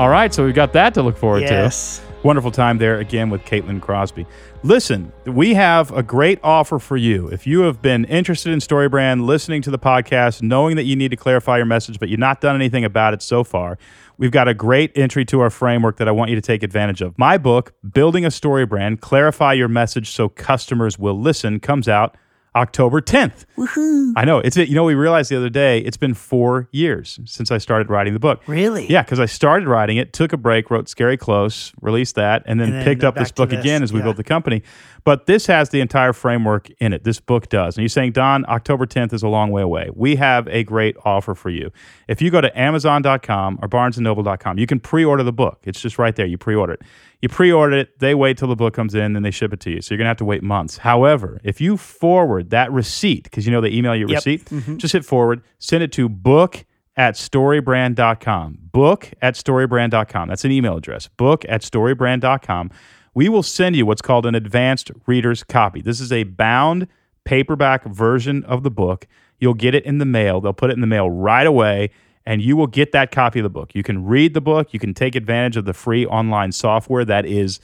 All 0.00 0.08
right, 0.08 0.32
so 0.32 0.46
we've 0.46 0.54
got 0.54 0.72
that 0.72 0.94
to 0.94 1.02
look 1.02 1.18
forward 1.18 1.40
to. 1.40 1.44
Yes. 1.44 1.98
to. 1.98 2.26
Wonderful 2.26 2.50
time 2.50 2.78
there 2.78 3.00
again 3.00 3.28
with 3.28 3.44
Caitlin 3.44 3.82
Crosby. 3.82 4.24
Listen, 4.62 5.12
we 5.26 5.52
have 5.52 5.92
a 5.92 6.02
great 6.02 6.38
offer 6.42 6.78
for 6.78 6.96
you. 6.96 7.28
If 7.28 7.46
you 7.46 7.60
have 7.60 7.82
been 7.82 8.06
interested 8.06 8.50
in 8.50 8.60
StoryBrand, 8.60 9.26
listening 9.26 9.60
to 9.60 9.70
the 9.70 9.78
podcast, 9.78 10.40
knowing 10.40 10.76
that 10.76 10.84
you 10.84 10.96
need 10.96 11.10
to 11.10 11.18
clarify 11.18 11.58
your 11.58 11.66
message, 11.66 11.98
but 12.00 12.08
you've 12.08 12.18
not 12.18 12.40
done 12.40 12.56
anything 12.56 12.82
about 12.82 13.12
it 13.12 13.20
so 13.20 13.44
far, 13.44 13.76
we've 14.16 14.30
got 14.30 14.48
a 14.48 14.54
great 14.54 14.90
entry 14.96 15.26
to 15.26 15.40
our 15.40 15.50
framework 15.50 15.98
that 15.98 16.08
I 16.08 16.12
want 16.12 16.30
you 16.30 16.36
to 16.36 16.40
take 16.40 16.62
advantage 16.62 17.02
of. 17.02 17.18
My 17.18 17.36
book, 17.36 17.74
Building 17.92 18.24
a 18.24 18.30
Story 18.30 18.64
Brand 18.64 19.02
Clarify 19.02 19.52
Your 19.52 19.68
Message 19.68 20.12
So 20.12 20.30
Customers 20.30 20.98
Will 20.98 21.20
Listen, 21.20 21.60
comes 21.60 21.88
out 21.88 22.16
October 22.56 23.00
10th. 23.00 23.44
Woohoo. 23.56 24.12
I 24.16 24.24
know. 24.24 24.38
It's 24.38 24.56
it. 24.56 24.68
you 24.68 24.74
know 24.74 24.84
we 24.84 24.94
realized 24.94 25.30
the 25.30 25.36
other 25.36 25.50
day 25.50 25.80
it's 25.80 25.96
been 25.96 26.14
4 26.14 26.68
years 26.72 27.20
since 27.24 27.50
I 27.50 27.58
started 27.58 27.90
writing 27.90 28.12
the 28.14 28.20
book. 28.20 28.40
Really? 28.46 28.86
Yeah, 28.88 29.02
because 29.02 29.20
I 29.20 29.26
started 29.26 29.68
writing 29.68 29.96
it, 29.98 30.12
took 30.12 30.32
a 30.32 30.36
break, 30.36 30.70
wrote 30.70 30.88
Scary 30.88 31.16
Close, 31.16 31.72
released 31.80 32.14
that, 32.16 32.42
and 32.46 32.58
then, 32.58 32.68
And 32.68 32.76
then 32.78 32.84
picked 32.84 33.04
up 33.04 33.14
this 33.14 33.32
book 33.32 33.50
this, 33.50 33.60
again 33.60 33.82
as 33.82 33.92
we 33.92 33.98
yeah. 33.98 34.04
built 34.04 34.16
the 34.16 34.24
company. 34.24 34.62
But 35.04 35.26
this 35.26 35.46
has 35.46 35.70
the 35.70 35.80
entire 35.80 36.12
framework 36.12 36.70
in 36.78 36.92
it. 36.92 37.04
This 37.04 37.20
book 37.20 37.48
does. 37.48 37.76
And 37.76 37.82
you're 37.82 37.88
saying, 37.88 38.12
Don, 38.12 38.44
October 38.48 38.86
10th 38.86 39.12
is 39.12 39.22
a 39.22 39.28
long 39.28 39.50
way 39.50 39.62
away. 39.62 39.88
We 39.94 40.16
have 40.16 40.46
a 40.48 40.62
great 40.64 40.96
offer 41.04 41.34
for 41.34 41.50
you. 41.50 41.70
If 42.08 42.20
you 42.20 42.30
go 42.30 42.40
to 42.40 42.58
Amazon.com 42.58 43.60
or 43.62 43.68
BarnesandNoble.com, 43.68 44.58
you 44.58 44.66
can 44.66 44.78
pre-order 44.80 45.22
the 45.22 45.32
book. 45.32 45.60
It's 45.64 45.80
just 45.80 45.98
right 45.98 46.14
there. 46.14 46.26
You 46.26 46.36
pre-order 46.36 46.74
it. 46.74 46.82
You 47.22 47.28
pre-order 47.28 47.76
it. 47.78 47.98
They 47.98 48.14
wait 48.14 48.38
till 48.38 48.48
the 48.48 48.56
book 48.56 48.72
comes 48.74 48.94
in, 48.94 49.12
then 49.12 49.22
they 49.22 49.30
ship 49.30 49.52
it 49.52 49.60
to 49.60 49.70
you. 49.70 49.82
So 49.82 49.92
you're 49.94 49.98
gonna 49.98 50.08
have 50.08 50.16
to 50.18 50.24
wait 50.24 50.42
months. 50.42 50.78
However, 50.78 51.38
if 51.44 51.60
you 51.60 51.76
forward 51.76 52.50
that 52.50 52.72
receipt, 52.72 53.24
because 53.24 53.44
you 53.46 53.52
know 53.52 53.60
they 53.60 53.70
email 53.70 53.94
you 53.94 54.06
a 54.06 54.10
Yep. 54.10 54.16
receipt, 54.16 54.44
Mhm. 54.46 54.76
just 54.78 54.92
hit 54.92 55.04
forward, 55.04 55.42
send 55.58 55.82
it 55.82 55.92
to 55.92 56.08
book 56.08 56.64
at 56.96 57.16
storybrand.com. 57.16 58.58
Book 58.72 59.10
at 59.22 59.34
storybrand.com. 59.34 60.28
That's 60.28 60.44
an 60.44 60.50
email 60.52 60.76
address. 60.76 61.08
Book 61.08 61.44
at 61.48 61.62
storybrand.com. 61.62 62.70
We 63.14 63.28
will 63.28 63.42
send 63.42 63.76
you 63.76 63.86
what's 63.86 64.02
called 64.02 64.26
an 64.26 64.34
advanced 64.34 64.90
reader's 65.06 65.42
copy. 65.42 65.82
This 65.82 66.00
is 66.00 66.12
a 66.12 66.22
bound 66.24 66.86
paperback 67.24 67.84
version 67.84 68.44
of 68.44 68.62
the 68.62 68.70
book. 68.70 69.06
You'll 69.38 69.54
get 69.54 69.74
it 69.74 69.84
in 69.84 69.98
the 69.98 70.04
mail. 70.04 70.40
They'll 70.40 70.52
put 70.52 70.70
it 70.70 70.74
in 70.74 70.80
the 70.80 70.86
mail 70.86 71.10
right 71.10 71.46
away, 71.46 71.90
and 72.26 72.42
you 72.42 72.56
will 72.56 72.66
get 72.66 72.92
that 72.92 73.10
copy 73.10 73.38
of 73.38 73.44
the 73.44 73.50
book. 73.50 73.74
You 73.74 73.82
can 73.82 74.04
read 74.04 74.34
the 74.34 74.40
book. 74.40 74.72
You 74.72 74.78
can 74.78 74.94
take 74.94 75.14
advantage 75.14 75.56
of 75.56 75.64
the 75.64 75.74
free 75.74 76.06
online 76.06 76.52
software 76.52 77.04
that 77.04 77.26
is 77.26 77.60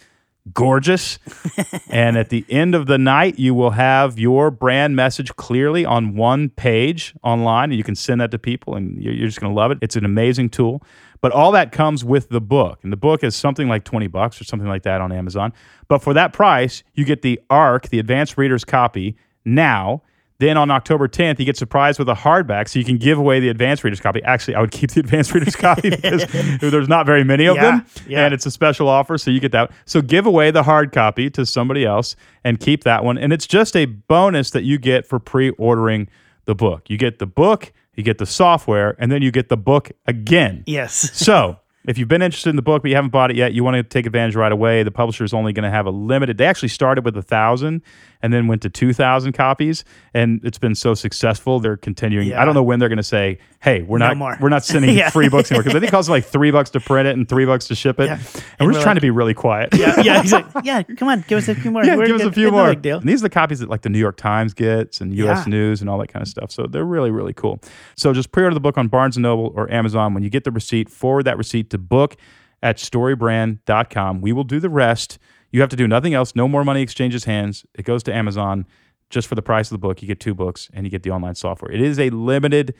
gorgeous. 0.52 1.18
and 1.90 2.16
at 2.16 2.30
the 2.30 2.44
end 2.48 2.74
of 2.74 2.86
the 2.86 2.98
night, 2.98 3.38
you 3.38 3.54
will 3.54 3.72
have 3.72 4.18
your 4.18 4.50
brand 4.50 4.96
message 4.96 5.34
clearly 5.36 5.84
on 5.84 6.14
one 6.14 6.48
page 6.48 7.14
online, 7.22 7.70
and 7.70 7.78
you 7.78 7.84
can 7.84 7.94
send 7.94 8.20
that 8.20 8.30
to 8.30 8.38
people, 8.38 8.74
and 8.74 9.02
you're, 9.02 9.26
just 9.26 9.40
going 9.40 9.52
to 9.52 9.56
love 9.56 9.70
it. 9.70 9.78
It's 9.82 9.96
an 9.96 10.04
amazing 10.04 10.50
tool. 10.50 10.82
But 11.20 11.32
all 11.32 11.50
that 11.52 11.72
comes 11.72 12.04
with 12.04 12.28
the 12.28 12.40
book, 12.40 12.78
and 12.82 12.92
the 12.92 12.96
book 12.96 13.24
is 13.24 13.34
something 13.34 13.68
like 13.68 13.84
twenty 13.84 14.06
bucks 14.06 14.40
or 14.40 14.44
something 14.44 14.68
like 14.68 14.82
that 14.82 15.00
on 15.00 15.12
Amazon. 15.12 15.52
But 15.88 16.02
for 16.02 16.12
that 16.14 16.32
price, 16.32 16.82
you 16.94 17.04
get 17.04 17.22
the 17.22 17.40
ARC, 17.48 17.88
the 17.88 17.98
Advanced 17.98 18.36
Reader's 18.36 18.64
Copy, 18.64 19.16
now. 19.44 20.02
Then 20.38 20.58
on 20.58 20.70
October 20.70 21.08
10th, 21.08 21.38
you 21.38 21.46
get 21.46 21.56
surprised 21.56 21.98
with 21.98 22.08
a 22.10 22.14
hardback, 22.14 22.68
so 22.68 22.78
you 22.78 22.84
can 22.84 22.98
give 22.98 23.16
away 23.18 23.40
the 23.40 23.48
advanced 23.48 23.82
reader's 23.84 24.00
copy. 24.00 24.22
Actually, 24.22 24.56
I 24.56 24.60
would 24.60 24.70
keep 24.70 24.90
the 24.90 25.00
advanced 25.06 25.32
reader's 25.32 25.56
copy 25.56 25.88
because 25.90 26.26
there's 26.60 26.88
not 26.88 27.06
very 27.06 27.24
many 27.24 27.46
of 27.46 27.56
Yeah, 27.56 27.62
them, 27.78 27.86
yeah. 28.06 28.24
and 28.26 28.34
it's 28.34 28.44
a 28.44 28.50
special 28.50 28.88
offer, 28.88 29.16
so 29.16 29.30
you 29.30 29.40
get 29.40 29.52
that. 29.52 29.70
So 29.86 30.02
give 30.02 30.26
away 30.26 30.50
the 30.50 30.62
hard 30.62 30.92
copy 30.92 31.30
to 31.30 31.46
somebody 31.46 31.84
else 31.86 32.16
and 32.44 32.60
keep 32.60 32.84
that 32.84 33.02
one. 33.04 33.16
And 33.16 33.32
it's 33.32 33.46
just 33.46 33.74
a 33.76 33.86
bonus 33.86 34.50
that 34.50 34.64
you 34.64 34.78
get 34.78 35.06
for 35.06 35.18
pre-ordering 35.18 36.08
the 36.44 36.54
book. 36.54 36.90
You 36.90 36.98
get 36.98 37.18
the 37.18 37.26
book, 37.26 37.72
you 37.94 38.02
get 38.02 38.18
the 38.18 38.26
software, 38.26 38.94
and 38.98 39.10
then 39.10 39.22
you 39.22 39.30
get 39.30 39.48
the 39.48 39.56
book 39.56 39.90
again. 40.06 40.64
Yes. 40.66 41.10
So, 41.26 41.60
if 41.88 41.98
you've 41.98 42.08
been 42.08 42.20
interested 42.20 42.50
in 42.50 42.56
the 42.56 42.62
book 42.62 42.82
but 42.82 42.88
you 42.88 42.96
haven't 42.96 43.10
bought 43.12 43.30
it 43.30 43.36
yet, 43.36 43.52
you 43.52 43.62
want 43.62 43.76
to 43.76 43.82
take 43.84 44.06
advantage 44.06 44.34
right 44.34 44.50
away. 44.50 44.82
The 44.82 44.90
publisher 44.90 45.22
is 45.22 45.32
only 45.32 45.52
going 45.52 45.62
to 45.62 45.70
have 45.70 45.86
a 45.86 45.90
limited. 45.90 46.36
They 46.36 46.44
actually 46.44 46.70
started 46.70 47.04
with 47.04 47.16
a 47.16 47.22
thousand 47.22 47.80
and 48.22 48.32
then 48.32 48.46
went 48.46 48.62
to 48.62 48.70
two 48.70 48.92
thousand 48.92 49.32
copies, 49.32 49.84
and 50.14 50.40
it's 50.44 50.58
been 50.58 50.74
so 50.74 50.94
successful. 50.94 51.60
They're 51.60 51.76
continuing. 51.76 52.28
Yeah. 52.28 52.40
I 52.42 52.44
don't 52.44 52.54
know 52.54 52.62
when 52.62 52.78
they're 52.78 52.88
going 52.88 52.96
to 52.96 53.02
say, 53.02 53.38
"Hey, 53.60 53.82
we're 53.82 53.98
No 53.98 54.08
not 54.08 54.16
more." 54.16 54.38
we're 54.40 54.48
not 54.48 54.64
sending 54.64 54.96
Yeah. 54.96 55.10
free 55.10 55.28
books 55.28 55.50
anymore," 55.50 55.64
because 55.64 55.76
I 55.76 55.80
think 55.80 55.88
it 55.88 55.92
costs 55.92 56.08
like 56.10 56.24
three 56.24 56.50
bucks 56.50 56.70
to 56.70 56.80
print 56.80 57.06
it 57.08 57.16
and 57.16 57.28
three 57.28 57.44
bucks 57.44 57.68
to 57.68 57.74
ship 57.74 58.00
it. 58.00 58.06
Yeah. 58.06 58.14
And, 58.14 58.42
And 58.60 58.66
we're 58.66 58.72
just 58.72 58.82
trying 58.82 58.94
to 58.96 59.00
be 59.00 59.10
really 59.10 59.34
quiet. 59.34 59.70
yeah, 59.74 60.00
yeah, 60.00 60.22
he's 60.22 60.32
like, 60.32 60.46
yeah, 60.64 60.82
come 60.82 61.08
on, 61.08 61.24
give 61.28 61.38
us 61.38 61.48
a 61.48 61.54
few 61.54 61.70
more. 61.70 61.84
Yeah, 61.84 61.96
We're 61.96 62.06
give 62.06 62.16
us 62.16 62.22
a 62.22 62.32
few 62.32 62.46
no 62.50 62.52
more. 62.52 62.74
deal. 62.74 62.98
And 62.98 63.08
these 63.08 63.20
are 63.20 63.24
the 63.24 63.30
copies 63.30 63.60
that 63.60 63.68
like 63.68 63.82
the 63.82 63.90
New 63.90 63.98
York 63.98 64.16
Times 64.16 64.54
gets 64.54 65.00
and 65.00 65.14
U.S. 65.14 65.46
News 65.46 65.80
and 65.80 65.90
all 65.90 65.98
that 65.98 66.08
kind 66.08 66.22
of 66.22 66.28
stuff. 66.28 66.50
So 66.50 66.66
they're 66.66 66.84
really, 66.84 67.10
really 67.10 67.32
cool. 67.34 67.60
So 67.96 68.12
just 68.12 68.32
pre-order 68.32 68.54
the 68.54 68.60
book 68.60 68.76
on 68.78 68.88
Barnes 68.88 69.16
& 69.18 69.18
Noble 69.18 69.52
or 69.54 69.70
Amazon. 69.72 70.14
When 70.14 70.22
you 70.22 70.30
get 70.30 70.44
the 70.44 70.50
receipt, 70.50 70.88
forward 70.88 71.24
that 71.24 71.36
receipt 71.38 71.70
to 71.70 71.78
book 71.78 72.16
at 72.62 72.78
storybrand.com. 72.78 74.20
We 74.20 74.32
will 74.32 74.44
do 74.44 74.60
the 74.60 74.70
rest. 74.70 75.18
You 75.50 75.60
have 75.60 75.70
to 75.70 75.76
do 75.76 75.86
nothing 75.88 76.14
else. 76.14 76.34
No 76.34 76.48
more 76.48 76.64
money 76.64 76.82
exchanges 76.82 77.24
hands. 77.24 77.64
It 77.74 77.84
goes 77.84 78.02
to 78.04 78.14
Amazon 78.14 78.66
just 79.10 79.28
for 79.28 79.34
the 79.34 79.42
price 79.42 79.68
of 79.68 79.74
the 79.74 79.78
book. 79.78 80.02
You 80.02 80.08
get 80.08 80.20
two 80.20 80.34
books 80.34 80.68
and 80.72 80.84
you 80.84 80.90
get 80.90 81.02
the 81.02 81.10
online 81.10 81.34
software. 81.34 81.70
It 81.70 81.80
is 81.80 81.98
a 81.98 82.10
limited 82.10 82.74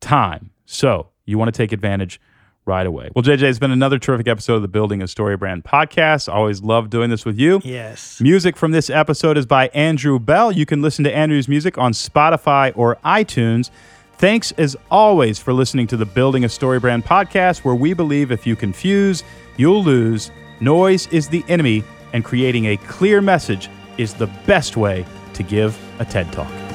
time. 0.00 0.50
So 0.66 1.08
you 1.24 1.38
want 1.38 1.52
to 1.52 1.56
take 1.56 1.72
advantage 1.72 2.20
right 2.66 2.86
away. 2.86 3.10
Well, 3.14 3.22
JJ, 3.22 3.42
it's 3.42 3.58
been 3.58 3.70
another 3.70 3.98
terrific 3.98 4.28
episode 4.28 4.56
of 4.56 4.62
the 4.62 4.68
Building 4.68 5.02
a 5.02 5.08
Story 5.08 5.36
Brand 5.36 5.64
podcast. 5.64 6.32
Always 6.32 6.62
love 6.62 6.90
doing 6.90 7.10
this 7.10 7.24
with 7.24 7.38
you. 7.38 7.60
Yes. 7.64 8.20
Music 8.20 8.56
from 8.56 8.72
this 8.72 8.90
episode 8.90 9.38
is 9.38 9.46
by 9.46 9.68
Andrew 9.68 10.18
Bell. 10.18 10.52
You 10.52 10.66
can 10.66 10.82
listen 10.82 11.04
to 11.04 11.14
Andrew's 11.14 11.48
music 11.48 11.78
on 11.78 11.92
Spotify 11.92 12.72
or 12.76 12.96
iTunes. 13.04 13.70
Thanks 14.18 14.52
as 14.52 14.76
always 14.90 15.38
for 15.38 15.52
listening 15.54 15.86
to 15.88 15.96
the 15.96 16.04
Building 16.04 16.44
a 16.44 16.48
Story 16.48 16.78
Brand 16.78 17.04
podcast, 17.04 17.64
where 17.64 17.74
we 17.74 17.94
believe 17.94 18.30
if 18.30 18.46
you 18.46 18.54
confuse, 18.54 19.24
you'll 19.56 19.82
lose. 19.82 20.30
Noise 20.60 21.06
is 21.08 21.28
the 21.28 21.42
enemy, 21.48 21.82
and 22.12 22.24
creating 22.24 22.66
a 22.66 22.76
clear 22.76 23.20
message 23.20 23.68
is 23.98 24.14
the 24.14 24.26
best 24.46 24.76
way 24.76 25.04
to 25.34 25.42
give 25.42 25.78
a 26.00 26.04
TED 26.04 26.32
Talk. 26.32 26.69